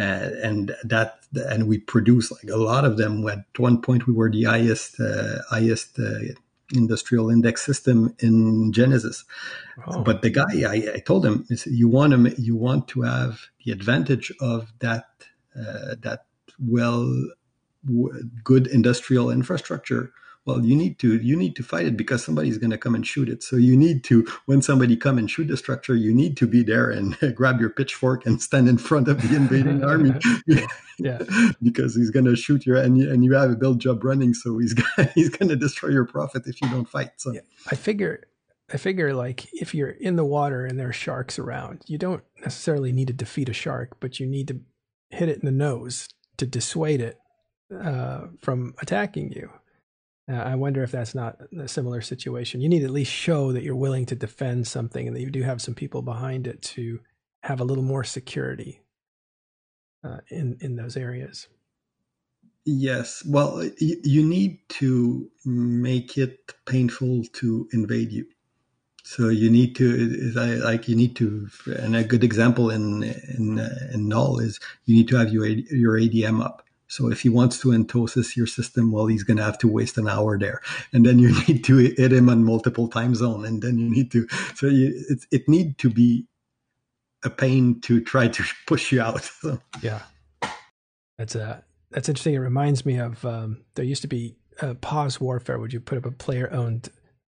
Uh, 0.00 0.30
and 0.42 0.74
that 0.82 1.18
and 1.34 1.68
we 1.68 1.76
produce 1.76 2.32
like 2.32 2.50
a 2.50 2.56
lot 2.56 2.86
of 2.86 2.96
them. 2.96 3.28
At 3.28 3.44
one 3.58 3.82
point, 3.82 4.06
we 4.06 4.14
were 4.14 4.30
the 4.30 4.44
highest 4.44 4.98
uh, 4.98 5.42
highest 5.50 5.98
uh, 5.98 6.20
industrial 6.72 7.28
index 7.28 7.62
system 7.62 8.14
in 8.18 8.72
Genesis. 8.72 9.24
Oh. 9.86 10.02
But 10.02 10.22
the 10.22 10.30
guy, 10.30 10.62
I, 10.66 10.94
I 10.94 10.98
told 11.00 11.26
him, 11.26 11.46
you 11.66 11.88
want 11.88 12.12
to 12.14 12.40
you 12.40 12.56
want 12.56 12.88
to 12.88 13.02
have 13.02 13.40
the 13.64 13.72
advantage 13.72 14.32
of 14.40 14.72
that 14.78 15.04
uh, 15.54 15.96
that 16.00 16.24
well 16.58 17.04
w- 17.84 18.30
good 18.42 18.68
industrial 18.68 19.30
infrastructure 19.30 20.12
well 20.46 20.64
you 20.64 20.74
need 20.74 20.98
to 20.98 21.16
you 21.16 21.36
need 21.36 21.54
to 21.56 21.62
fight 21.62 21.86
it 21.86 21.96
because 21.96 22.24
somebody's 22.24 22.58
going 22.58 22.70
to 22.70 22.78
come 22.78 22.94
and 22.94 23.06
shoot 23.06 23.28
it 23.28 23.42
so 23.42 23.56
you 23.56 23.76
need 23.76 24.02
to 24.04 24.26
when 24.46 24.62
somebody 24.62 24.96
come 24.96 25.18
and 25.18 25.30
shoot 25.30 25.48
the 25.48 25.56
structure 25.56 25.94
you 25.94 26.14
need 26.14 26.36
to 26.36 26.46
be 26.46 26.62
there 26.62 26.90
and 26.90 27.16
grab 27.34 27.60
your 27.60 27.70
pitchfork 27.70 28.26
and 28.26 28.40
stand 28.40 28.68
in 28.68 28.78
front 28.78 29.08
of 29.08 29.20
the 29.22 29.36
invading 29.36 29.84
army 29.92 30.12
yeah 30.98 31.18
because 31.62 31.94
he's 31.94 32.10
going 32.10 32.24
to 32.24 32.36
shoot 32.36 32.66
you 32.66 32.76
and, 32.76 33.00
and 33.02 33.24
you 33.24 33.32
have 33.32 33.50
a 33.50 33.56
build 33.56 33.80
job 33.80 34.02
running 34.04 34.34
so 34.34 34.58
he's 34.58 34.74
gonna, 34.74 35.10
he's 35.14 35.30
going 35.30 35.48
to 35.48 35.56
destroy 35.56 35.90
your 35.90 36.06
profit 36.06 36.42
if 36.46 36.60
you 36.62 36.68
don't 36.70 36.88
fight 36.88 37.10
so 37.16 37.32
yeah. 37.32 37.40
i 37.70 37.74
figure 37.74 38.24
I 38.72 38.76
figure 38.76 39.12
like 39.14 39.48
if 39.52 39.74
you're 39.74 39.90
in 39.90 40.16
the 40.16 40.24
water 40.24 40.64
and 40.64 40.78
there 40.78 40.90
are 40.90 40.92
sharks 40.92 41.38
around, 41.38 41.82
you 41.86 41.98
don't 41.98 42.22
necessarily 42.40 42.92
need 42.92 43.08
to 43.08 43.12
defeat 43.12 43.48
a 43.48 43.52
shark, 43.52 43.96
but 43.98 44.20
you 44.20 44.26
need 44.26 44.46
to 44.48 44.60
hit 45.10 45.28
it 45.28 45.40
in 45.40 45.44
the 45.44 45.50
nose 45.50 46.08
to 46.36 46.46
dissuade 46.46 47.00
it 47.00 47.18
uh, 47.76 48.26
from 48.40 48.74
attacking 48.80 49.32
you. 49.32 49.50
Uh, 50.30 50.34
I 50.34 50.54
wonder 50.54 50.82
if 50.82 50.92
that's 50.92 51.14
not 51.14 51.38
a 51.58 51.66
similar 51.66 52.00
situation. 52.00 52.60
You 52.60 52.68
need 52.68 52.80
to 52.80 52.84
at 52.84 52.92
least 52.92 53.10
show 53.10 53.52
that 53.52 53.62
you're 53.62 53.74
willing 53.74 54.06
to 54.06 54.14
defend 54.14 54.68
something 54.68 55.06
and 55.06 55.16
that 55.16 55.20
you 55.20 55.30
do 55.30 55.42
have 55.42 55.60
some 55.60 55.74
people 55.74 56.02
behind 56.02 56.46
it 56.46 56.62
to 56.62 57.00
have 57.42 57.60
a 57.60 57.64
little 57.64 57.82
more 57.82 58.04
security 58.04 58.82
uh, 60.04 60.18
in 60.28 60.56
in 60.60 60.76
those 60.76 60.96
areas. 60.96 61.48
Yes. 62.64 63.24
Well, 63.26 63.68
you 63.78 64.22
need 64.22 64.60
to 64.68 65.30
make 65.44 66.18
it 66.18 66.52
painful 66.66 67.24
to 67.32 67.68
invade 67.72 68.12
you. 68.12 68.26
So 69.02 69.28
you 69.28 69.50
need 69.50 69.74
to, 69.76 70.30
like, 70.62 70.86
you 70.86 70.94
need 70.94 71.16
to, 71.16 71.48
and 71.66 71.96
a 71.96 72.04
good 72.04 72.22
example 72.22 72.70
in 72.70 73.02
in 73.02 73.58
in 73.92 74.08
Null 74.08 74.38
is 74.38 74.60
you 74.84 74.94
need 74.94 75.08
to 75.08 75.16
have 75.16 75.32
your 75.32 75.46
your 75.46 75.98
ADM 75.98 76.44
up. 76.44 76.62
So 76.90 77.08
if 77.08 77.20
he 77.20 77.28
wants 77.28 77.60
to 77.60 77.68
entosis 77.68 78.36
your 78.36 78.48
system, 78.48 78.90
well, 78.90 79.06
he's 79.06 79.22
going 79.22 79.36
to 79.36 79.44
have 79.44 79.58
to 79.58 79.68
waste 79.68 79.96
an 79.96 80.08
hour 80.08 80.36
there, 80.36 80.60
and 80.92 81.06
then 81.06 81.20
you 81.20 81.32
need 81.48 81.62
to 81.64 81.76
hit 81.76 82.12
him 82.12 82.28
on 82.28 82.44
multiple 82.44 82.88
time 82.88 83.14
zone, 83.14 83.44
and 83.44 83.62
then 83.62 83.78
you 83.78 83.88
need 83.88 84.10
to. 84.10 84.26
So 84.56 84.66
you, 84.66 84.92
it 85.08 85.24
it 85.30 85.48
need 85.48 85.78
to 85.78 85.88
be 85.88 86.26
a 87.22 87.30
pain 87.30 87.80
to 87.82 88.00
try 88.00 88.26
to 88.26 88.44
push 88.66 88.90
you 88.90 89.00
out. 89.00 89.30
yeah, 89.82 90.02
that's 91.16 91.36
a 91.36 91.44
uh, 91.44 91.60
that's 91.92 92.08
interesting. 92.08 92.34
It 92.34 92.38
reminds 92.38 92.84
me 92.84 92.98
of 92.98 93.24
um, 93.24 93.62
there 93.76 93.84
used 93.84 94.02
to 94.02 94.08
be 94.08 94.34
a 94.60 94.74
POS 94.74 95.20
warfare. 95.20 95.60
Would 95.60 95.72
you 95.72 95.78
put 95.78 95.96
up 95.96 96.06
a 96.06 96.10
player 96.10 96.52
owned 96.52 96.88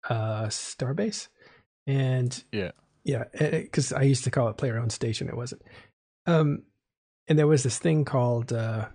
uh, 0.08 0.46
starbase? 0.46 1.30
And 1.88 2.44
yeah, 2.52 2.74
yeah, 3.04 3.24
because 3.34 3.92
I 3.92 4.04
used 4.04 4.24
to 4.26 4.32
call 4.32 4.50
it 4.50 4.58
player 4.58 4.78
owned 4.78 4.92
station. 4.92 5.30
It 5.30 5.36
wasn't. 5.36 5.64
Um, 6.28 6.62
and 7.28 7.40
there 7.40 7.48
was 7.48 7.64
this 7.64 7.80
thing 7.80 8.06
called 8.06 8.54
uh, 8.54 8.90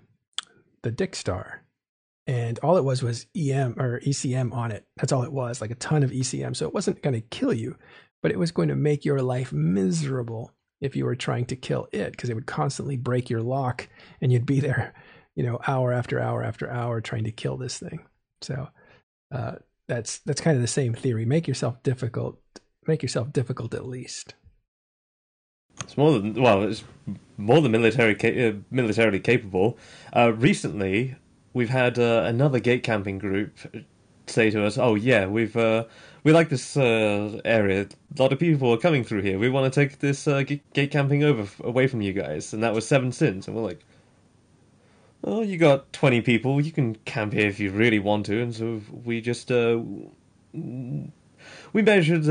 the 0.83 0.91
Dick 0.91 1.15
Star, 1.15 1.63
and 2.27 2.59
all 2.61 2.77
it 2.77 2.85
was 2.85 3.03
was 3.03 3.27
EM 3.37 3.75
or 3.79 4.01
ECM 4.01 4.53
on 4.53 4.71
it. 4.71 4.87
That's 4.97 5.13
all 5.13 5.23
it 5.23 5.33
was, 5.33 5.61
like 5.61 5.71
a 5.71 5.77
ton 5.77 6.03
of 6.03 6.11
ECM. 6.11 6.55
So 6.57 6.67
it 6.67 6.75
wasn't 6.75 7.03
going 7.03 7.15
to 7.15 7.21
kill 7.21 7.53
you, 7.53 7.77
but 8.23 8.31
it 8.31 8.39
was 8.39 8.53
going 8.53 8.69
to 8.69 8.77
make 8.77 9.05
your 9.05 9.23
life 9.23 9.53
miserable 9.53 10.53
if 10.81 10.97
you 10.97 11.05
were 11.05 11.17
trying 11.17 11.47
to 11.47 11.57
kill 11.57 11.89
it 11.93 12.13
because 12.13 12.29
it 12.29 12.35
would 12.35 12.47
constantly 12.47 12.97
break 12.97 13.31
your 13.31 13.41
lock 13.43 13.89
and 14.21 14.33
you'd 14.33 14.47
be 14.47 14.61
there, 14.61 14.95
you 15.35 15.45
know, 15.45 15.59
hour 15.67 15.93
after 15.93 16.21
hour 16.21 16.43
after 16.43 16.71
hour 16.71 17.01
trying 17.01 17.25
to 17.25 17.33
kill 17.33 17.57
this 17.57 17.79
thing. 17.79 18.05
So 18.43 18.69
uh, 19.33 19.57
that's 19.89 20.19
that's 20.21 20.41
kind 20.41 20.57
of 20.57 20.63
the 20.63 20.69
same 20.69 20.95
theory. 20.95 21.25
Make 21.25 21.49
yourself 21.49 21.83
difficult. 21.83 22.39
Make 22.87 23.03
yourself 23.03 23.33
difficult 23.33 23.75
at 23.75 23.87
least. 23.87 24.35
It's 25.83 25.97
more 25.97 26.13
than 26.13 26.35
well, 26.35 26.63
it's 26.65 26.85
more 27.43 27.61
than 27.61 27.73
military 27.73 28.15
uh, 28.47 28.53
militarily 28.71 29.21
capable. 29.21 29.77
Uh, 30.13 30.33
recently, 30.33 31.17
we've 31.53 31.71
had 31.71 31.99
uh, 31.99 32.23
another 32.27 32.61
gate 32.61 32.83
camping 32.83 33.19
group 33.19 33.59
say 34.27 34.51
to 34.51 34.65
us, 34.65 34.79
"Oh 34.79 34.95
yeah, 34.95 35.27
we've 35.27 35.57
uh, 35.57 35.85
we 36.25 36.33
like 36.33 36.49
this 36.49 36.77
uh, 36.77 37.41
area. 37.45 37.89
A 38.17 38.23
lot 38.23 38.33
of 38.33 38.39
people 38.39 38.73
are 38.73 38.79
coming 38.79 39.05
through 39.05 39.23
here. 39.23 39.39
We 39.39 39.51
want 39.51 39.73
to 39.73 39.81
take 39.81 39.99
this 39.99 40.27
uh, 40.29 40.43
gate 40.43 40.91
camping 40.91 41.25
over 41.25 41.49
away 41.67 41.87
from 41.87 42.01
you 42.01 42.13
guys." 42.13 42.53
And 42.53 42.63
that 42.63 42.75
was 42.75 42.87
Seven 42.87 43.13
Sins, 43.13 43.47
and 43.49 43.57
we're 43.57 43.63
like, 43.63 43.85
"Oh, 45.25 45.43
you 45.43 45.59
got 45.59 45.93
twenty 45.93 46.21
people. 46.21 46.61
You 46.61 46.73
can 46.73 46.95
camp 47.05 47.33
here 47.33 47.49
if 47.49 47.59
you 47.59 47.71
really 47.71 47.99
want 47.99 48.27
to." 48.27 48.41
And 48.41 48.55
so 48.55 48.81
we 49.05 49.21
just 49.21 49.51
we 49.51 51.11
measured 51.83 52.27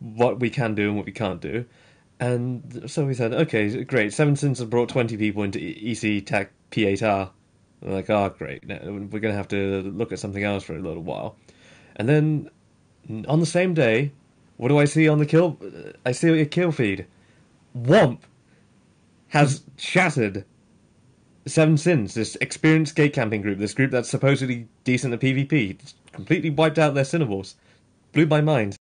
what 0.00 0.40
we 0.40 0.50
can 0.50 0.74
do 0.74 0.88
and 0.88 0.96
what 0.96 1.06
we 1.06 1.12
can't 1.12 1.40
do 1.40 1.64
and 2.20 2.82
so 2.86 3.06
we 3.06 3.14
said, 3.14 3.32
okay, 3.32 3.82
great. 3.82 4.12
Seven 4.12 4.36
Sins 4.36 4.58
have 4.58 4.68
brought 4.68 4.90
20 4.90 5.16
people 5.16 5.42
into 5.42 5.58
EC 5.58 6.24
Tech 6.24 6.52
P8R. 6.70 7.30
We're 7.80 7.92
like, 7.92 8.10
oh, 8.10 8.28
great. 8.28 8.62
We're 8.68 9.08
going 9.08 9.32
to 9.32 9.32
have 9.32 9.48
to 9.48 9.80
look 9.82 10.12
at 10.12 10.18
something 10.18 10.44
else 10.44 10.62
for 10.62 10.76
a 10.76 10.80
little 10.80 11.02
while. 11.02 11.36
And 11.96 12.06
then 12.06 12.50
on 13.26 13.40
the 13.40 13.46
same 13.46 13.72
day, 13.72 14.12
what 14.58 14.68
do 14.68 14.78
I 14.78 14.84
see 14.84 15.08
on 15.08 15.18
the 15.18 15.24
kill? 15.24 15.58
I 16.04 16.12
see 16.12 16.28
a 16.40 16.44
kill 16.44 16.72
feed. 16.72 17.06
Womp 17.74 18.18
has 19.28 19.62
shattered 19.78 20.44
Seven 21.46 21.78
Sins, 21.78 22.12
this 22.12 22.36
experienced 22.36 22.96
gate 22.96 23.14
camping 23.14 23.40
group, 23.40 23.58
this 23.58 23.72
group 23.72 23.92
that's 23.92 24.10
supposedly 24.10 24.68
decent 24.84 25.14
at 25.14 25.20
PvP. 25.20 25.78
Completely 26.12 26.50
wiped 26.50 26.78
out 26.78 26.92
their 26.92 27.04
Cynabals. 27.04 27.54
Blew 28.12 28.26
my 28.26 28.42
mind. 28.42 28.76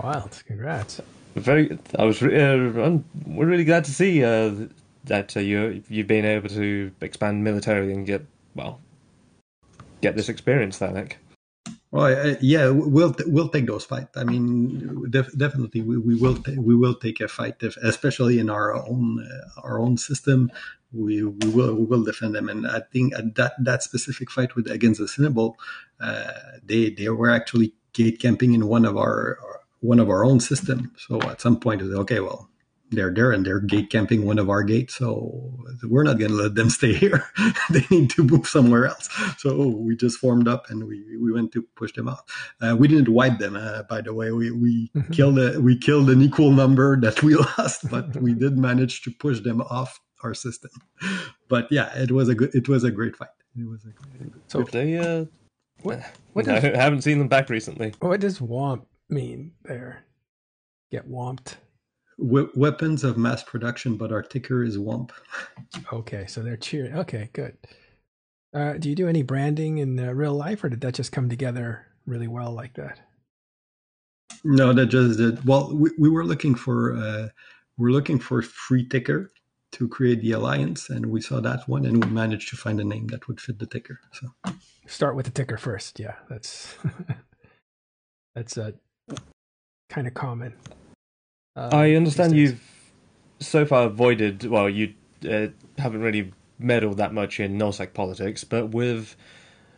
Wild. 0.00 0.40
Congrats 0.46 1.00
very. 1.34 1.78
I 1.98 2.04
was. 2.04 2.22
Uh, 2.22 2.98
we're 3.26 3.46
really 3.46 3.64
glad 3.64 3.84
to 3.84 3.92
see 3.92 4.24
uh, 4.24 4.52
that 5.04 5.36
uh, 5.36 5.40
you 5.40 5.82
you've 5.88 6.06
been 6.06 6.24
able 6.24 6.48
to 6.50 6.90
expand 7.00 7.44
militarily 7.44 7.92
and 7.92 8.06
get 8.06 8.24
well, 8.54 8.80
get 10.00 10.16
this 10.16 10.28
experience, 10.28 10.78
Thanik. 10.78 11.14
Well, 11.90 12.06
uh, 12.06 12.36
yeah, 12.40 12.70
we'll 12.70 13.14
we'll 13.26 13.50
take 13.50 13.66
those 13.66 13.84
fights. 13.84 14.16
I 14.16 14.24
mean, 14.24 15.10
def- 15.10 15.36
definitely, 15.36 15.82
we, 15.82 15.98
we 15.98 16.14
will 16.14 16.36
t- 16.36 16.58
we 16.58 16.74
will 16.74 16.94
take 16.94 17.20
a 17.20 17.28
fight, 17.28 17.56
if, 17.60 17.76
especially 17.76 18.38
in 18.38 18.48
our 18.48 18.74
own 18.74 19.22
uh, 19.22 19.60
our 19.60 19.78
own 19.78 19.98
system. 19.98 20.50
We, 20.94 21.22
we 21.22 21.48
will 21.48 21.74
we 21.74 21.84
will 21.84 22.02
defend 22.02 22.34
them, 22.34 22.48
and 22.48 22.66
I 22.66 22.80
think 22.80 23.14
that 23.14 23.52
that 23.58 23.82
specific 23.82 24.30
fight 24.30 24.54
with 24.56 24.70
against 24.70 25.00
the 25.00 25.06
Cynabal, 25.06 25.54
uh, 26.00 26.32
they 26.64 26.90
they 26.90 27.08
were 27.10 27.30
actually 27.30 27.74
gate 27.92 28.20
camping 28.20 28.54
in 28.54 28.68
one 28.68 28.86
of 28.86 28.96
our 28.96 29.38
one 29.82 29.98
of 29.98 30.08
our 30.08 30.24
own 30.24 30.40
system. 30.40 30.92
So 30.96 31.20
at 31.22 31.40
some 31.40 31.60
point, 31.60 31.82
it's 31.82 31.94
okay, 31.94 32.20
well, 32.20 32.48
they're 32.92 33.12
there 33.12 33.32
and 33.32 33.44
they're 33.44 33.60
gate 33.60 33.90
camping 33.90 34.24
one 34.24 34.38
of 34.38 34.48
our 34.48 34.62
gates. 34.62 34.94
So 34.94 35.52
we're 35.82 36.04
not 36.04 36.18
going 36.18 36.30
to 36.30 36.36
let 36.36 36.54
them 36.54 36.70
stay 36.78 36.92
here. 36.92 37.24
they 37.70 37.84
need 37.90 38.10
to 38.10 38.24
move 38.24 38.46
somewhere 38.46 38.86
else. 38.86 39.08
So 39.38 39.66
we 39.66 39.96
just 39.96 40.18
formed 40.18 40.46
up 40.46 40.70
and 40.70 40.86
we, 40.86 41.16
we 41.16 41.32
went 41.32 41.52
to 41.52 41.62
push 41.74 41.92
them 41.92 42.08
out. 42.08 42.28
Uh, 42.60 42.76
we 42.78 42.88
didn't 42.88 43.08
wipe 43.08 43.38
them, 43.38 43.56
uh, 43.56 43.82
by 43.84 44.00
the 44.00 44.14
way. 44.14 44.30
We 44.30 44.50
we 44.50 44.90
mm-hmm. 44.94 45.12
killed 45.12 45.38
a, 45.38 45.60
we 45.60 45.76
killed 45.76 46.10
an 46.10 46.22
equal 46.22 46.52
number 46.52 46.96
that 47.00 47.22
we 47.22 47.34
lost, 47.34 47.90
but 47.90 48.16
we 48.16 48.34
did 48.34 48.56
manage 48.56 49.02
to 49.02 49.10
push 49.10 49.40
them 49.40 49.60
off 49.62 50.00
our 50.22 50.34
system. 50.34 50.70
But 51.48 51.66
yeah, 51.70 51.92
it 51.96 52.12
was 52.12 52.28
a 52.28 52.34
good 52.34 52.54
it 52.54 52.68
was 52.68 52.84
a 52.84 52.90
great 52.90 53.16
fight. 53.16 53.28
It 53.58 53.68
was 53.68 53.84
a 53.84 53.88
great. 53.88 54.32
So 54.46 54.62
they 54.62 54.98
uh, 54.98 55.24
what, 55.82 56.00
what 56.32 56.44
does, 56.44 56.64
I 56.64 56.76
haven't 56.76 57.02
seen 57.02 57.18
them 57.18 57.28
back 57.28 57.50
recently. 57.50 57.92
What 58.00 58.20
does 58.20 58.38
womp 58.38 58.84
mean 59.12 59.52
there? 59.64 60.04
Get 60.90 61.08
womped 61.08 61.56
weapons 62.22 63.04
of 63.04 63.16
mass 63.16 63.42
production, 63.42 63.96
but 63.96 64.12
our 64.12 64.22
ticker 64.22 64.62
is 64.62 64.78
WOMP. 64.78 65.10
Okay, 65.92 66.26
so 66.26 66.42
they're 66.42 66.56
cheering. 66.56 66.94
Okay, 66.94 67.30
good. 67.32 67.56
Uh, 68.54 68.74
do 68.74 68.88
you 68.88 68.94
do 68.94 69.08
any 69.08 69.22
branding 69.22 69.78
in 69.78 69.98
uh, 69.98 70.12
real 70.12 70.34
life, 70.34 70.62
or 70.62 70.68
did 70.68 70.80
that 70.82 70.94
just 70.94 71.12
come 71.12 71.28
together 71.28 71.86
really 72.06 72.28
well 72.28 72.52
like 72.52 72.74
that? 72.74 73.00
No, 74.44 74.72
that 74.72 74.86
just 74.86 75.18
did. 75.18 75.44
Well, 75.46 75.74
we, 75.74 75.90
we 75.98 76.08
were 76.08 76.24
looking 76.24 76.54
for 76.54 76.96
uh, 76.96 77.28
we're 77.78 77.90
looking 77.90 78.18
for 78.18 78.42
free 78.42 78.86
ticker 78.86 79.32
to 79.72 79.88
create 79.88 80.20
the 80.20 80.32
alliance, 80.32 80.90
and 80.90 81.06
we 81.06 81.22
saw 81.22 81.40
that 81.40 81.66
one, 81.66 81.86
and 81.86 82.04
we 82.04 82.10
managed 82.10 82.50
to 82.50 82.56
find 82.56 82.78
a 82.78 82.84
name 82.84 83.06
that 83.08 83.26
would 83.26 83.40
fit 83.40 83.58
the 83.58 83.66
ticker. 83.66 84.00
So 84.12 84.54
start 84.86 85.16
with 85.16 85.26
the 85.26 85.32
ticker 85.32 85.56
first. 85.56 85.98
Yeah, 85.98 86.16
that's 86.28 86.74
that's 88.34 88.58
uh, 88.58 88.72
kind 89.92 90.06
of 90.06 90.14
common. 90.14 90.54
Um, 91.54 91.70
I 91.72 91.94
understand 91.94 92.34
you've 92.34 92.60
so 93.40 93.66
far 93.66 93.86
avoided. 93.86 94.44
Well, 94.44 94.68
you 94.68 94.94
uh, 95.28 95.48
haven't 95.78 96.00
really 96.00 96.32
meddled 96.58 96.96
that 96.96 97.12
much 97.12 97.40
in 97.40 97.58
nullsec 97.58 97.92
politics, 97.92 98.42
but 98.44 98.70
with 98.70 99.16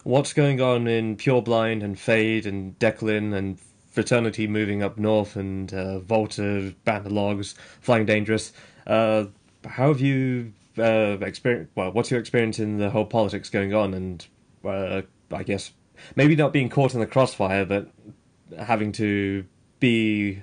what's 0.04 0.32
going 0.32 0.60
on 0.60 0.86
in 0.86 1.16
Pure-Blind 1.16 1.82
and 1.82 1.98
Fade 1.98 2.46
and 2.46 2.78
Deklein 2.78 3.34
and 3.34 3.58
Fraternity 3.90 4.46
moving 4.46 4.82
up 4.82 4.98
north 4.98 5.36
and 5.36 5.72
uh, 5.72 5.98
Volta, 5.98 6.74
Banderlogs, 6.86 7.54
Flying 7.80 8.06
Dangerous, 8.06 8.52
uh, 8.86 9.24
how 9.66 9.88
have 9.88 10.00
you 10.00 10.52
uh, 10.78 11.16
experienced? 11.22 11.72
Well, 11.74 11.90
what's 11.92 12.10
your 12.10 12.20
experience 12.20 12.58
in 12.58 12.78
the 12.78 12.90
whole 12.90 13.06
politics 13.06 13.50
going 13.50 13.72
on? 13.72 13.94
And 13.94 14.26
uh, 14.64 15.02
I 15.32 15.42
guess 15.42 15.72
maybe 16.16 16.36
not 16.36 16.52
being 16.52 16.68
caught 16.68 16.94
in 16.94 17.00
the 17.00 17.06
crossfire, 17.06 17.64
but 17.64 17.90
having 18.58 18.92
to 18.92 19.46
be 19.84 20.42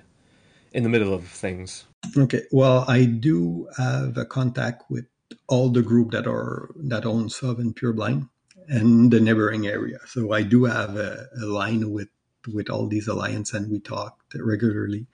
in 0.73 0.83
the 0.83 0.89
middle 0.89 1.13
of 1.13 1.25
things. 1.27 1.85
Okay. 2.17 2.43
Well, 2.51 2.85
I 2.87 3.05
do 3.05 3.67
have 3.77 4.17
a 4.17 4.25
contact 4.25 4.83
with 4.89 5.05
all 5.47 5.69
the 5.69 5.81
group 5.81 6.11
that 6.11 6.27
are 6.27 6.69
that 6.91 7.05
own 7.05 7.29
Sov 7.29 7.59
and 7.59 7.75
Pure-Blind 7.75 8.27
and 8.67 9.11
the 9.11 9.19
neighboring 9.19 9.67
area. 9.67 9.99
So 10.05 10.33
I 10.33 10.41
do 10.43 10.65
have 10.65 10.95
a, 10.95 11.27
a 11.41 11.45
line 11.45 11.91
with 11.91 12.09
with 12.53 12.69
all 12.69 12.87
these 12.87 13.07
alliance 13.07 13.53
and 13.53 13.69
we 13.71 13.79
talk 13.79 14.13
regularly. 14.35 15.05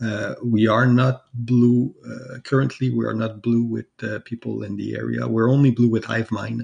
Uh, 0.00 0.34
we 0.44 0.68
are 0.68 0.86
not 0.86 1.24
blue 1.32 1.94
uh, 2.04 2.40
currently. 2.40 2.90
We 2.90 3.06
are 3.06 3.18
not 3.24 3.40
blue 3.40 3.64
with 3.64 3.90
uh, 4.02 4.18
people 4.24 4.62
in 4.62 4.76
the 4.76 4.94
area. 4.96 5.26
We're 5.26 5.50
only 5.50 5.70
blue 5.70 5.88
with 5.88 6.04
Hivemind 6.04 6.60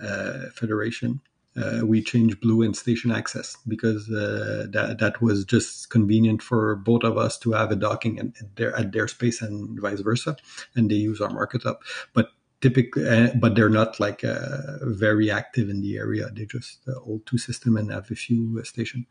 uh, 0.00 0.48
Federation 0.54 1.20
uh, 1.58 1.84
we 1.84 2.02
changed 2.02 2.40
blue 2.40 2.62
and 2.62 2.76
station 2.76 3.10
access 3.10 3.56
because 3.66 4.08
uh, 4.10 4.66
that 4.70 4.98
that 4.98 5.20
was 5.20 5.44
just 5.44 5.90
convenient 5.90 6.42
for 6.42 6.76
both 6.76 7.04
of 7.04 7.18
us 7.18 7.38
to 7.38 7.52
have 7.52 7.70
a 7.70 7.76
docking 7.76 8.18
at, 8.18 8.26
at 8.40 8.56
their 8.56 8.76
at 8.76 8.92
their 8.92 9.08
space 9.08 9.42
and 9.42 9.80
vice 9.80 10.00
versa, 10.00 10.36
and 10.74 10.90
they 10.90 10.96
use 10.96 11.20
our 11.20 11.30
market 11.30 11.66
up. 11.66 11.82
But 12.12 12.28
typically, 12.60 13.08
uh, 13.08 13.30
but 13.36 13.54
they're 13.54 13.68
not 13.68 13.98
like 14.00 14.24
uh, 14.24 14.78
very 14.82 15.30
active 15.30 15.68
in 15.68 15.80
the 15.80 15.96
area. 15.96 16.28
They 16.32 16.44
just 16.44 16.80
uh, 16.88 16.98
hold 17.00 17.26
two 17.26 17.38
system 17.38 17.76
and 17.76 17.90
have 17.92 18.10
a 18.10 18.14
few 18.14 18.58
uh, 18.60 18.64
station. 18.64 19.06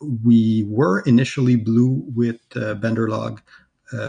we 0.00 0.64
were 0.68 1.00
initially 1.00 1.56
blue 1.56 2.04
with 2.14 2.40
Banderlog. 2.50 3.40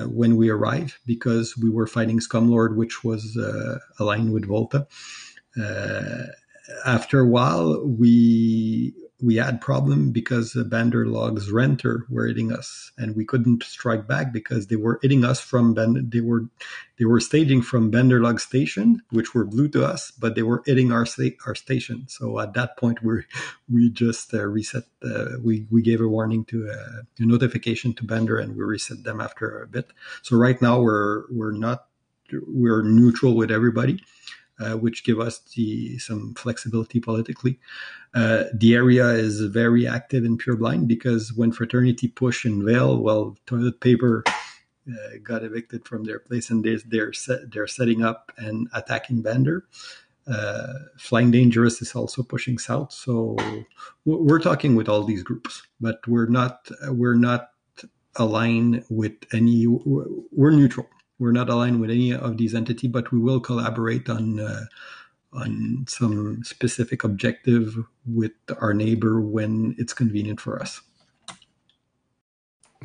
when 0.07 0.35
we 0.35 0.49
arrived, 0.49 0.97
because 1.05 1.57
we 1.57 1.69
were 1.69 1.87
fighting 1.87 2.19
Scumlord, 2.19 2.75
which 2.75 3.03
was 3.03 3.23
aligned 3.99 4.31
with 4.33 4.45
Volta, 4.45 4.87
after 6.85 7.19
a 7.19 7.27
while, 7.27 7.85
we 7.85 8.93
we 9.21 9.35
had 9.35 9.61
problem 9.61 10.11
because 10.11 10.53
the 10.53 10.63
Banderlog's 10.63 11.51
renter 11.51 12.05
were 12.09 12.25
hitting 12.25 12.51
us, 12.51 12.91
and 12.97 13.15
we 13.15 13.23
couldn't 13.23 13.63
strike 13.63 14.07
back 14.07 14.33
because 14.33 14.67
they 14.67 14.75
were 14.75 14.99
hitting 15.01 15.23
us 15.23 15.39
from 15.39 15.73
ben, 15.73 16.09
they 16.09 16.21
were 16.21 16.47
they 16.97 17.05
were 17.05 17.19
staging 17.19 17.61
from 17.61 17.91
Banderlog 17.91 18.39
station, 18.39 19.01
which 19.11 19.33
were 19.33 19.45
blue 19.45 19.67
to 19.69 19.85
us, 19.85 20.11
but 20.11 20.35
they 20.35 20.43
were 20.43 20.63
hitting 20.65 20.91
our 20.91 21.05
our 21.45 21.55
station. 21.55 22.05
So 22.07 22.39
at 22.39 22.53
that 22.53 22.77
point, 22.77 23.03
we 23.03 23.23
we 23.71 23.89
just 23.89 24.33
uh, 24.33 24.45
reset. 24.45 24.83
Uh, 25.03 25.37
we 25.43 25.67
we 25.69 25.81
gave 25.81 26.01
a 26.01 26.07
warning 26.07 26.45
to 26.45 26.69
uh, 26.69 27.01
a 27.19 27.25
notification 27.25 27.93
to 27.95 28.03
Bender, 28.03 28.37
and 28.37 28.55
we 28.55 28.63
reset 28.63 29.03
them 29.03 29.21
after 29.21 29.61
a 29.61 29.67
bit. 29.67 29.91
So 30.23 30.35
right 30.35 30.59
now 30.61 30.81
we're 30.81 31.23
we're 31.29 31.51
not 31.51 31.85
we're 32.47 32.81
neutral 32.81 33.35
with 33.35 33.51
everybody 33.51 34.03
uh, 34.61 34.77
which 34.77 35.03
give 35.03 35.19
us 35.19 35.39
the, 35.55 35.97
some 35.97 36.33
flexibility 36.35 36.99
politically. 36.99 37.59
Uh, 38.13 38.43
the 38.53 38.75
area 38.75 39.07
is 39.09 39.41
very 39.41 39.87
active 39.87 40.23
in 40.25 40.37
Pure-Blind 40.37 40.87
because 40.87 41.33
when 41.33 41.51
Fraternity 41.51 42.07
push 42.07 42.45
in 42.45 42.65
Vale, 42.65 42.97
well, 42.97 43.37
toilet 43.45 43.79
paper 43.79 44.23
uh, 44.27 45.17
got 45.23 45.43
evicted 45.43 45.87
from 45.87 46.03
their 46.03 46.19
place 46.19 46.49
and 46.49 46.63
they're 46.63 46.79
they're, 46.87 47.13
set, 47.13 47.51
they're 47.51 47.67
setting 47.67 48.03
up 48.03 48.31
and 48.37 48.67
attacking 48.73 49.23
Bander. 49.23 49.61
Uh, 50.27 50.73
Flying 50.97 51.31
Dangerous 51.31 51.81
is 51.81 51.95
also 51.95 52.21
pushing 52.21 52.59
south, 52.59 52.91
so 52.93 53.35
we're 54.05 54.39
talking 54.39 54.75
with 54.75 54.87
all 54.87 55.03
these 55.03 55.23
groups, 55.23 55.63
but 55.81 56.07
we're 56.07 56.27
not 56.27 56.69
we're 56.89 57.15
not 57.15 57.49
aligned 58.17 58.85
with 58.89 59.13
any. 59.33 59.65
We're 59.67 60.51
neutral. 60.51 60.87
We're 61.21 61.31
not 61.31 61.49
aligned 61.49 61.79
with 61.79 61.91
any 61.91 62.13
of 62.15 62.37
these 62.37 62.55
entities, 62.55 62.89
but 62.89 63.11
we 63.11 63.19
will 63.19 63.39
collaborate 63.39 64.09
on 64.09 64.39
uh, 64.39 64.65
on 65.33 65.85
some 65.87 66.43
specific 66.43 67.03
objective 67.03 67.77
with 68.07 68.31
our 68.59 68.73
neighbor 68.73 69.21
when 69.21 69.75
it's 69.77 69.93
convenient 69.93 70.41
for 70.41 70.59
us. 70.59 70.81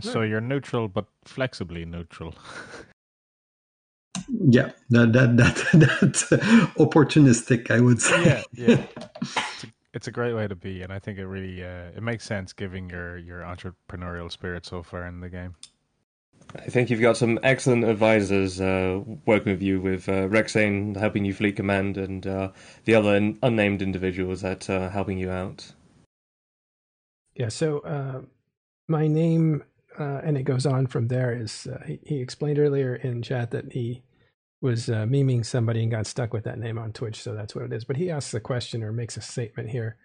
So 0.00 0.20
you're 0.20 0.42
neutral, 0.42 0.86
but 0.86 1.06
flexibly 1.24 1.86
neutral. 1.86 2.34
yeah, 4.28 4.72
that 4.90 5.14
that 5.14 5.38
that 5.38 5.56
that's 6.00 6.24
opportunistic, 6.76 7.70
I 7.70 7.80
would 7.80 8.02
say. 8.02 8.44
Yeah, 8.52 8.66
yeah. 8.68 8.86
It's 9.54 9.64
a, 9.64 9.66
it's 9.94 10.08
a 10.08 10.12
great 10.12 10.34
way 10.34 10.46
to 10.46 10.54
be, 10.54 10.82
and 10.82 10.92
I 10.92 10.98
think 10.98 11.18
it 11.18 11.26
really 11.26 11.64
uh, 11.64 11.96
it 11.96 12.02
makes 12.02 12.26
sense 12.26 12.52
given 12.52 12.90
your 12.90 13.16
your 13.16 13.40
entrepreneurial 13.40 14.30
spirit 14.30 14.66
so 14.66 14.82
far 14.82 15.06
in 15.06 15.20
the 15.20 15.30
game. 15.30 15.54
I 16.54 16.70
think 16.70 16.90
you've 16.90 17.00
got 17.00 17.16
some 17.16 17.38
excellent 17.42 17.84
advisors 17.84 18.60
uh, 18.60 19.00
working 19.24 19.52
with 19.52 19.62
you, 19.62 19.80
with 19.80 20.08
uh, 20.08 20.28
Rexane 20.28 20.96
helping 20.96 21.24
you 21.24 21.34
fleet 21.34 21.56
command, 21.56 21.96
and 21.96 22.26
uh, 22.26 22.50
the 22.84 22.94
other 22.94 23.34
unnamed 23.42 23.82
individuals 23.82 24.42
that 24.42 24.70
are 24.70 24.90
helping 24.90 25.18
you 25.18 25.30
out. 25.30 25.72
Yeah. 27.34 27.48
So 27.48 27.80
uh, 27.80 28.22
my 28.88 29.06
name, 29.06 29.64
uh, 29.98 30.20
and 30.24 30.38
it 30.38 30.44
goes 30.44 30.66
on 30.66 30.86
from 30.86 31.08
there. 31.08 31.32
Is 31.32 31.66
uh, 31.66 31.82
he, 31.86 32.00
he, 32.04 32.20
explained 32.20 32.58
earlier 32.58 32.94
in 32.94 33.22
chat 33.22 33.50
that 33.50 33.72
he 33.72 34.02
was 34.62 34.88
uh, 34.88 35.04
memeing 35.04 35.44
somebody 35.44 35.82
and 35.82 35.90
got 35.90 36.06
stuck 36.06 36.32
with 36.32 36.44
that 36.44 36.58
name 36.58 36.78
on 36.78 36.92
Twitch, 36.92 37.22
so 37.22 37.34
that's 37.34 37.54
what 37.54 37.64
it 37.64 37.72
is. 37.72 37.84
But 37.84 37.96
he 37.96 38.10
asks 38.10 38.32
a 38.34 38.40
question 38.40 38.82
or 38.82 38.92
makes 38.92 39.16
a 39.16 39.20
statement 39.20 39.70
here. 39.70 39.96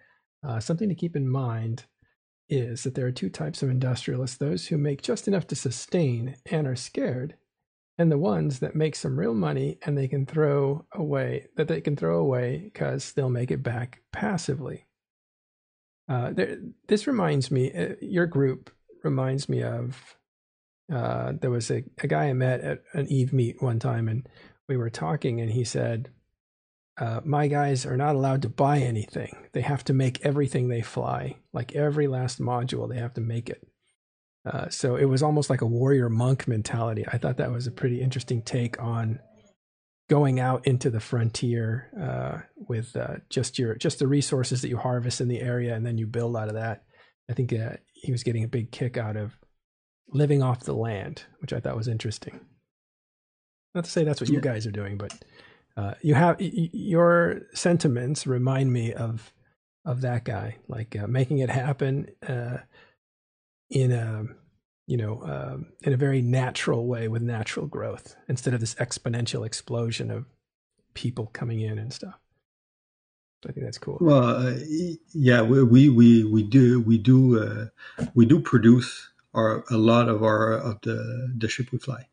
something 0.58 0.88
to 0.88 0.94
keep 0.94 1.16
in 1.16 1.28
mind 1.28 1.84
is 2.52 2.84
that 2.84 2.94
there 2.94 3.06
are 3.06 3.12
two 3.12 3.30
types 3.30 3.62
of 3.62 3.70
industrialists 3.70 4.36
those 4.36 4.66
who 4.66 4.78
make 4.78 5.02
just 5.02 5.26
enough 5.26 5.46
to 5.48 5.56
sustain 5.56 6.36
and 6.50 6.66
are 6.66 6.76
scared, 6.76 7.34
and 7.98 8.10
the 8.10 8.18
ones 8.18 8.58
that 8.60 8.74
make 8.74 8.94
some 8.94 9.18
real 9.18 9.34
money 9.34 9.78
and 9.82 9.96
they 9.96 10.08
can 10.08 10.26
throw 10.26 10.86
away, 10.92 11.46
that 11.56 11.68
they 11.68 11.80
can 11.80 11.96
throw 11.96 12.18
away 12.18 12.58
because 12.64 13.12
they'll 13.12 13.30
make 13.30 13.50
it 13.50 13.62
back 13.62 14.02
passively. 14.12 14.86
Uh, 16.08 16.32
there, 16.32 16.58
this 16.88 17.06
reminds 17.06 17.50
me, 17.50 17.72
uh, 17.72 17.94
your 18.00 18.26
group 18.26 18.70
reminds 19.02 19.48
me 19.48 19.62
of 19.62 20.16
uh, 20.92 21.32
there 21.40 21.50
was 21.50 21.70
a, 21.70 21.84
a 22.02 22.06
guy 22.06 22.24
I 22.24 22.32
met 22.32 22.60
at 22.60 22.82
an 22.92 23.06
Eve 23.08 23.32
meet 23.32 23.62
one 23.62 23.78
time, 23.78 24.08
and 24.08 24.28
we 24.68 24.76
were 24.76 24.90
talking, 24.90 25.40
and 25.40 25.50
he 25.50 25.64
said, 25.64 26.10
uh, 26.98 27.20
my 27.24 27.46
guys 27.46 27.86
are 27.86 27.96
not 27.96 28.14
allowed 28.14 28.42
to 28.42 28.48
buy 28.48 28.78
anything. 28.78 29.48
They 29.52 29.62
have 29.62 29.84
to 29.84 29.92
make 29.92 30.24
everything 30.24 30.68
they 30.68 30.82
fly. 30.82 31.36
Like 31.52 31.74
every 31.74 32.06
last 32.06 32.40
module, 32.40 32.88
they 32.88 32.98
have 32.98 33.14
to 33.14 33.20
make 33.20 33.48
it. 33.48 33.66
Uh, 34.44 34.68
so 34.68 34.96
it 34.96 35.04
was 35.04 35.22
almost 35.22 35.48
like 35.48 35.60
a 35.60 35.66
warrior 35.66 36.08
monk 36.08 36.48
mentality. 36.48 37.04
I 37.10 37.18
thought 37.18 37.36
that 37.36 37.52
was 37.52 37.66
a 37.66 37.72
pretty 37.72 38.00
interesting 38.02 38.42
take 38.42 38.80
on 38.82 39.20
going 40.10 40.40
out 40.40 40.66
into 40.66 40.90
the 40.90 41.00
frontier 41.00 41.90
uh, 41.98 42.42
with 42.56 42.94
uh, 42.96 43.16
just 43.30 43.58
your 43.58 43.76
just 43.76 43.98
the 43.98 44.08
resources 44.08 44.60
that 44.60 44.68
you 44.68 44.76
harvest 44.76 45.20
in 45.20 45.28
the 45.28 45.40
area, 45.40 45.74
and 45.74 45.86
then 45.86 45.96
you 45.96 46.06
build 46.06 46.36
out 46.36 46.48
of 46.48 46.54
that. 46.54 46.82
I 47.30 47.34
think 47.34 47.52
uh, 47.52 47.76
he 47.94 48.12
was 48.12 48.24
getting 48.24 48.44
a 48.44 48.48
big 48.48 48.72
kick 48.72 48.98
out 48.98 49.16
of 49.16 49.38
living 50.08 50.42
off 50.42 50.64
the 50.64 50.74
land, 50.74 51.24
which 51.38 51.52
I 51.52 51.60
thought 51.60 51.76
was 51.76 51.88
interesting. 51.88 52.40
Not 53.74 53.84
to 53.84 53.90
say 53.90 54.04
that's 54.04 54.20
what 54.20 54.28
you 54.28 54.40
guys 54.40 54.66
are 54.66 54.72
doing, 54.72 54.98
but 54.98 55.14
uh, 55.76 55.94
you 56.02 56.14
have 56.14 56.36
your 56.40 57.42
sentiments 57.54 58.26
remind 58.26 58.72
me 58.72 58.92
of 58.92 59.32
of 59.84 60.00
that 60.02 60.24
guy, 60.24 60.56
like 60.68 60.94
uh, 60.96 61.06
making 61.06 61.38
it 61.38 61.50
happen 61.50 62.08
uh, 62.26 62.58
in 63.70 63.92
a 63.92 64.24
you 64.86 64.96
know 64.96 65.22
um, 65.22 65.72
in 65.82 65.92
a 65.92 65.96
very 65.96 66.22
natural 66.22 66.86
way 66.86 67.08
with 67.08 67.22
natural 67.22 67.66
growth 67.66 68.16
instead 68.28 68.54
of 68.54 68.60
this 68.60 68.74
exponential 68.76 69.46
explosion 69.46 70.10
of 70.10 70.26
people 70.94 71.30
coming 71.32 71.60
in 71.60 71.78
and 71.78 71.92
stuff. 71.92 72.18
I 73.48 73.52
think 73.52 73.64
that's 73.64 73.78
cool. 73.78 73.98
Well, 74.00 74.48
uh, 74.48 74.54
yeah, 75.12 75.42
we, 75.42 75.64
we 75.64 75.88
we 75.88 76.24
we 76.24 76.42
do 76.42 76.80
we 76.80 76.96
do 76.98 77.42
uh, 77.42 78.04
we 78.14 78.24
do 78.24 78.38
produce 78.38 79.10
our 79.34 79.64
a 79.70 79.76
lot 79.76 80.08
of 80.08 80.22
our 80.22 80.52
of 80.52 80.80
the 80.82 81.32
the 81.36 81.48
ship 81.48 81.72
we 81.72 81.78
fly. 81.78 82.06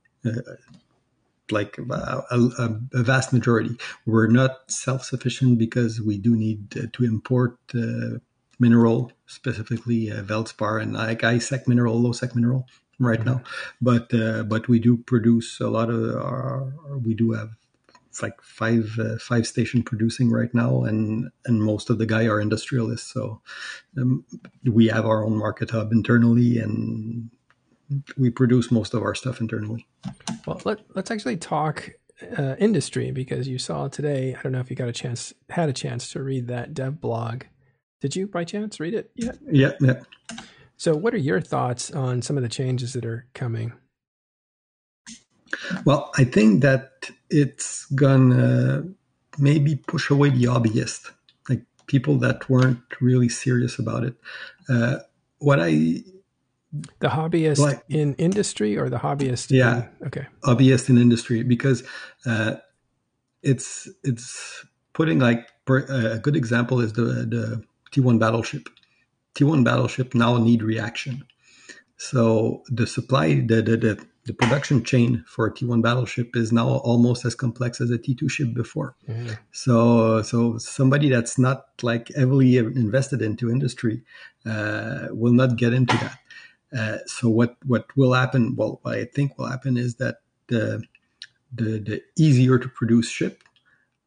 Uh, 1.52 1.56
like 1.56 1.78
a, 1.78 2.24
a, 2.32 2.80
a, 2.94 3.04
vast 3.04 3.34
majority. 3.34 3.76
We're 4.06 4.28
not 4.28 4.72
self 4.72 5.04
sufficient 5.04 5.58
because 5.58 6.02
we 6.02 6.18
do 6.18 6.36
need 6.36 6.78
uh, 6.78 6.88
to 6.94 7.04
import 7.04 7.58
uh, 7.76 8.20
mineral, 8.60 9.12
specifically 9.26 10.12
uh, 10.12 10.22
Veldspar 10.24 10.82
and 10.82 10.94
like 10.94 11.22
high 11.22 11.40
sec 11.40 11.68
mineral, 11.68 12.00
low 12.00 12.12
sec 12.12 12.36
mineral 12.36 12.68
right 13.00 13.20
mm-hmm. 13.20 13.30
now. 13.30 13.44
But 13.82 14.14
uh, 14.14 14.44
but 14.44 14.68
we 14.68 14.80
do 14.80 14.98
produce 14.98 15.60
a 15.60 15.70
lot 15.70 15.90
of 15.90 16.16
our. 16.16 16.74
We 17.04 17.14
do 17.14 17.32
have 17.32 17.50
like 18.22 18.42
five 18.42 18.98
uh, 19.00 19.18
five 19.18 19.48
station 19.48 19.84
producing 19.84 20.32
right 20.32 20.54
now, 20.54 20.84
and 20.84 21.30
and 21.46 21.64
most 21.64 21.90
of 21.90 21.98
the 21.98 22.06
guy 22.06 22.26
are 22.26 22.42
industrialists. 22.42 23.12
So 23.12 23.42
um, 23.98 24.26
we 24.66 24.88
have 24.88 25.06
our 25.06 25.26
own 25.26 25.38
market 25.38 25.72
hub 25.72 25.92
internally, 25.92 26.58
and 26.58 27.30
we 28.18 28.30
produce 28.30 28.72
most 28.72 28.94
of 28.94 29.02
our 29.02 29.16
stuff 29.16 29.42
internally. 29.42 29.88
Well, 30.46 30.62
let, 30.66 30.80
let's 30.96 31.12
actually 31.12 31.38
talk 31.38 31.92
uh, 32.38 32.56
industry 32.60 33.12
because 33.12 33.48
you 33.48 33.58
saw 33.58 33.88
today. 33.88 34.36
I 34.38 34.42
don't 34.42 34.52
know 34.52 34.60
if 34.60 34.70
you 34.70 34.76
got 34.76 34.90
a 34.90 34.94
chance, 34.94 35.34
had 35.50 35.70
a 35.70 35.74
chance 35.74 36.12
to 36.12 36.22
read 36.22 36.48
that 36.48 36.74
dev 36.74 37.02
blog. 37.02 37.44
Did 38.02 38.16
you, 38.16 38.28
by 38.28 38.44
chance, 38.44 38.80
read 38.80 38.94
it 38.94 39.12
yet? 39.16 39.38
Yeah, 39.50 39.72
yeah. 39.82 40.02
So, 40.78 40.96
what 40.96 41.14
are 41.14 41.18
your 41.18 41.42
thoughts 41.42 41.92
on 41.92 42.22
some 42.22 42.38
of 42.38 42.44
the 42.44 42.50
changes 42.50 42.94
that 42.94 43.06
are 43.06 43.28
coming? 43.34 43.74
Well, 45.84 46.12
I 46.18 46.24
think 46.24 46.62
that 46.62 47.10
it's 47.30 47.86
gonna 47.88 48.84
maybe 49.38 49.76
push 49.76 50.10
away 50.10 50.30
the 50.30 50.46
hobbyist, 50.46 51.12
like 51.50 51.64
people 51.88 52.18
that 52.20 52.50
weren't 52.50 52.80
really 53.02 53.30
serious 53.30 53.80
about 53.80 54.04
it. 54.04 54.16
Uh, 54.70 55.00
what 55.40 55.60
I 55.60 56.04
the 57.00 57.10
hobbyist 57.10 57.60
like, 57.60 57.84
in 57.90 58.14
industry 58.16 58.78
or 58.78 58.90
the 58.90 58.98
hobbyist? 58.98 59.52
Yeah. 59.52 59.88
In, 60.02 60.08
okay. 60.08 60.28
Hobbyist 60.44 60.90
in 60.90 60.98
industry 60.98 61.44
because 61.44 61.84
uh, 62.26 62.56
it's 63.42 63.90
it's 64.04 64.66
putting 64.94 65.20
like 65.20 65.48
a 65.68 66.20
good 66.20 66.36
example 66.36 66.80
is 66.82 66.94
the 66.94 67.04
the 67.04 67.64
T1 67.92 68.20
battleship. 68.20 68.70
T1 69.36 69.64
battleship 69.64 70.14
now 70.14 70.38
need 70.38 70.62
reaction. 70.62 71.26
So 71.98 72.64
the 72.70 72.88
supply 72.88 73.36
the 73.36 73.62
the, 73.62 73.78
the 73.78 74.06
the 74.30 74.34
production 74.34 74.84
chain 74.84 75.24
for 75.28 75.48
a 75.48 75.52
T1 75.52 75.82
battleship 75.82 76.36
is 76.36 76.52
now 76.52 76.68
almost 76.68 77.26
as 77.26 77.34
complex 77.34 77.82
as 77.82 77.90
a 77.90 77.98
T2 77.98 78.30
ship 78.30 78.54
before. 78.54 78.96
Mm-hmm. 79.08 79.34
So, 79.52 80.22
so 80.22 80.60
somebody 80.60 81.10
that's 81.10 81.40
not 81.40 81.66
like 81.82 82.10
heavily 82.16 82.58
invested 82.58 83.24
into 83.24 83.50
industry 83.50 84.04
uh, 84.46 85.08
will 85.10 85.34
not 85.34 85.56
get 85.56 85.74
into 85.74 85.98
that. 85.98 86.19
Uh, 86.78 86.98
so 87.06 87.30
what 87.30 87.58
what 87.66 87.86
will 87.96 88.14
happen? 88.14 88.56
Well, 88.56 88.80
what 88.84 88.96
I 88.96 89.06
think 89.06 89.38
will 89.38 89.48
happen 89.48 89.78
is 89.78 89.96
that 89.96 90.22
the 90.48 90.84
the, 91.52 91.80
the 91.80 92.04
easier 92.18 92.60
to 92.60 92.68
produce 92.68 93.10
ship 93.10 93.44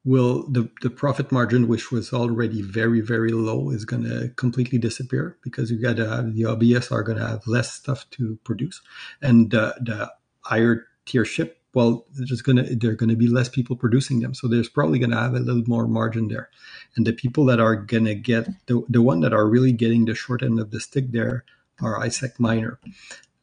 will 0.04 0.48
the, 0.48 0.68
the 0.82 0.90
profit 0.90 1.30
margin, 1.32 1.68
which 1.68 1.90
was 1.90 2.12
already 2.12 2.62
very 2.62 3.00
very 3.00 3.32
low, 3.32 3.70
is 3.70 3.84
going 3.84 4.04
to 4.04 4.28
completely 4.36 4.78
disappear 4.78 5.36
because 5.42 5.70
you 5.70 5.80
got 5.80 5.96
to 5.96 6.08
have 6.08 6.34
the 6.34 6.42
hobbyists 6.42 6.92
are 6.92 7.02
going 7.02 7.18
to 7.18 7.26
have 7.26 7.46
less 7.46 7.72
stuff 7.72 8.08
to 8.10 8.38
produce, 8.44 8.80
and 9.20 9.50
the 9.50 10.10
higher 10.42 10.86
tier 11.06 11.24
ship. 11.24 11.58
Well, 11.74 12.04
there's 12.12 12.42
gonna 12.42 12.64
there 12.64 12.90
are 12.90 12.94
gonna 12.94 13.16
be 13.16 13.28
less 13.28 13.48
people 13.48 13.76
producing 13.76 14.20
them, 14.20 14.34
so 14.34 14.46
there's 14.46 14.68
probably 14.68 14.98
gonna 14.98 15.18
have 15.18 15.34
a 15.34 15.40
little 15.40 15.64
more 15.66 15.86
margin 15.86 16.28
there, 16.28 16.50
and 16.96 17.06
the 17.06 17.14
people 17.14 17.46
that 17.46 17.60
are 17.60 17.74
gonna 17.74 18.14
get 18.14 18.46
the 18.66 18.82
the 18.90 19.00
one 19.00 19.20
that 19.20 19.32
are 19.32 19.48
really 19.48 19.72
getting 19.72 20.04
the 20.04 20.14
short 20.14 20.42
end 20.42 20.60
of 20.60 20.70
the 20.70 20.80
stick 20.80 21.12
there 21.12 21.44
or 21.80 21.98
hisec 22.00 22.38
miner. 22.38 22.78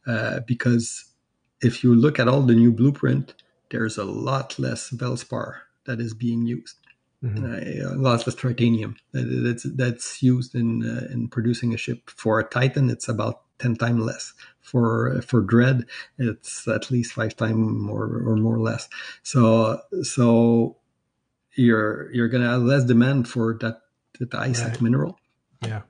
Uh, 0.06 0.40
because 0.40 1.04
if 1.60 1.84
you 1.84 1.94
look 1.94 2.18
at 2.18 2.28
all 2.28 2.42
the 2.42 2.54
new 2.54 2.72
blueprint, 2.72 3.34
there's 3.70 3.98
a 3.98 4.04
lot 4.04 4.58
less 4.58 4.90
Veldspar 4.90 5.60
that 5.84 6.00
is 6.00 6.14
being 6.14 6.46
used. 6.46 6.76
Mm-hmm. 7.22 7.44
Uh, 7.44 7.94
a 7.94 8.00
lot 8.00 8.26
less 8.26 8.34
titanium 8.34 8.96
that's 9.12 9.64
that's 9.74 10.22
used 10.22 10.54
in 10.54 10.82
uh, 10.82 11.12
in 11.12 11.28
producing 11.28 11.74
a 11.74 11.76
ship. 11.76 12.08
For 12.08 12.40
a 12.40 12.44
Titan, 12.44 12.88
it's 12.88 13.08
about 13.08 13.42
ten 13.58 13.76
times 13.76 14.02
less. 14.02 14.32
For 14.62 15.20
for 15.20 15.42
Dread, 15.42 15.84
it's 16.16 16.66
at 16.66 16.90
least 16.90 17.12
five 17.12 17.36
times 17.36 17.58
more 17.58 18.04
or 18.04 18.36
more 18.36 18.58
less. 18.58 18.88
So 19.22 19.82
so 20.02 20.76
you're 21.54 22.10
you're 22.10 22.28
gonna 22.28 22.48
have 22.48 22.62
less 22.62 22.84
demand 22.84 23.28
for 23.28 23.58
that 23.60 23.82
that 24.18 24.30
hisec 24.30 24.68
right. 24.68 24.80
mineral. 24.80 25.18
Yeah 25.62 25.82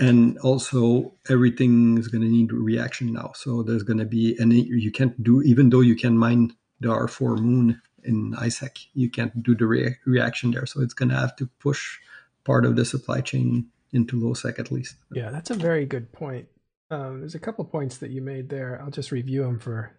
and 0.00 0.38
also 0.38 1.12
everything 1.28 1.98
is 1.98 2.08
going 2.08 2.22
to 2.22 2.28
need 2.28 2.50
reaction 2.52 3.12
now. 3.12 3.32
So 3.34 3.62
there's 3.62 3.82
going 3.82 3.98
to 3.98 4.06
be 4.06 4.34
and 4.38 4.52
you 4.52 4.90
can't 4.90 5.22
do 5.22 5.42
even 5.42 5.70
though 5.70 5.82
you 5.82 5.94
can 5.94 6.16
mine 6.18 6.56
the 6.80 6.88
r4 6.88 7.38
moon 7.38 7.80
in 8.02 8.32
hisec 8.32 8.86
you 8.94 9.10
can't 9.10 9.42
do 9.42 9.54
the 9.54 9.66
re- 9.66 9.96
reaction 10.06 10.50
there. 10.50 10.66
So 10.66 10.80
it's 10.80 10.94
going 10.94 11.10
to 11.10 11.16
have 11.16 11.36
to 11.36 11.46
push 11.60 11.98
part 12.44 12.64
of 12.64 12.74
the 12.74 12.84
supply 12.84 13.20
chain 13.20 13.66
into 13.92 14.18
low 14.18 14.32
sec 14.32 14.58
at 14.58 14.72
least. 14.72 14.96
Yeah 15.12 15.30
that's 15.30 15.50
a 15.50 15.54
very 15.54 15.84
good 15.84 16.10
point. 16.12 16.48
Um, 16.90 17.20
there's 17.20 17.36
a 17.36 17.38
couple 17.38 17.64
points 17.66 17.98
that 17.98 18.10
you 18.10 18.22
made 18.22 18.48
there. 18.48 18.80
I'll 18.82 18.90
just 18.90 19.12
review 19.12 19.42
them 19.42 19.60
for 19.60 19.92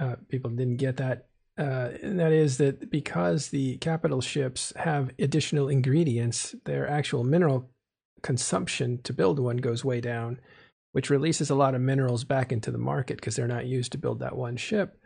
uh, 0.00 0.16
people 0.28 0.50
didn't 0.50 0.76
get 0.78 0.96
that. 0.96 1.26
Uh, 1.58 1.90
and 2.02 2.20
that 2.20 2.32
is 2.32 2.58
that 2.58 2.90
because 2.90 3.48
the 3.48 3.78
capital 3.78 4.20
ships 4.20 4.74
have 4.76 5.10
additional 5.18 5.68
ingredients, 5.68 6.54
their 6.64 6.86
actual 6.86 7.24
mineral 7.24 7.70
consumption 8.22 9.00
to 9.02 9.12
build 9.12 9.38
one 9.38 9.58
goes 9.58 9.84
way 9.84 10.00
down, 10.00 10.40
which 10.92 11.10
releases 11.10 11.50
a 11.50 11.54
lot 11.54 11.74
of 11.74 11.80
minerals 11.80 12.24
back 12.24 12.52
into 12.52 12.70
the 12.70 12.78
market 12.78 13.16
because 13.16 13.36
they're 13.36 13.46
not 13.46 13.66
used 13.66 13.92
to 13.92 13.98
build 13.98 14.20
that 14.20 14.36
one 14.36 14.56
ship. 14.56 14.98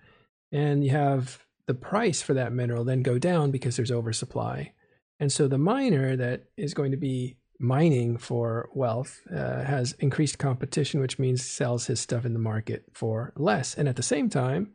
And 0.52 0.84
you 0.84 0.90
have 0.90 1.44
the 1.66 1.74
price 1.74 2.22
for 2.22 2.34
that 2.34 2.52
mineral 2.52 2.84
then 2.84 3.02
go 3.02 3.18
down 3.18 3.50
because 3.50 3.76
there's 3.76 3.92
oversupply. 3.92 4.72
And 5.20 5.30
so 5.30 5.46
the 5.46 5.58
miner 5.58 6.16
that 6.16 6.44
is 6.56 6.74
going 6.74 6.90
to 6.90 6.96
be 6.96 7.36
mining 7.61 8.16
for 8.16 8.70
wealth 8.74 9.20
uh, 9.30 9.62
has 9.62 9.92
increased 10.00 10.38
competition, 10.38 11.00
which 11.00 11.18
means 11.18 11.44
sells 11.44 11.86
his 11.86 12.00
stuff 12.00 12.24
in 12.24 12.32
the 12.32 12.38
market 12.38 12.84
for 12.94 13.32
less. 13.36 13.74
And 13.74 13.88
at 13.88 13.96
the 13.96 14.02
same 14.02 14.30
time, 14.30 14.72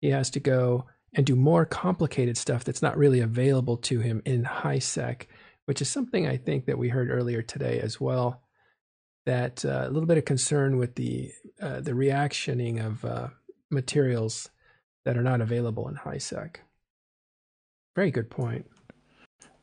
he 0.00 0.08
has 0.08 0.30
to 0.30 0.40
go 0.40 0.86
and 1.14 1.26
do 1.26 1.36
more 1.36 1.66
complicated 1.66 2.38
stuff 2.38 2.64
that's 2.64 2.82
not 2.82 2.96
really 2.96 3.20
available 3.20 3.76
to 3.76 4.00
him 4.00 4.22
in 4.24 4.44
high 4.44 4.78
sec 4.78 5.28
which 5.66 5.80
is 5.80 5.90
something 5.90 6.26
I 6.26 6.36
think 6.36 6.66
that 6.66 6.78
we 6.78 6.88
heard 6.88 7.10
earlier 7.10 7.42
today 7.42 7.80
as 7.80 8.00
well. 8.00 8.42
That 9.26 9.64
uh, 9.64 9.84
a 9.86 9.90
little 9.90 10.06
bit 10.06 10.18
of 10.18 10.24
concern 10.24 10.78
with 10.78 10.96
the 10.96 11.30
uh, 11.60 11.80
the 11.80 11.94
reactioning 11.94 12.80
of 12.80 13.04
uh, 13.04 13.28
materials 13.70 14.50
that 15.04 15.16
are 15.16 15.22
not 15.22 15.40
available 15.40 15.88
in 15.88 15.94
high 15.94 16.18
sec. 16.18 16.60
Very 17.94 18.10
good 18.10 18.30
point. 18.30 18.66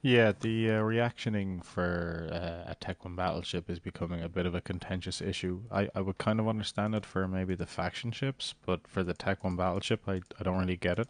Yeah, 0.02 0.32
the 0.39 0.72
uh, 0.72 0.80
reactioning 0.82 1.60
for 1.60 2.30
uh, 2.32 2.72
a 2.72 2.76
Tech 2.76 3.04
1 3.04 3.18
battleship 3.18 3.70
is 3.70 3.80
becoming 3.80 4.22
a 4.22 4.30
bit 4.30 4.45
of 4.45 4.56
a 4.56 4.62
contentious 4.62 5.22
issue. 5.22 5.64
I, 5.70 5.89
I 5.93 6.00
would 6.00 6.18
kind 6.18 6.39
of 6.39 6.47
understand 6.47 6.95
it 6.95 7.06
for 7.06 7.28
maybe 7.28 7.54
the 7.54 7.66
faction 7.66 8.12
ships, 8.14 8.56
but 8.66 8.88
for 8.88 9.04
the 9.04 9.14
Tech 9.14 9.43
1 9.43 9.58
battleship, 9.58 10.04
I, 10.08 10.22
I 10.39 10.43
don't 10.43 10.58
really 10.58 10.78
get 10.78 11.00
it. 11.00 11.10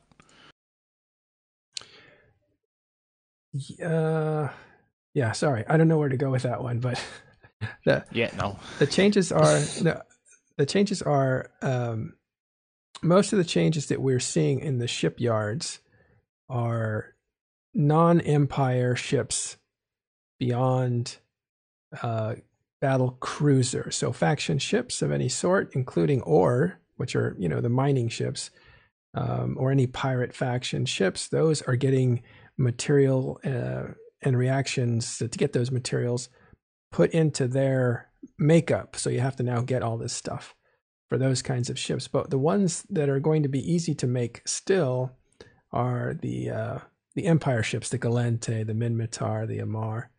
Uh, 3.83 4.49
yeah, 5.13 5.31
sorry, 5.31 5.65
I 5.67 5.77
don't 5.77 5.87
know 5.87 5.97
where 5.97 6.09
to 6.09 6.17
go 6.17 6.31
with 6.31 6.43
that 6.43 6.61
one, 6.63 6.79
but 6.79 7.03
the 7.85 8.05
yeah 8.11 8.31
no 8.37 8.57
the 8.79 8.87
changes 8.87 9.31
are 9.31 9.59
the 9.59 10.03
the 10.57 10.65
changes 10.65 11.01
are 11.01 11.51
um, 11.61 12.13
most 13.01 13.33
of 13.33 13.37
the 13.37 13.45
changes 13.45 13.87
that 13.87 14.01
we're 14.01 14.19
seeing 14.19 14.59
in 14.59 14.77
the 14.77 14.87
shipyards 14.87 15.79
are 16.49 17.15
non-empire 17.73 18.95
ships 18.95 19.57
beyond 20.39 21.17
uh, 22.01 22.35
battle 22.81 23.17
cruiser, 23.19 23.91
so 23.91 24.11
faction 24.11 24.57
ships 24.57 25.01
of 25.01 25.11
any 25.11 25.29
sort, 25.29 25.71
including 25.73 26.21
ore, 26.21 26.79
which 26.97 27.15
are 27.15 27.35
you 27.39 27.49
know 27.49 27.61
the 27.61 27.69
mining 27.69 28.09
ships, 28.09 28.49
um, 29.13 29.55
or 29.59 29.71
any 29.71 29.87
pirate 29.87 30.33
faction 30.33 30.85
ships. 30.85 31.27
Those 31.27 31.61
are 31.63 31.75
getting 31.75 32.21
material. 32.57 33.39
Uh, 33.43 33.93
and 34.21 34.37
reactions 34.37 35.17
to 35.17 35.27
get 35.27 35.53
those 35.53 35.71
materials 35.71 36.29
put 36.91 37.11
into 37.11 37.47
their 37.47 38.09
makeup. 38.37 38.95
So 38.95 39.09
you 39.09 39.19
have 39.21 39.35
to 39.37 39.43
now 39.43 39.61
get 39.61 39.83
all 39.83 39.97
this 39.97 40.13
stuff. 40.13 40.55
for 41.09 41.17
those 41.17 41.41
kinds 41.41 41.69
of 41.69 41.77
ships. 41.77 42.07
But 42.07 42.29
the 42.29 42.37
ones 42.37 42.85
that 42.89 43.09
are 43.09 43.19
going 43.19 43.43
to 43.43 43.49
be 43.49 43.59
easy 43.59 43.95
to 43.95 44.07
make 44.07 44.41
still 44.47 45.11
are 45.71 46.13
the 46.13 46.49
uh, 46.49 46.79
the 47.15 47.25
Empire 47.25 47.63
ships, 47.63 47.89
the 47.89 47.99
Gallente, 47.99 48.65
the 48.65 48.73
Minmatar, 48.73 49.47
the 49.47 49.59
Amarr, 49.59 50.09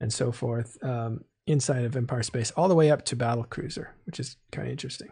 and 0.00 0.12
so 0.12 0.32
forth, 0.32 0.78
um, 0.82 1.24
inside 1.46 1.84
of 1.84 1.96
Empire 1.96 2.22
space, 2.22 2.52
all 2.52 2.68
the 2.68 2.74
way 2.74 2.90
up 2.90 3.04
to 3.06 3.16
battle 3.16 3.44
cruiser, 3.44 3.94
which 4.04 4.20
is 4.20 4.36
kind 4.52 4.68
of 4.68 4.72
interesting. 4.72 5.10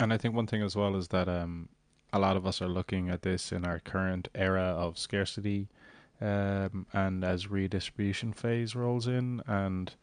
And 0.00 0.12
I 0.12 0.16
think 0.16 0.34
one 0.34 0.46
thing 0.46 0.62
as 0.62 0.74
well 0.74 0.96
is 0.96 1.08
that 1.08 1.28
um, 1.28 1.68
a 2.12 2.18
lot 2.18 2.36
of 2.36 2.46
us 2.46 2.60
are 2.60 2.68
looking 2.68 3.10
at 3.10 3.22
this 3.22 3.52
in 3.52 3.64
our 3.64 3.78
current 3.78 4.28
era 4.34 4.62
of 4.62 4.98
scarcity, 4.98 5.68
um, 6.20 6.86
and 6.92 7.24
as 7.24 7.50
redistribution 7.50 8.32
phase 8.32 8.74
rolls 8.74 9.06
in, 9.06 9.42
and 9.46 9.94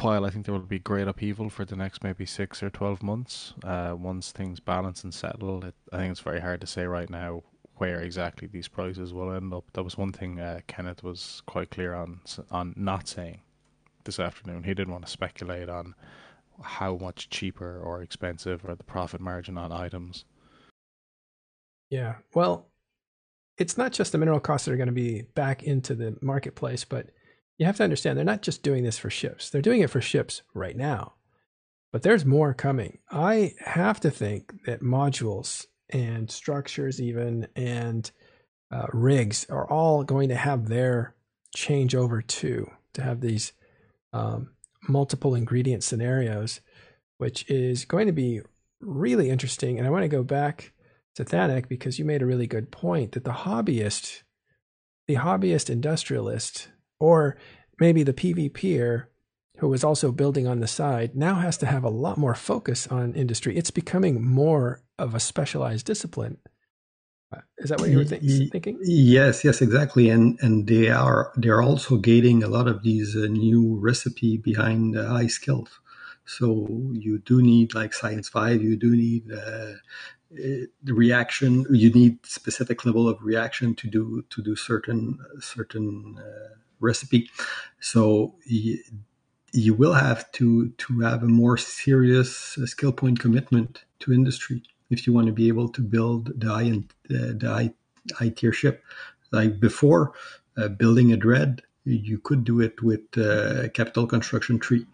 while 0.00 0.24
I 0.24 0.30
think 0.30 0.44
there 0.44 0.54
will 0.54 0.60
be 0.60 0.78
great 0.78 1.08
upheaval 1.08 1.50
for 1.50 1.64
the 1.64 1.76
next 1.76 2.04
maybe 2.04 2.26
six 2.26 2.62
or 2.62 2.70
twelve 2.70 3.02
months, 3.02 3.54
uh, 3.64 3.94
once 3.98 4.32
things 4.32 4.60
balance 4.60 5.04
and 5.04 5.12
settle, 5.14 5.64
it, 5.64 5.74
I 5.92 5.98
think 5.98 6.12
it's 6.12 6.20
very 6.20 6.40
hard 6.40 6.60
to 6.60 6.66
say 6.66 6.84
right 6.84 7.10
now 7.10 7.42
where 7.76 8.00
exactly 8.00 8.48
these 8.48 8.68
prices 8.68 9.12
will 9.12 9.32
end 9.32 9.54
up. 9.54 9.64
That 9.72 9.84
was 9.84 9.96
one 9.96 10.12
thing 10.12 10.40
uh, 10.40 10.60
Kenneth 10.66 11.02
was 11.02 11.42
quite 11.46 11.70
clear 11.70 11.94
on 11.94 12.20
on 12.50 12.74
not 12.76 13.08
saying 13.08 13.40
this 14.04 14.18
afternoon. 14.18 14.64
He 14.64 14.74
didn't 14.74 14.92
want 14.92 15.04
to 15.06 15.10
speculate 15.10 15.68
on 15.68 15.94
how 16.62 16.96
much 16.96 17.30
cheaper 17.30 17.80
or 17.80 18.02
expensive 18.02 18.64
or 18.64 18.74
the 18.74 18.84
profit 18.84 19.20
margin 19.20 19.56
on 19.56 19.70
items. 19.70 20.24
Yeah, 21.90 22.16
well, 22.34 22.66
it's 23.58 23.76
not 23.76 23.92
just 23.92 24.12
the 24.12 24.18
mineral 24.18 24.40
costs 24.40 24.64
that 24.64 24.72
are 24.72 24.76
going 24.76 24.86
to 24.86 24.92
be 24.92 25.22
back 25.34 25.62
into 25.62 25.94
the 25.94 26.16
marketplace, 26.22 26.84
but 26.84 27.10
you 27.58 27.66
have 27.66 27.76
to 27.76 27.84
understand 27.84 28.16
they're 28.16 28.24
not 28.24 28.42
just 28.42 28.62
doing 28.62 28.84
this 28.84 28.98
for 28.98 29.10
ships. 29.10 29.50
They're 29.50 29.60
doing 29.60 29.80
it 29.80 29.90
for 29.90 30.00
ships 30.00 30.42
right 30.54 30.76
now. 30.76 31.14
But 31.90 32.02
there's 32.02 32.24
more 32.24 32.54
coming. 32.54 32.98
I 33.10 33.54
have 33.64 33.98
to 34.00 34.10
think 34.10 34.52
that 34.66 34.82
modules 34.82 35.66
and 35.90 36.30
structures, 36.30 37.00
even 37.00 37.48
and 37.56 38.08
uh, 38.70 38.86
rigs, 38.92 39.46
are 39.50 39.68
all 39.68 40.04
going 40.04 40.28
to 40.28 40.36
have 40.36 40.68
their 40.68 41.14
changeover 41.56 42.24
too 42.24 42.70
to 42.92 43.02
have 43.02 43.20
these 43.20 43.52
um, 44.12 44.50
multiple 44.86 45.34
ingredient 45.34 45.82
scenarios, 45.82 46.60
which 47.16 47.50
is 47.50 47.84
going 47.84 48.06
to 48.06 48.12
be 48.12 48.42
really 48.80 49.30
interesting. 49.30 49.78
And 49.78 49.86
I 49.86 49.90
want 49.90 50.02
to 50.02 50.08
go 50.08 50.22
back 50.22 50.72
to 51.26 51.66
because 51.68 51.98
you 51.98 52.04
made 52.04 52.22
a 52.22 52.26
really 52.26 52.46
good 52.46 52.70
point 52.70 53.12
that 53.12 53.24
the 53.24 53.30
hobbyist, 53.30 54.22
the 55.06 55.16
hobbyist 55.16 55.70
industrialist, 55.70 56.68
or 57.00 57.36
maybe 57.78 58.02
the 58.02 58.12
PvPer 58.12 59.06
who 59.58 59.68
was 59.68 59.82
also 59.82 60.12
building 60.12 60.46
on 60.46 60.60
the 60.60 60.68
side 60.68 61.16
now 61.16 61.34
has 61.36 61.56
to 61.58 61.66
have 61.66 61.84
a 61.84 61.88
lot 61.88 62.16
more 62.16 62.34
focus 62.34 62.86
on 62.86 63.14
industry. 63.14 63.56
It's 63.56 63.70
becoming 63.70 64.24
more 64.24 64.82
of 64.98 65.14
a 65.14 65.20
specialized 65.20 65.86
discipline. 65.86 66.38
Uh, 67.34 67.40
is 67.58 67.70
that 67.70 67.80
what 67.80 67.90
you 67.90 67.98
were 67.98 68.04
th- 68.04 68.50
thinking? 68.50 68.78
Yes, 68.82 69.44
yes, 69.44 69.60
exactly. 69.60 70.08
And 70.08 70.38
and 70.40 70.66
they 70.66 70.88
are 70.88 71.32
they're 71.36 71.62
also 71.62 71.96
gating 71.96 72.42
a 72.42 72.48
lot 72.48 72.68
of 72.68 72.82
these 72.82 73.16
uh, 73.16 73.26
new 73.26 73.78
recipe 73.80 74.38
behind 74.38 74.96
uh, 74.96 75.06
high 75.08 75.26
skills. 75.26 75.68
So 76.24 76.68
you 76.92 77.18
do 77.18 77.42
need 77.42 77.74
like 77.74 77.92
science 77.92 78.28
five. 78.28 78.62
You 78.62 78.76
do 78.76 78.94
need 78.96 79.32
uh, 79.32 79.72
the 80.30 80.94
reaction. 80.94 81.66
You 81.70 81.90
need 81.90 82.24
specific 82.26 82.84
level 82.84 83.08
of 83.08 83.22
reaction 83.22 83.74
to 83.76 83.88
do 83.88 84.24
to 84.30 84.42
do 84.42 84.56
certain 84.56 85.18
certain 85.40 86.18
uh, 86.18 86.54
recipe. 86.80 87.30
So 87.80 88.34
you, 88.44 88.78
you 89.52 89.74
will 89.74 89.94
have 89.94 90.30
to 90.32 90.68
to 90.70 91.00
have 91.00 91.22
a 91.22 91.28
more 91.28 91.56
serious 91.56 92.58
uh, 92.58 92.66
skill 92.66 92.92
point 92.92 93.20
commitment 93.20 93.84
to 94.00 94.12
industry 94.12 94.62
if 94.90 95.06
you 95.06 95.12
want 95.12 95.26
to 95.26 95.32
be 95.32 95.48
able 95.48 95.68
to 95.68 95.82
build 95.82 96.38
the 96.40 96.48
high 96.48 96.62
and 96.62 96.84
uh, 97.10 97.32
the 97.36 97.48
high, 97.48 97.72
high 98.14 98.30
tier 98.30 98.52
ship. 98.52 98.82
Like 99.30 99.60
before, 99.60 100.12
uh, 100.56 100.68
building 100.68 101.12
a 101.12 101.16
dread, 101.16 101.62
you 101.84 102.18
could 102.18 102.44
do 102.44 102.60
it 102.60 102.82
with 102.82 103.02
uh, 103.18 103.68
capital 103.70 104.06
construction 104.06 104.58
tree, 104.58 104.86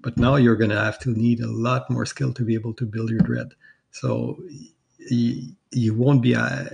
but 0.00 0.16
now 0.16 0.36
you're 0.36 0.56
going 0.56 0.70
to 0.70 0.80
have 0.80 0.98
to 1.00 1.10
need 1.10 1.40
a 1.40 1.50
lot 1.50 1.90
more 1.90 2.06
skill 2.06 2.32
to 2.34 2.44
be 2.44 2.54
able 2.54 2.72
to 2.74 2.86
build 2.86 3.10
your 3.10 3.20
dread. 3.20 3.52
So 3.90 4.38
you, 5.10 5.52
you 5.72 5.94
won't 5.94 6.22
be 6.22 6.34
uh, 6.34 6.64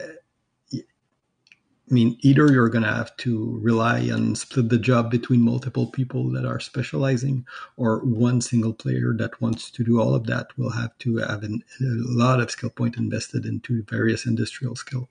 I 1.90 1.92
mean, 1.92 2.16
either 2.20 2.52
you're 2.52 2.68
going 2.68 2.84
to 2.84 2.94
have 2.94 3.16
to 3.16 3.58
rely 3.60 4.08
on 4.10 4.36
split 4.36 4.68
the 4.68 4.78
job 4.78 5.10
between 5.10 5.40
multiple 5.40 5.88
people 5.88 6.30
that 6.30 6.44
are 6.44 6.60
specializing, 6.60 7.44
or 7.76 7.98
one 8.04 8.40
single 8.40 8.72
player 8.72 9.12
that 9.14 9.40
wants 9.40 9.72
to 9.72 9.82
do 9.82 10.00
all 10.00 10.14
of 10.14 10.26
that 10.26 10.56
will 10.56 10.70
have 10.70 10.96
to 10.98 11.16
have 11.16 11.42
an, 11.42 11.64
a 11.80 11.84
lot 12.06 12.38
of 12.38 12.52
skill 12.52 12.70
point 12.70 12.96
invested 12.96 13.44
into 13.44 13.82
various 13.82 14.24
industrial 14.24 14.76
skill. 14.76 15.08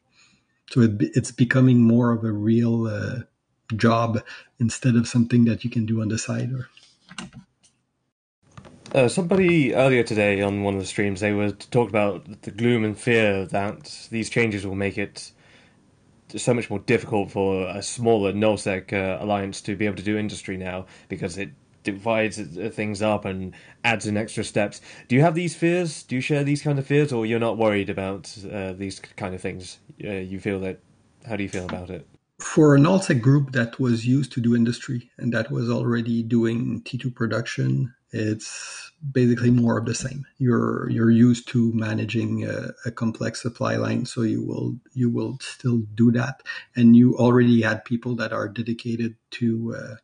So 0.69 0.79
it, 0.81 0.91
it's 0.99 1.31
becoming 1.31 1.81
more 1.81 2.11
of 2.11 2.23
a 2.23 2.31
real 2.31 2.87
uh, 2.87 3.23
job 3.75 4.23
instead 4.59 4.95
of 4.95 5.05
something 5.05 5.43
that 5.45 5.65
you 5.65 5.69
can 5.69 5.85
do 5.85 6.01
on 6.01 6.07
the 6.07 6.17
side. 6.17 6.53
Or 6.53 6.69
uh, 8.93 9.07
somebody 9.07 9.73
earlier 9.73 10.03
today 10.03 10.41
on 10.41 10.63
one 10.63 10.73
of 10.75 10.79
the 10.79 10.85
streams, 10.85 11.19
they 11.19 11.33
were 11.33 11.51
talking 11.51 11.89
about 11.89 12.41
the 12.41 12.51
gloom 12.51 12.83
and 12.83 12.97
fear 12.97 13.45
that 13.47 14.07
these 14.11 14.29
changes 14.29 14.65
will 14.65 14.75
make 14.75 14.97
it 14.97 15.31
so 16.35 16.53
much 16.53 16.69
more 16.69 16.79
difficult 16.79 17.31
for 17.31 17.67
a 17.69 17.81
smaller 17.81 18.31
nullsec 18.31 18.93
uh, 18.93 19.23
alliance 19.23 19.61
to 19.61 19.75
be 19.75 19.85
able 19.85 19.95
to 19.95 20.03
do 20.03 20.17
industry 20.17 20.57
now 20.57 20.85
because 21.07 21.37
it 21.37 21.49
divides 21.83 22.39
uh, 22.39 22.69
things 22.71 23.01
up 23.01 23.25
and 23.25 23.53
adds 23.83 24.05
in 24.05 24.17
extra 24.17 24.43
steps. 24.43 24.81
Do 25.07 25.15
you 25.15 25.21
have 25.21 25.35
these 25.35 25.55
fears? 25.55 26.03
Do 26.03 26.15
you 26.15 26.21
share 26.21 26.43
these 26.43 26.61
kind 26.61 26.77
of 26.77 26.85
fears, 26.85 27.11
or 27.11 27.25
you're 27.25 27.39
not 27.39 27.57
worried 27.57 27.89
about 27.89 28.35
uh, 28.51 28.73
these 28.73 28.99
kind 28.99 29.33
of 29.33 29.41
things? 29.41 29.79
Uh, 30.03 30.11
you 30.11 30.39
feel 30.39 30.59
that? 30.61 30.79
How 31.27 31.35
do 31.35 31.43
you 31.43 31.49
feel 31.49 31.65
about 31.65 31.89
it? 31.89 32.07
For 32.39 32.75
a 32.75 32.79
nullsec 32.79 33.21
group 33.21 33.51
that 33.51 33.79
was 33.79 34.07
used 34.07 34.31
to 34.33 34.41
do 34.41 34.55
industry 34.55 35.11
and 35.17 35.33
that 35.33 35.51
was 35.51 35.69
already 35.69 36.23
doing 36.23 36.81
T2 36.83 37.13
production, 37.13 37.93
it's 38.11 38.91
basically 39.11 39.51
more 39.51 39.77
of 39.77 39.85
the 39.85 39.95
same. 39.95 40.25
You're 40.37 40.89
you're 40.89 41.11
used 41.11 41.47
to 41.49 41.71
managing 41.73 42.45
a, 42.45 42.71
a, 42.85 42.91
complex 42.91 43.41
supply 43.41 43.75
line, 43.75 44.05
so 44.05 44.21
you 44.21 44.43
will 44.43 44.75
you 44.93 45.09
will 45.09 45.37
still 45.41 45.79
do 45.95 46.11
that, 46.13 46.41
and 46.75 46.95
you 46.95 47.15
already 47.17 47.61
had 47.61 47.85
people 47.85 48.15
that 48.15 48.33
are 48.33 48.47
dedicated 48.47 49.15
to 49.31 49.75
uh, 49.77 49.95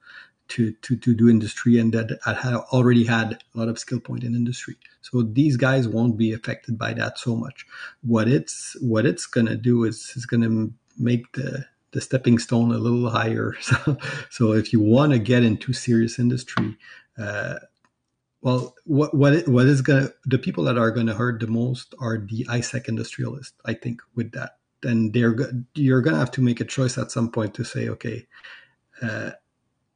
to, 0.50 0.72
to 0.74 0.96
to 0.98 1.16
do 1.16 1.30
industry 1.30 1.80
and 1.80 1.94
that 1.94 2.20
have 2.24 2.62
already 2.72 3.06
had 3.06 3.44
a 3.54 3.58
lot 3.58 3.70
of 3.70 3.80
skill 3.80 4.00
point 4.00 4.24
in 4.24 4.36
industry. 4.36 4.76
So 5.02 5.24
these 5.24 5.58
guys 5.58 5.88
won't 5.88 6.18
be 6.18 6.32
affected 6.34 6.78
by 6.78 6.94
that 6.94 7.18
so 7.18 7.36
much. 7.36 7.66
What 8.02 8.28
it's 8.28 8.78
what 8.82 9.06
it's 9.06 9.26
gonna 9.26 9.56
do 9.56 9.84
is 9.84 10.14
is 10.16 10.26
gonna 10.26 10.68
make 10.98 11.32
the 11.34 11.66
the 11.92 12.02
stepping 12.02 12.38
stone 12.38 12.72
a 12.72 12.78
little 12.78 13.10
higher. 13.10 13.56
So, 13.62 13.98
so 14.30 14.52
if 14.52 14.74
you 14.74 14.82
want 14.82 15.14
to 15.14 15.20
get 15.20 15.44
into 15.44 15.72
serious 15.72 16.20
industry, 16.20 16.78
uh, 17.18 17.56
well, 18.46 18.76
what 18.84 19.12
what 19.16 19.48
what 19.48 19.66
is 19.66 19.82
gonna 19.82 20.10
the 20.24 20.38
people 20.38 20.66
that 20.66 20.78
are 20.78 20.92
gonna 20.92 21.16
hurt 21.16 21.40
the 21.40 21.48
most 21.48 21.96
are 22.00 22.20
the 22.20 22.46
hisec 22.46 22.88
industrialists. 22.88 23.56
I 23.66 23.74
think 23.74 24.04
with 24.14 24.34
that, 24.34 24.58
and 24.84 25.12
they're 25.14 25.36
you're 25.74 26.02
gonna 26.02 26.20
have 26.20 26.30
to 26.34 26.44
make 26.44 26.62
a 26.62 26.66
choice 26.66 26.96
at 27.00 27.12
some 27.12 27.32
point 27.32 27.56
to 27.56 27.64
say, 27.64 27.90
okay, 27.90 28.28
uh, 29.02 29.32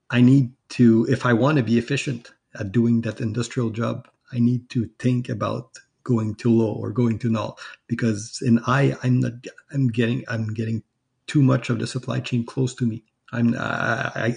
I 0.09 0.21
need 0.21 0.53
to 0.69 1.05
if 1.11 1.27
I 1.27 1.33
want 1.33 1.57
to 1.57 1.63
be 1.63 1.77
efficient 1.77 2.31
at 2.59 2.71
doing 2.71 3.01
that 3.01 3.21
industrial 3.21 3.69
job, 3.69 4.07
I 4.33 4.39
need 4.39 4.67
to 4.71 4.89
think 4.97 5.29
about 5.29 5.77
going 6.03 6.33
too 6.33 6.49
low 6.49 6.73
or 6.73 6.89
going 6.89 7.19
too 7.19 7.29
null 7.29 7.59
because 7.85 8.41
in 8.43 8.61
I 8.65 8.97
I'm 9.03 9.19
not 9.19 9.33
I'm 9.71 9.89
getting 9.89 10.23
I'm 10.27 10.55
getting 10.55 10.81
too 11.27 11.43
much 11.43 11.69
of 11.69 11.77
the 11.77 11.85
supply 11.85 12.19
chain 12.19 12.47
close 12.47 12.73
to 12.75 12.87
me. 12.87 13.03
I'm 13.31 13.53
I, 13.53 14.11
I 14.15 14.35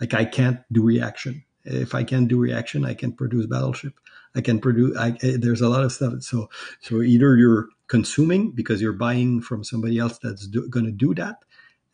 like 0.00 0.14
I 0.14 0.26
can't 0.26 0.60
do 0.70 0.84
reaction 0.84 1.42
if 1.64 1.94
I 1.94 2.04
can 2.04 2.26
do 2.26 2.38
reaction, 2.38 2.84
I 2.84 2.94
can 2.94 3.12
produce 3.12 3.46
battleship. 3.46 3.94
I 4.34 4.40
can 4.40 4.60
produce. 4.60 4.96
I, 4.96 5.10
eh, 5.22 5.36
there's 5.38 5.60
a 5.60 5.68
lot 5.68 5.84
of 5.84 5.92
stuff. 5.92 6.22
So 6.22 6.48
so 6.80 7.02
either 7.02 7.36
you're 7.36 7.68
consuming 7.86 8.50
because 8.52 8.80
you're 8.80 8.92
buying 8.92 9.40
from 9.40 9.64
somebody 9.64 9.98
else 9.98 10.18
that's 10.18 10.46
going 10.46 10.86
to 10.86 10.92
do 10.92 11.14
that, 11.14 11.36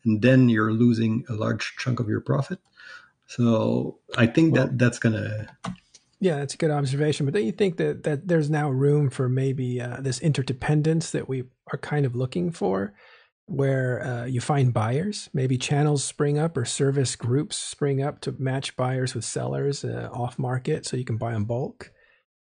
and 0.05 0.21
then 0.21 0.49
you're 0.49 0.71
losing 0.71 1.25
a 1.29 1.33
large 1.33 1.75
chunk 1.77 1.99
of 1.99 2.07
your 2.07 2.21
profit. 2.21 2.59
So 3.27 3.99
I 4.17 4.25
think 4.25 4.53
well, 4.53 4.67
that 4.67 4.77
that's 4.77 4.99
going 4.99 5.13
to. 5.13 5.47
Yeah, 6.21 6.37
that's 6.37 6.53
a 6.53 6.57
good 6.57 6.71
observation. 6.71 7.25
But 7.25 7.35
don't 7.35 7.45
you 7.45 7.51
think 7.51 7.77
that 7.77 8.03
that 8.03 8.27
there's 8.27 8.49
now 8.49 8.69
room 8.69 9.09
for 9.09 9.29
maybe 9.29 9.81
uh, 9.81 9.97
this 9.99 10.19
interdependence 10.19 11.11
that 11.11 11.29
we 11.29 11.43
are 11.71 11.77
kind 11.77 12.05
of 12.05 12.15
looking 12.15 12.51
for? 12.51 12.93
Where 13.49 14.03
uh, 14.05 14.25
you 14.25 14.41
find 14.41 14.73
buyers. 14.73 15.29
Maybe 15.33 15.57
channels 15.57 16.03
spring 16.03 16.37
up 16.37 16.55
or 16.55 16.65
service 16.65 17.15
groups 17.15 17.57
spring 17.57 18.01
up 18.01 18.21
to 18.21 18.35
match 18.37 18.75
buyers 18.75 19.15
with 19.15 19.25
sellers 19.25 19.83
uh, 19.83 20.09
off 20.13 20.37
market, 20.37 20.85
so 20.85 20.97
you 20.97 21.05
can 21.05 21.17
buy 21.17 21.33
in 21.33 21.45
bulk, 21.45 21.91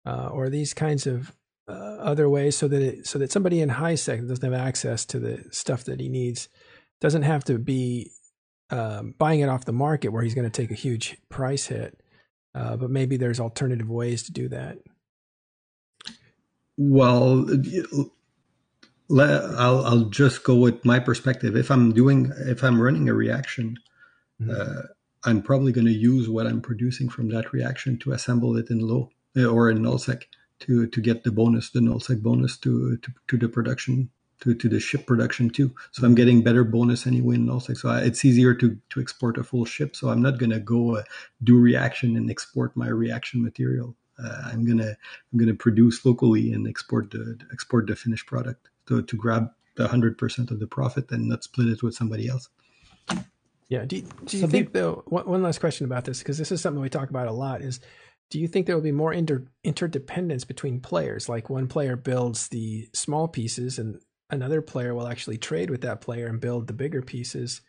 uh, 0.05 0.27
or 0.27 0.49
these 0.49 0.73
kinds 0.73 1.07
of 1.07 1.33
uh, 1.67 1.71
other 1.71 2.29
ways, 2.29 2.57
so 2.57 2.67
that 2.67 2.81
it, 2.81 3.07
so 3.07 3.17
that 3.19 3.31
somebody 3.31 3.61
in 3.61 3.69
high 3.69 3.95
sec 3.95 4.19
doesn't 4.21 4.43
have 4.43 4.59
access 4.59 5.05
to 5.05 5.19
the 5.19 5.43
stuff 5.51 5.85
that 5.85 5.99
he 5.99 6.09
needs 6.09 6.49
doesn't 6.99 7.23
have 7.23 7.43
to 7.45 7.57
be 7.57 8.11
um, 8.69 9.15
buying 9.17 9.39
it 9.39 9.49
off 9.49 9.65
the 9.65 9.71
market 9.73 10.09
where 10.09 10.23
he's 10.23 10.35
going 10.35 10.49
to 10.49 10.61
take 10.61 10.71
a 10.71 10.75
huge 10.75 11.17
price 11.29 11.67
hit. 11.67 11.99
Uh, 12.53 12.75
but 12.75 12.89
maybe 12.89 13.17
there's 13.17 13.39
alternative 13.39 13.89
ways 13.89 14.23
to 14.23 14.31
do 14.31 14.49
that. 14.49 14.77
Well, 16.77 17.47
I'll 19.20 19.86
I'll 19.86 20.05
just 20.05 20.43
go 20.43 20.55
with 20.55 20.86
my 20.86 20.99
perspective. 20.99 21.55
If 21.55 21.70
I'm 21.72 21.91
doing 21.91 22.32
if 22.38 22.64
I'm 22.64 22.82
running 22.82 23.09
a 23.09 23.14
reaction, 23.14 23.78
mm-hmm. 24.41 24.51
uh, 24.51 24.84
I'm 25.24 25.41
probably 25.41 25.72
going 25.72 25.88
to 25.88 25.93
use 25.93 26.30
what 26.30 26.47
I'm 26.47 26.62
producing 26.62 27.09
from 27.09 27.30
that 27.30 27.53
reaction 27.53 27.97
to 27.99 28.14
assemble 28.14 28.57
it 28.57 28.70
in 28.70 28.80
low 28.80 29.09
uh, 29.38 29.45
or 29.45 29.70
in 29.70 29.80
nullsec 29.80 30.24
to 30.62 30.88
to 30.88 31.01
get 31.01 31.24
the 31.24 31.32
bonus, 31.32 31.70
the 31.70 31.80
nullsec 31.80 32.22
bonus 32.22 32.57
to 32.57 32.97
to, 32.97 33.12
to 33.28 33.38
the 33.38 33.49
production 33.49 34.09
to, 34.41 34.55
to 34.55 34.68
the 34.68 34.80
ship 34.80 35.05
production 35.05 35.49
too. 35.49 35.72
So 35.91 36.05
I'm 36.05 36.16
getting 36.16 36.41
better 36.41 36.64
bonus 36.64 37.05
anyway 37.05 37.36
in 37.36 37.45
nullsec. 37.45 37.78
So 37.78 37.89
I, 37.89 38.01
it's 38.01 38.26
easier 38.26 38.53
to 38.55 38.78
to 38.89 39.01
export 39.01 39.38
a 39.38 39.43
full 39.43 39.66
ship. 39.66 39.95
So 39.95 40.09
I'm 40.09 40.22
not 40.22 40.39
going 40.39 40.51
to 40.51 40.59
go 40.59 40.97
uh, 40.97 41.03
do 41.43 41.59
reaction 41.59 42.16
and 42.16 42.30
export 42.32 42.76
my 42.76 42.88
reaction 42.88 43.43
material. 43.43 43.95
Uh, 44.22 44.41
I'm 44.45 44.66
gonna 44.66 44.95
I'm 45.32 45.39
gonna 45.39 45.53
produce 45.53 46.05
locally 46.05 46.51
and 46.53 46.68
export 46.68 47.12
the 47.12 47.39
export 47.51 47.88
the 47.88 47.95
finished 47.95 48.28
product 48.28 48.70
to 48.88 49.01
to 49.01 49.15
grab 49.17 49.51
the 49.75 49.88
hundred 49.88 50.17
percent 50.17 50.51
of 50.51 50.59
the 50.59 50.67
profit 50.67 51.11
and 51.11 51.29
not 51.29 51.43
split 51.43 51.67
it 51.67 51.84
with 51.84 51.95
somebody 51.95 52.27
else. 52.27 52.49
Yeah. 53.69 53.86
Do 53.86 53.95
you, 53.95 54.07
do 54.25 54.38
you 54.38 54.47
think 54.47 54.73
though? 54.73 55.03
One, 55.07 55.25
one 55.27 55.43
last 55.43 55.59
question 55.59 55.86
about 55.86 56.03
this 56.03 56.19
because 56.19 56.38
this 56.38 56.51
is 56.51 56.59
something 56.59 56.82
we 56.82 56.89
talk 56.89 57.09
about 57.09 57.27
a 57.27 57.32
lot. 57.32 57.61
Is 57.61 57.79
do 58.29 58.39
you 58.39 58.47
think 58.47 58.65
there 58.65 58.75
will 58.75 58.84
be 58.84 58.91
more 58.91 59.13
inter, 59.13 59.45
interdependence 59.63 60.45
between 60.45 60.79
players? 60.79 61.29
Like 61.29 61.49
one 61.49 61.67
player 61.67 61.95
builds 61.95 62.47
the 62.47 62.89
small 62.93 63.27
pieces 63.27 63.77
and 63.77 64.01
another 64.29 64.61
player 64.61 64.95
will 64.95 65.07
actually 65.07 65.38
trade 65.38 65.69
with 65.69 65.82
that 65.82 66.01
player 66.01 66.27
and 66.27 66.39
build 66.39 66.67
the 66.67 66.73
bigger 66.73 67.01
pieces. 67.01 67.61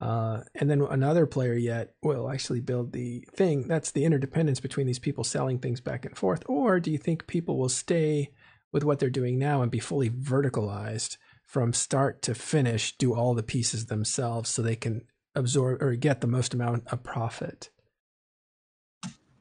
Uh, 0.00 0.40
and 0.54 0.70
then 0.70 0.80
another 0.82 1.26
player 1.26 1.54
yet 1.54 1.94
will 2.02 2.30
actually 2.30 2.60
build 2.60 2.92
the 2.92 3.26
thing. 3.34 3.68
That's 3.68 3.90
the 3.90 4.04
interdependence 4.04 4.60
between 4.60 4.86
these 4.86 4.98
people 4.98 5.24
selling 5.24 5.58
things 5.58 5.80
back 5.80 6.04
and 6.04 6.16
forth. 6.16 6.42
Or 6.46 6.80
do 6.80 6.90
you 6.90 6.98
think 6.98 7.26
people 7.26 7.58
will 7.58 7.68
stay 7.68 8.30
with 8.72 8.84
what 8.84 8.98
they're 8.98 9.10
doing 9.10 9.38
now 9.38 9.62
and 9.62 9.70
be 9.70 9.78
fully 9.78 10.10
verticalized 10.10 11.16
from 11.44 11.72
start 11.72 12.20
to 12.22 12.34
finish, 12.34 12.96
do 12.96 13.14
all 13.14 13.34
the 13.34 13.42
pieces 13.42 13.86
themselves 13.86 14.50
so 14.50 14.60
they 14.60 14.76
can 14.76 15.02
absorb 15.34 15.82
or 15.82 15.94
get 15.94 16.20
the 16.20 16.26
most 16.26 16.52
amount 16.52 16.86
of 16.88 17.02
profit? 17.02 17.70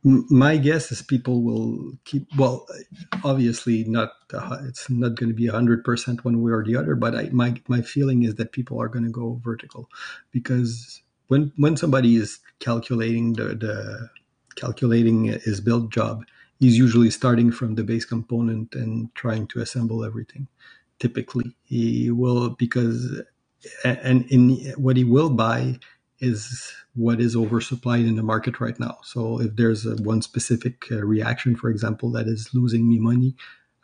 my 0.03 0.57
guess 0.57 0.91
is 0.91 1.01
people 1.01 1.41
will 1.41 1.97
keep 2.05 2.27
well 2.37 2.65
obviously 3.23 3.83
not 3.85 4.11
it's 4.63 4.89
not 4.89 5.15
going 5.15 5.29
to 5.29 5.35
be 5.35 5.47
100% 5.47 6.23
one 6.23 6.41
way 6.41 6.51
or 6.51 6.63
the 6.63 6.75
other 6.75 6.95
but 6.95 7.15
I, 7.15 7.29
my 7.31 7.55
my 7.67 7.81
feeling 7.81 8.23
is 8.23 8.35
that 8.35 8.51
people 8.51 8.81
are 8.81 8.87
going 8.87 9.05
to 9.05 9.11
go 9.11 9.41
vertical 9.43 9.89
because 10.31 11.01
when 11.27 11.51
when 11.57 11.75
somebody 11.75 12.15
is 12.15 12.39
calculating 12.59 13.33
the, 13.33 13.55
the 13.55 14.09
calculating 14.55 15.25
his 15.25 15.59
build 15.61 15.91
job 15.91 16.23
he's 16.59 16.77
usually 16.77 17.09
starting 17.09 17.51
from 17.51 17.75
the 17.75 17.83
base 17.83 18.05
component 18.05 18.73
and 18.75 19.13
trying 19.15 19.47
to 19.47 19.59
assemble 19.59 20.03
everything 20.03 20.47
typically 20.99 21.55
he 21.63 22.09
will 22.09 22.49
because 22.51 23.21
and 23.83 24.25
in 24.29 24.73
what 24.77 24.97
he 24.97 25.03
will 25.03 25.29
buy 25.29 25.79
is 26.19 26.73
what 26.95 27.21
is 27.21 27.35
oversupplied 27.35 28.07
in 28.07 28.15
the 28.15 28.23
market 28.23 28.59
right 28.59 28.79
now. 28.79 28.97
So 29.03 29.39
if 29.39 29.55
there's 29.55 29.85
a, 29.85 29.95
one 29.97 30.21
specific 30.21 30.85
uh, 30.91 31.05
reaction, 31.05 31.55
for 31.55 31.69
example, 31.69 32.11
that 32.11 32.27
is 32.27 32.49
losing 32.53 32.89
me 32.89 32.97
money, 32.97 33.35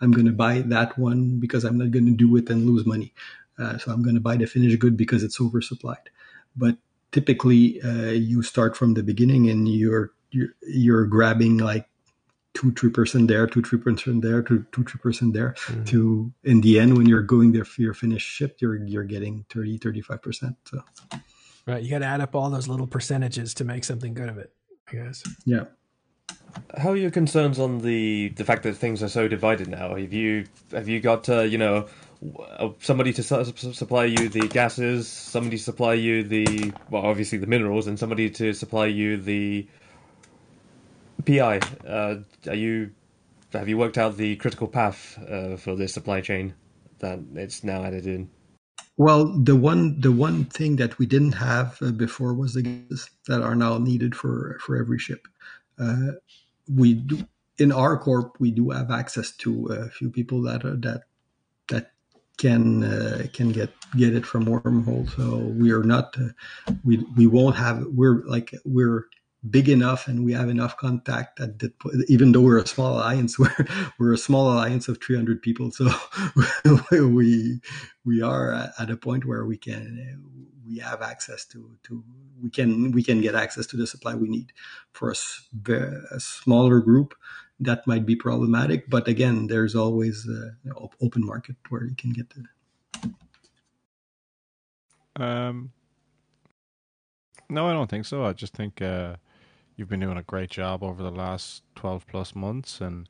I'm 0.01 0.11
going 0.11 0.25
to 0.25 0.31
buy 0.31 0.61
that 0.61 0.97
one 0.97 1.39
because 1.39 1.63
I'm 1.63 1.77
not 1.77 1.91
going 1.91 2.05
to 2.05 2.11
do 2.11 2.35
it 2.37 2.49
and 2.49 2.65
lose 2.65 2.85
money. 2.85 3.13
Uh, 3.59 3.77
so 3.77 3.91
I'm 3.91 4.01
going 4.01 4.15
to 4.15 4.21
buy 4.21 4.35
the 4.35 4.47
finished 4.47 4.79
good 4.79 4.97
because 4.97 5.23
it's 5.23 5.37
oversupplied. 5.37 6.07
But 6.55 6.77
typically, 7.11 7.79
uh, 7.81 8.11
you 8.11 8.41
start 8.41 8.75
from 8.75 8.95
the 8.95 9.03
beginning 9.03 9.49
and 9.49 9.67
you're 9.67 10.11
you're, 10.31 10.55
you're 10.61 11.05
grabbing 11.05 11.57
like 11.57 11.87
two 12.53 12.71
three 12.73 12.89
percent 12.89 13.27
there, 13.27 13.47
two 13.47 13.61
three 13.61 13.79
percent 13.79 14.21
there, 14.21 14.41
two 14.41 14.65
two 14.71 14.83
three 14.83 14.99
percent 14.99 15.33
there. 15.33 15.55
Mm-hmm. 15.67 15.83
To 15.85 16.33
in 16.43 16.61
the 16.61 16.79
end, 16.79 16.97
when 16.97 17.07
you're 17.07 17.21
going 17.21 17.51
there 17.51 17.65
for 17.65 17.81
your 17.81 17.93
finished 17.93 18.27
ship, 18.27 18.57
you're 18.59 18.75
you're 18.85 19.03
getting 19.03 19.45
30 19.49 19.77
35 19.77 20.21
percent. 20.21 20.55
So. 20.65 20.83
Right. 21.65 21.81
You 21.81 21.89
got 21.89 21.99
to 21.99 22.05
add 22.05 22.21
up 22.21 22.35
all 22.35 22.49
those 22.49 22.67
little 22.67 22.87
percentages 22.87 23.53
to 23.55 23.63
make 23.63 23.83
something 23.85 24.13
good 24.13 24.29
of 24.29 24.37
it, 24.37 24.51
I 24.89 24.91
guess. 24.95 25.23
Yeah. 25.45 25.65
How 26.77 26.91
are 26.91 26.97
your 26.97 27.11
concerns 27.11 27.59
on 27.59 27.79
the 27.79 28.29
the 28.29 28.45
fact 28.45 28.63
that 28.63 28.75
things 28.75 29.01
are 29.01 29.09
so 29.09 29.27
divided 29.27 29.69
now? 29.69 29.95
Have 29.95 30.13
you 30.13 30.45
have 30.71 30.87
you 30.87 30.99
got 30.99 31.27
uh, 31.27 31.41
you 31.41 31.57
know 31.57 31.87
uh, 32.39 32.69
somebody 32.79 33.11
to 33.13 33.23
su- 33.23 33.43
supply 33.73 34.05
you 34.05 34.29
the 34.29 34.47
gases, 34.47 35.07
somebody 35.07 35.57
to 35.57 35.63
supply 35.63 35.93
you 35.93 36.23
the 36.23 36.71
well, 36.89 37.03
obviously 37.03 37.37
the 37.37 37.47
minerals, 37.47 37.87
and 37.87 37.97
somebody 37.97 38.29
to 38.29 38.53
supply 38.53 38.85
you 38.85 39.17
the 39.17 39.67
PI? 41.25 41.59
Uh, 41.87 42.15
are 42.47 42.55
you 42.55 42.91
have 43.53 43.69
you 43.69 43.77
worked 43.77 43.97
out 43.97 44.17
the 44.17 44.35
critical 44.37 44.67
path 44.67 45.17
uh, 45.29 45.57
for 45.57 45.75
this 45.75 45.93
supply 45.93 46.21
chain 46.21 46.55
that 46.99 47.19
it's 47.35 47.63
now 47.63 47.83
added 47.83 48.07
in? 48.07 48.29
Well, 48.97 49.25
the 49.25 49.55
one 49.55 49.99
the 49.99 50.11
one 50.11 50.45
thing 50.45 50.75
that 50.77 50.97
we 50.99 51.05
didn't 51.05 51.33
have 51.33 51.77
uh, 51.81 51.91
before 51.91 52.33
was 52.33 52.53
the 52.53 52.61
gases 52.61 53.09
that 53.27 53.41
are 53.41 53.55
now 53.55 53.77
needed 53.77 54.15
for 54.15 54.59
for 54.59 54.77
every 54.77 54.99
ship. 54.99 55.27
Uh, 55.79 56.13
we 56.67 56.93
do 56.95 57.25
in 57.57 57.71
our 57.71 57.97
corp 57.97 58.35
we 58.39 58.51
do 58.51 58.69
have 58.69 58.91
access 58.91 59.31
to 59.37 59.67
a 59.67 59.89
few 59.89 60.09
people 60.09 60.41
that 60.43 60.63
are, 60.65 60.75
that 60.77 61.01
that 61.69 61.91
can 62.37 62.83
uh, 62.83 63.25
can 63.33 63.51
get 63.51 63.71
get 63.97 64.15
it 64.15 64.25
from 64.25 64.45
wormhole. 64.45 65.09
So 65.15 65.37
we 65.37 65.71
are 65.71 65.83
not 65.83 66.15
uh, 66.19 66.29
we 66.83 66.97
we 67.15 67.27
won't 67.27 67.55
have 67.55 67.83
we're 67.87 68.23
like 68.25 68.51
we're 68.65 69.07
big 69.49 69.67
enough 69.67 70.07
and 70.07 70.23
we 70.23 70.31
have 70.31 70.49
enough 70.49 70.77
contact 70.77 71.39
at 71.39 71.59
that, 71.59 71.77
that 71.79 72.05
even 72.07 72.31
though 72.31 72.41
we're 72.41 72.59
a 72.59 72.67
small 72.67 72.93
alliance 72.93 73.37
we're, 73.39 73.67
we're 73.99 74.13
a 74.13 74.17
small 74.17 74.51
alliance 74.51 74.87
of 74.87 75.01
300 75.01 75.41
people. 75.41 75.71
So 75.71 75.89
we 76.91 77.59
we 78.05 78.21
are 78.21 78.53
at 78.79 78.89
a 78.89 78.97
point 78.97 79.25
where 79.25 79.45
we 79.45 79.57
can 79.57 80.47
we 80.65 80.77
have 80.79 81.01
access 81.01 81.45
to 81.45 81.77
to 81.83 82.03
we 82.41 82.49
can 82.49 82.91
we 82.91 83.03
can 83.03 83.21
get 83.21 83.35
access 83.35 83.65
to 83.67 83.77
the 83.77 83.85
supply 83.85 84.15
we 84.15 84.29
need 84.29 84.53
for 84.93 85.11
a, 85.11 85.15
a 86.11 86.19
smaller 86.19 86.79
group 86.79 87.13
that 87.59 87.85
might 87.85 88.05
be 88.05 88.15
problematic. 88.15 88.89
But 88.89 89.07
again 89.07 89.47
there's 89.47 89.75
always 89.75 90.27
a 90.27 90.55
open 91.01 91.25
market 91.25 91.57
where 91.69 91.83
you 91.83 91.95
can 91.95 92.11
get 92.11 92.29
to. 92.29 92.43
Um 95.21 95.71
no 97.49 97.67
i 97.67 97.73
don't 97.73 97.89
think 97.89 98.05
so. 98.05 98.23
I 98.23 98.31
just 98.33 98.53
think 98.53 98.81
uh 98.81 99.17
you've 99.75 99.89
been 99.89 99.99
doing 99.99 100.17
a 100.17 100.23
great 100.23 100.49
job 100.49 100.83
over 100.83 101.01
the 101.01 101.11
last 101.11 101.63
12 101.75 102.07
plus 102.07 102.35
months 102.35 102.81
and 102.81 103.07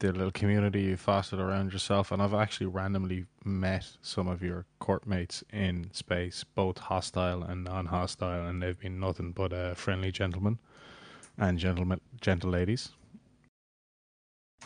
the 0.00 0.12
little 0.12 0.32
community 0.32 0.82
you 0.82 0.96
fostered 0.96 1.38
around 1.38 1.72
yourself. 1.72 2.10
And 2.10 2.20
I've 2.20 2.34
actually 2.34 2.66
randomly 2.66 3.26
met 3.44 3.88
some 4.02 4.28
of 4.28 4.42
your 4.42 4.66
corp 4.80 5.06
mates 5.06 5.44
in 5.52 5.90
space, 5.92 6.44
both 6.44 6.78
hostile 6.78 7.42
and 7.42 7.64
non 7.64 7.86
hostile, 7.86 8.46
and 8.46 8.62
they've 8.62 8.78
been 8.78 8.98
nothing 8.98 9.32
but 9.32 9.52
uh, 9.52 9.74
friendly 9.74 10.10
gentlemen 10.10 10.58
and 11.38 11.58
gentlemen, 11.58 12.00
gentle 12.20 12.50
ladies. 12.50 12.90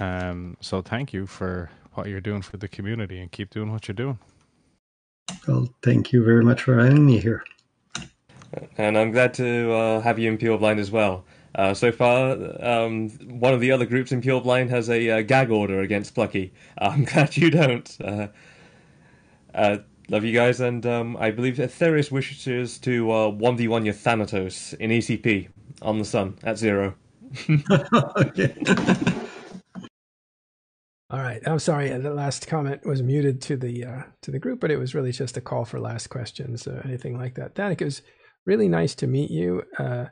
Um, 0.00 0.56
so 0.60 0.82
thank 0.82 1.12
you 1.12 1.26
for 1.26 1.70
what 1.94 2.08
you're 2.08 2.20
doing 2.20 2.42
for 2.42 2.56
the 2.56 2.68
community 2.68 3.20
and 3.20 3.30
keep 3.30 3.50
doing 3.50 3.72
what 3.72 3.88
you're 3.88 3.94
doing. 3.94 4.18
Well, 5.46 5.68
thank 5.82 6.12
you 6.12 6.24
very 6.24 6.44
much 6.44 6.62
for 6.62 6.78
having 6.78 7.06
me 7.06 7.18
here 7.18 7.44
and 8.78 8.96
I'm 8.96 9.10
glad 9.10 9.34
to 9.34 9.72
uh, 9.72 10.00
have 10.00 10.18
you 10.18 10.30
in 10.30 10.38
Pure 10.38 10.58
Blind 10.58 10.80
as 10.80 10.90
well. 10.90 11.24
Uh, 11.54 11.72
so 11.72 11.90
far, 11.90 12.36
um, 12.60 13.08
one 13.40 13.54
of 13.54 13.60
the 13.60 13.72
other 13.72 13.86
groups 13.86 14.12
in 14.12 14.20
Pure 14.20 14.42
Blind 14.42 14.68
has 14.70 14.90
a 14.90 15.10
uh, 15.10 15.22
gag 15.22 15.50
order 15.50 15.80
against 15.80 16.14
Plucky. 16.14 16.52
I'm 16.78 17.04
glad 17.04 17.36
you 17.36 17.50
don't. 17.50 17.96
Uh, 18.02 18.28
uh, 19.54 19.78
love 20.08 20.24
you 20.24 20.32
guys, 20.32 20.60
and 20.60 20.84
um, 20.84 21.16
I 21.16 21.30
believe 21.30 21.56
Aetherius 21.56 22.10
wishes 22.10 22.78
to 22.78 23.04
1v1 23.04 23.80
uh, 23.80 23.84
your 23.84 23.94
Thanatos 23.94 24.74
in 24.74 24.90
ECP 24.90 25.48
on 25.80 25.98
the 25.98 26.04
Sun 26.04 26.38
at 26.42 26.58
zero. 26.58 26.94
All 31.08 31.20
right. 31.20 31.40
I'm 31.46 31.60
sorry. 31.60 31.88
The 31.90 32.12
last 32.12 32.48
comment 32.48 32.84
was 32.84 33.00
muted 33.00 33.40
to 33.42 33.56
the 33.56 33.84
uh, 33.84 34.02
to 34.22 34.30
the 34.30 34.40
group, 34.40 34.58
but 34.58 34.70
it 34.72 34.76
was 34.76 34.94
really 34.94 35.12
just 35.12 35.36
a 35.36 35.40
call 35.40 35.64
for 35.64 35.78
last 35.78 36.08
questions 36.08 36.66
or 36.66 36.82
anything 36.84 37.16
like 37.16 37.36
that. 37.36 37.54
That 37.54 37.78
really 38.46 38.68
nice 38.68 38.94
to 38.96 39.06
meet 39.06 39.30
you. 39.30 39.64
Uh, 39.78 40.06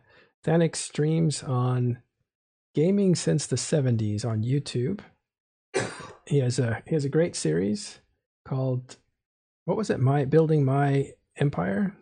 Thanik 0.45 0.76
streams 0.76 1.43
on 1.43 1.99
gaming 2.74 3.14
since 3.14 3.47
the 3.47 3.57
70s 3.57 4.24
on 4.24 4.43
YouTube. 4.43 5.01
He 6.26 6.39
has 6.39 6.59
a 6.59 6.82
he 6.87 6.95
has 6.95 7.05
a 7.05 7.11
great 7.11 7.37
series 7.37 8.01
called 8.47 8.97
what 9.64 9.76
was 9.76 9.91
it? 9.91 10.01
My 10.01 10.24
building 10.24 10.64
my 10.64 11.12
empire. 11.37 11.95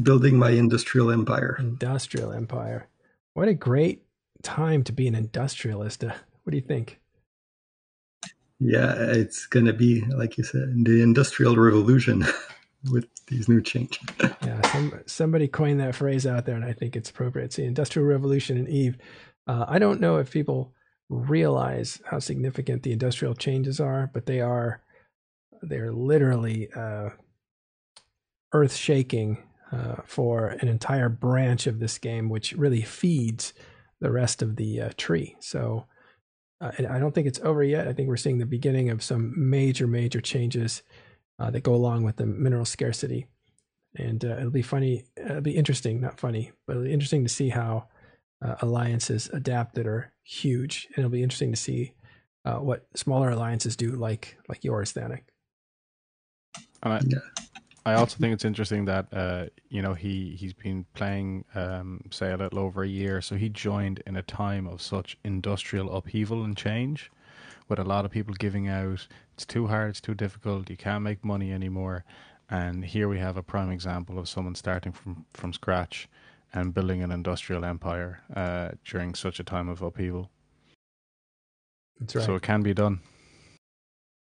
Building 0.00 0.38
my 0.38 0.50
industrial 0.50 1.10
empire. 1.10 1.56
Industrial 1.58 2.32
empire. 2.32 2.88
What 3.34 3.48
a 3.48 3.54
great 3.54 4.04
time 4.42 4.82
to 4.84 4.92
be 4.92 5.08
an 5.08 5.14
industrialist. 5.14 6.04
Uh, 6.04 6.12
what 6.42 6.50
do 6.50 6.56
you 6.56 6.62
think? 6.62 7.00
Yeah, 8.58 8.94
it's 8.96 9.46
going 9.46 9.66
to 9.66 9.72
be 9.72 10.02
like 10.02 10.38
you 10.38 10.44
said, 10.44 10.84
the 10.84 11.02
industrial 11.02 11.56
revolution. 11.56 12.24
with 12.90 13.06
these 13.26 13.48
new 13.48 13.60
changes. 13.60 14.00
yeah, 14.42 14.60
some, 14.72 15.00
somebody 15.06 15.48
coined 15.48 15.80
that 15.80 15.94
phrase 15.94 16.26
out 16.26 16.46
there, 16.46 16.56
and 16.56 16.64
I 16.64 16.72
think 16.72 16.96
it's 16.96 17.10
appropriate. 17.10 17.52
See, 17.52 17.64
Industrial 17.64 18.06
Revolution 18.06 18.56
and 18.56 18.68
Eve. 18.68 18.98
Uh, 19.46 19.64
I 19.68 19.78
don't 19.78 20.00
know 20.00 20.18
if 20.18 20.30
people 20.30 20.72
realize 21.08 22.00
how 22.06 22.18
significant 22.18 22.82
the 22.82 22.92
industrial 22.92 23.34
changes 23.34 23.80
are, 23.80 24.10
but 24.12 24.26
they 24.26 24.40
are 24.40 24.82
they're 25.62 25.92
literally 25.92 26.68
uh, 26.74 27.10
earth 28.52 28.74
shaking 28.74 29.38
uh, 29.70 29.96
for 30.04 30.48
an 30.48 30.68
entire 30.68 31.08
branch 31.08 31.66
of 31.66 31.78
this 31.78 31.98
game, 31.98 32.28
which 32.28 32.52
really 32.52 32.82
feeds 32.82 33.52
the 34.00 34.10
rest 34.10 34.42
of 34.42 34.56
the 34.56 34.80
uh, 34.80 34.90
tree. 34.96 35.36
So 35.40 35.86
uh, 36.60 36.72
I 36.78 36.98
don't 36.98 37.14
think 37.14 37.26
it's 37.26 37.40
over 37.40 37.62
yet. 37.62 37.86
I 37.86 37.92
think 37.92 38.08
we're 38.08 38.16
seeing 38.16 38.38
the 38.38 38.46
beginning 38.46 38.90
of 38.90 39.02
some 39.02 39.32
major, 39.36 39.86
major 39.86 40.20
changes 40.20 40.82
uh, 41.42 41.50
that 41.50 41.64
go 41.64 41.74
along 41.74 42.04
with 42.04 42.16
the 42.16 42.26
mineral 42.26 42.64
scarcity. 42.64 43.26
And 43.96 44.24
uh, 44.24 44.36
it'll 44.38 44.50
be 44.50 44.62
funny, 44.62 45.04
it'll 45.16 45.40
be 45.40 45.56
interesting, 45.56 46.00
not 46.00 46.20
funny, 46.20 46.52
but 46.66 46.74
it'll 46.74 46.84
be 46.84 46.92
interesting 46.92 47.24
to 47.24 47.28
see 47.28 47.48
how 47.48 47.88
uh, 48.44 48.54
alliances 48.62 49.28
adapt 49.32 49.74
that 49.74 49.86
are 49.86 50.12
huge. 50.22 50.86
And 50.90 50.98
it'll 50.98 51.10
be 51.10 51.22
interesting 51.22 51.50
to 51.50 51.58
see 51.58 51.94
uh, 52.44 52.58
what 52.58 52.86
smaller 52.94 53.30
alliances 53.30 53.76
do, 53.76 53.92
like 53.92 54.36
like 54.48 54.62
yours, 54.64 54.92
Thanik. 54.92 55.22
I, 56.82 57.00
yeah. 57.06 57.18
I 57.84 57.94
also 57.94 58.16
think 58.18 58.32
it's 58.32 58.44
interesting 58.44 58.84
that 58.86 59.06
uh, 59.12 59.46
you 59.68 59.82
know 59.82 59.94
he 59.94 60.36
he's 60.38 60.54
been 60.54 60.86
playing 60.94 61.44
um, 61.54 62.02
say 62.10 62.32
a 62.32 62.36
little 62.36 62.60
over 62.60 62.82
a 62.82 62.88
year, 62.88 63.20
so 63.20 63.36
he 63.36 63.48
joined 63.48 64.02
in 64.06 64.16
a 64.16 64.22
time 64.22 64.66
of 64.66 64.80
such 64.80 65.18
industrial 65.24 65.94
upheaval 65.94 66.44
and 66.44 66.56
change, 66.56 67.10
with 67.72 67.78
a 67.78 67.88
lot 67.88 68.04
of 68.04 68.10
people 68.10 68.34
giving 68.34 68.68
out. 68.68 69.06
It's 69.32 69.46
too 69.46 69.66
hard. 69.66 69.90
It's 69.90 70.00
too 70.00 70.14
difficult. 70.14 70.68
You 70.68 70.76
can't 70.76 71.02
make 71.02 71.24
money 71.24 71.52
anymore. 71.52 72.04
And 72.50 72.84
here 72.84 73.08
we 73.08 73.18
have 73.18 73.38
a 73.38 73.42
prime 73.42 73.70
example 73.70 74.18
of 74.18 74.28
someone 74.28 74.54
starting 74.54 74.92
from 74.92 75.24
from 75.32 75.54
scratch 75.54 76.06
and 76.52 76.74
building 76.74 77.02
an 77.02 77.10
industrial 77.10 77.64
empire 77.64 78.20
uh, 78.36 78.72
during 78.84 79.14
such 79.14 79.40
a 79.40 79.44
time 79.44 79.70
of 79.70 79.80
upheaval. 79.80 80.30
That's 81.98 82.14
right. 82.14 82.26
So 82.26 82.34
it 82.34 82.42
can 82.42 82.62
be 82.62 82.74
done. 82.74 83.00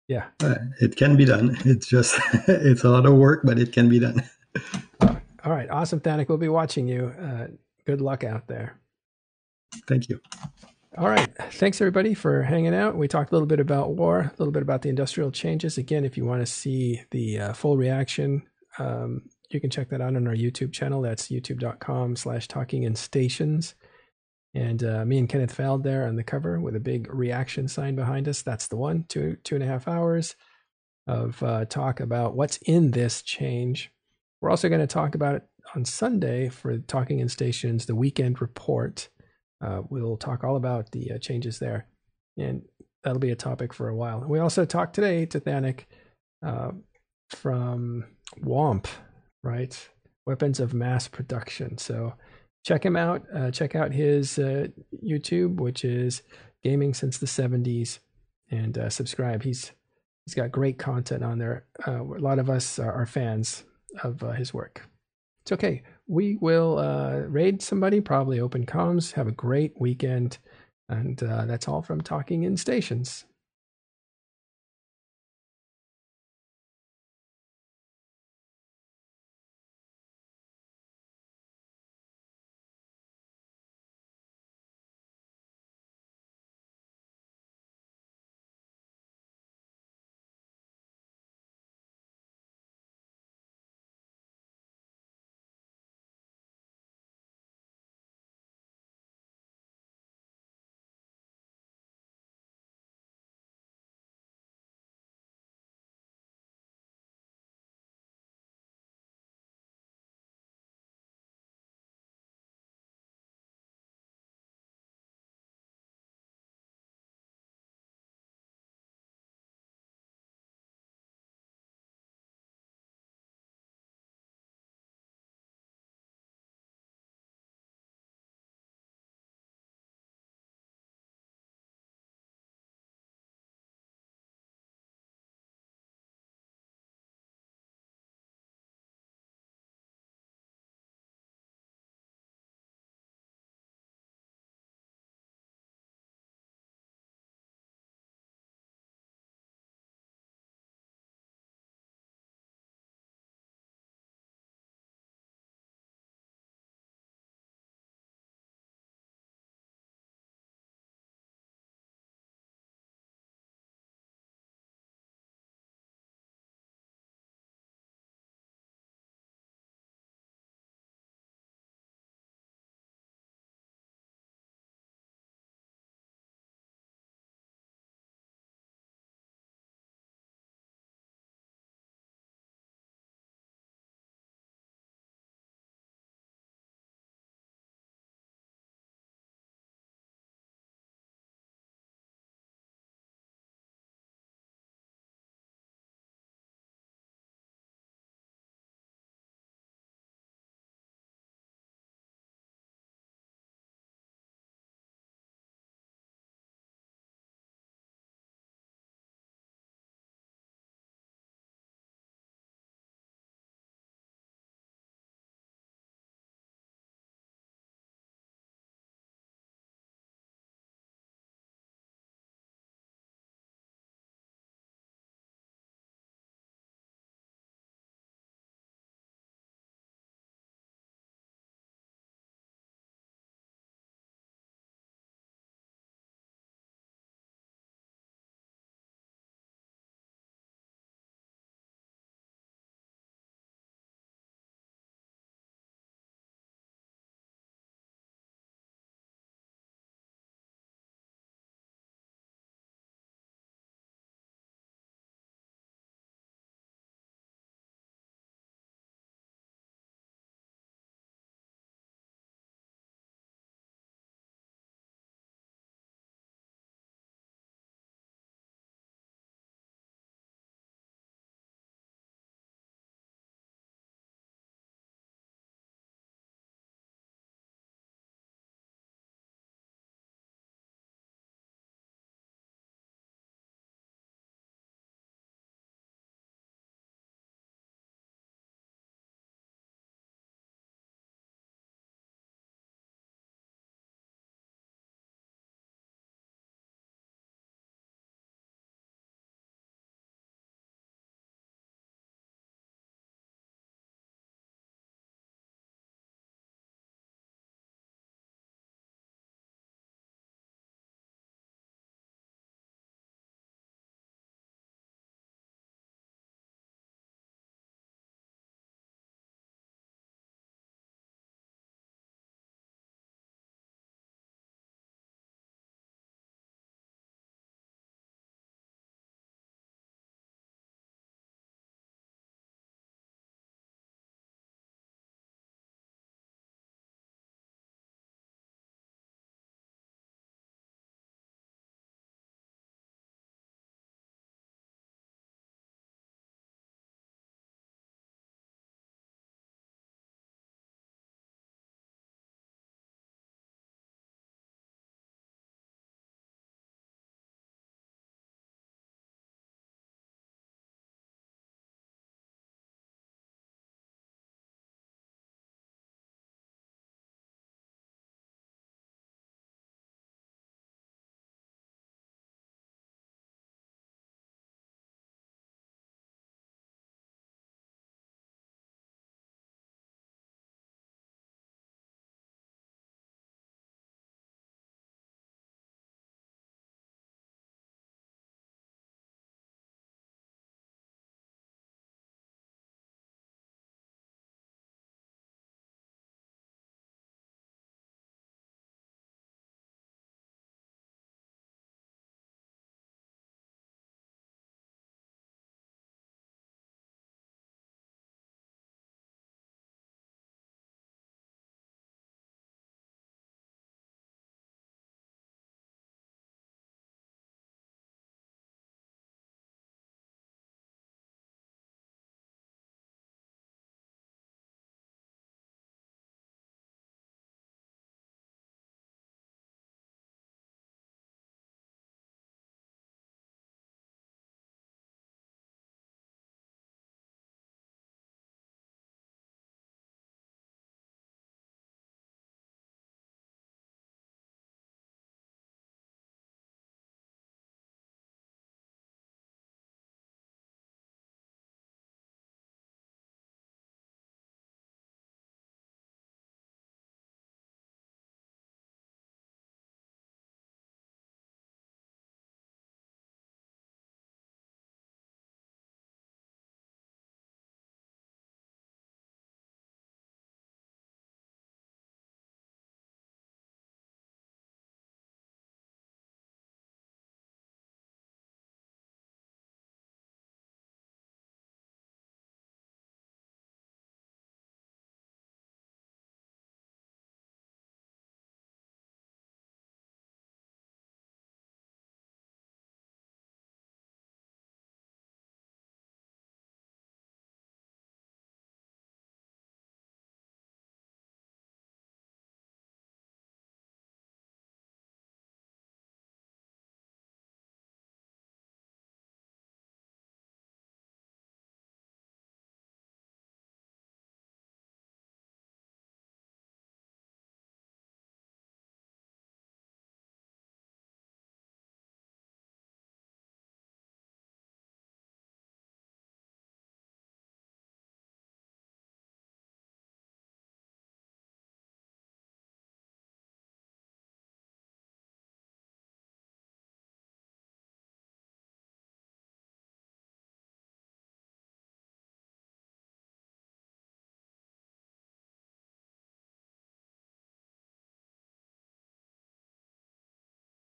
Yeah, 0.08 0.26
uh, 0.42 0.56
it 0.80 0.96
can 0.96 1.16
be 1.16 1.24
done. 1.24 1.56
It's 1.64 1.86
just 1.86 2.20
it's 2.48 2.84
a 2.84 2.90
lot 2.90 3.06
of 3.06 3.14
work, 3.14 3.40
but 3.44 3.58
it 3.58 3.72
can 3.72 3.88
be 3.88 3.98
done. 3.98 4.22
all 5.00 5.52
right, 5.52 5.70
awesome, 5.70 6.00
Thanik. 6.00 6.28
We'll 6.28 6.36
be 6.36 6.50
watching 6.50 6.86
you. 6.86 7.14
Uh, 7.18 7.46
good 7.86 8.02
luck 8.02 8.24
out 8.24 8.46
there. 8.46 8.76
Thank 9.86 10.10
you. 10.10 10.20
All 10.98 11.08
right. 11.08 11.32
Thanks, 11.52 11.80
everybody, 11.80 12.12
for 12.12 12.42
hanging 12.42 12.74
out. 12.74 12.96
We 12.96 13.06
talked 13.06 13.30
a 13.30 13.34
little 13.34 13.46
bit 13.46 13.60
about 13.60 13.94
war, 13.94 14.18
a 14.18 14.32
little 14.36 14.50
bit 14.50 14.62
about 14.62 14.82
the 14.82 14.88
industrial 14.88 15.30
changes. 15.30 15.78
Again, 15.78 16.04
if 16.04 16.16
you 16.16 16.24
want 16.24 16.40
to 16.40 16.46
see 16.46 17.02
the 17.12 17.38
uh, 17.38 17.52
full 17.52 17.76
reaction, 17.76 18.42
um, 18.80 19.22
you 19.48 19.60
can 19.60 19.70
check 19.70 19.90
that 19.90 20.00
out 20.00 20.16
on 20.16 20.26
our 20.26 20.34
YouTube 20.34 20.72
channel. 20.72 21.00
That's 21.00 21.28
youtube.com 21.28 22.16
slash 22.16 22.48
talking 22.48 22.82
in 22.82 22.96
stations. 22.96 23.76
And 24.54 24.82
uh, 24.82 25.04
me 25.04 25.18
and 25.18 25.28
Kenneth 25.28 25.54
Feld 25.54 25.84
there 25.84 26.04
on 26.04 26.16
the 26.16 26.24
cover 26.24 26.58
with 26.58 26.74
a 26.74 26.80
big 26.80 27.14
reaction 27.14 27.68
sign 27.68 27.94
behind 27.94 28.26
us. 28.26 28.42
That's 28.42 28.66
the 28.66 28.76
one, 28.76 29.04
two, 29.08 29.36
two 29.44 29.54
and 29.54 29.62
a 29.62 29.68
half 29.68 29.86
hours 29.86 30.34
of 31.06 31.40
uh, 31.44 31.64
talk 31.66 32.00
about 32.00 32.34
what's 32.34 32.56
in 32.66 32.90
this 32.90 33.22
change. 33.22 33.92
We're 34.40 34.50
also 34.50 34.68
going 34.68 34.80
to 34.80 34.88
talk 34.88 35.14
about 35.14 35.36
it 35.36 35.42
on 35.76 35.84
Sunday 35.84 36.48
for 36.48 36.76
Talking 36.78 37.20
in 37.20 37.28
Stations, 37.28 37.86
the 37.86 37.94
weekend 37.94 38.40
report. 38.40 39.10
Uh, 39.64 39.82
we'll 39.88 40.16
talk 40.16 40.44
all 40.44 40.56
about 40.56 40.90
the 40.92 41.12
uh, 41.12 41.18
changes 41.18 41.58
there. 41.58 41.86
And 42.36 42.62
that'll 43.02 43.18
be 43.18 43.30
a 43.30 43.36
topic 43.36 43.72
for 43.74 43.88
a 43.88 43.96
while. 43.96 44.24
We 44.26 44.38
also 44.38 44.64
talked 44.64 44.94
today 44.94 45.26
to 45.26 45.40
Thanik 45.40 45.86
uh, 46.44 46.72
from 47.30 48.04
WOMP, 48.40 48.86
right? 49.42 49.88
Weapons 50.26 50.60
of 50.60 50.74
Mass 50.74 51.08
Production. 51.08 51.78
So 51.78 52.14
check 52.64 52.84
him 52.84 52.96
out. 52.96 53.22
Uh, 53.34 53.50
check 53.50 53.74
out 53.74 53.92
his 53.92 54.38
uh, 54.38 54.68
YouTube, 55.04 55.56
which 55.56 55.84
is 55.84 56.22
Gaming 56.62 56.94
Since 56.94 57.18
the 57.18 57.26
70s, 57.26 57.98
and 58.50 58.76
uh, 58.76 58.90
subscribe. 58.90 59.42
He's 59.42 59.72
he's 60.26 60.34
got 60.34 60.52
great 60.52 60.78
content 60.78 61.22
on 61.22 61.38
there. 61.38 61.66
A 61.86 62.02
lot 62.02 62.38
of 62.38 62.50
us 62.50 62.78
are, 62.78 62.92
are 62.92 63.06
fans 63.06 63.64
of 64.02 64.20
his 64.36 64.52
work. 64.52 64.82
It's 65.48 65.52
okay. 65.54 65.80
We 66.06 66.36
will 66.42 66.78
uh, 66.78 67.20
raid 67.20 67.62
somebody, 67.62 68.02
probably 68.02 68.38
open 68.38 68.66
comms. 68.66 69.12
Have 69.12 69.28
a 69.28 69.32
great 69.32 69.72
weekend. 69.80 70.36
And 70.90 71.16
that's 71.16 71.66
all 71.66 71.80
from 71.80 72.02
Talking 72.02 72.42
in 72.42 72.58
Stations. 72.58 73.24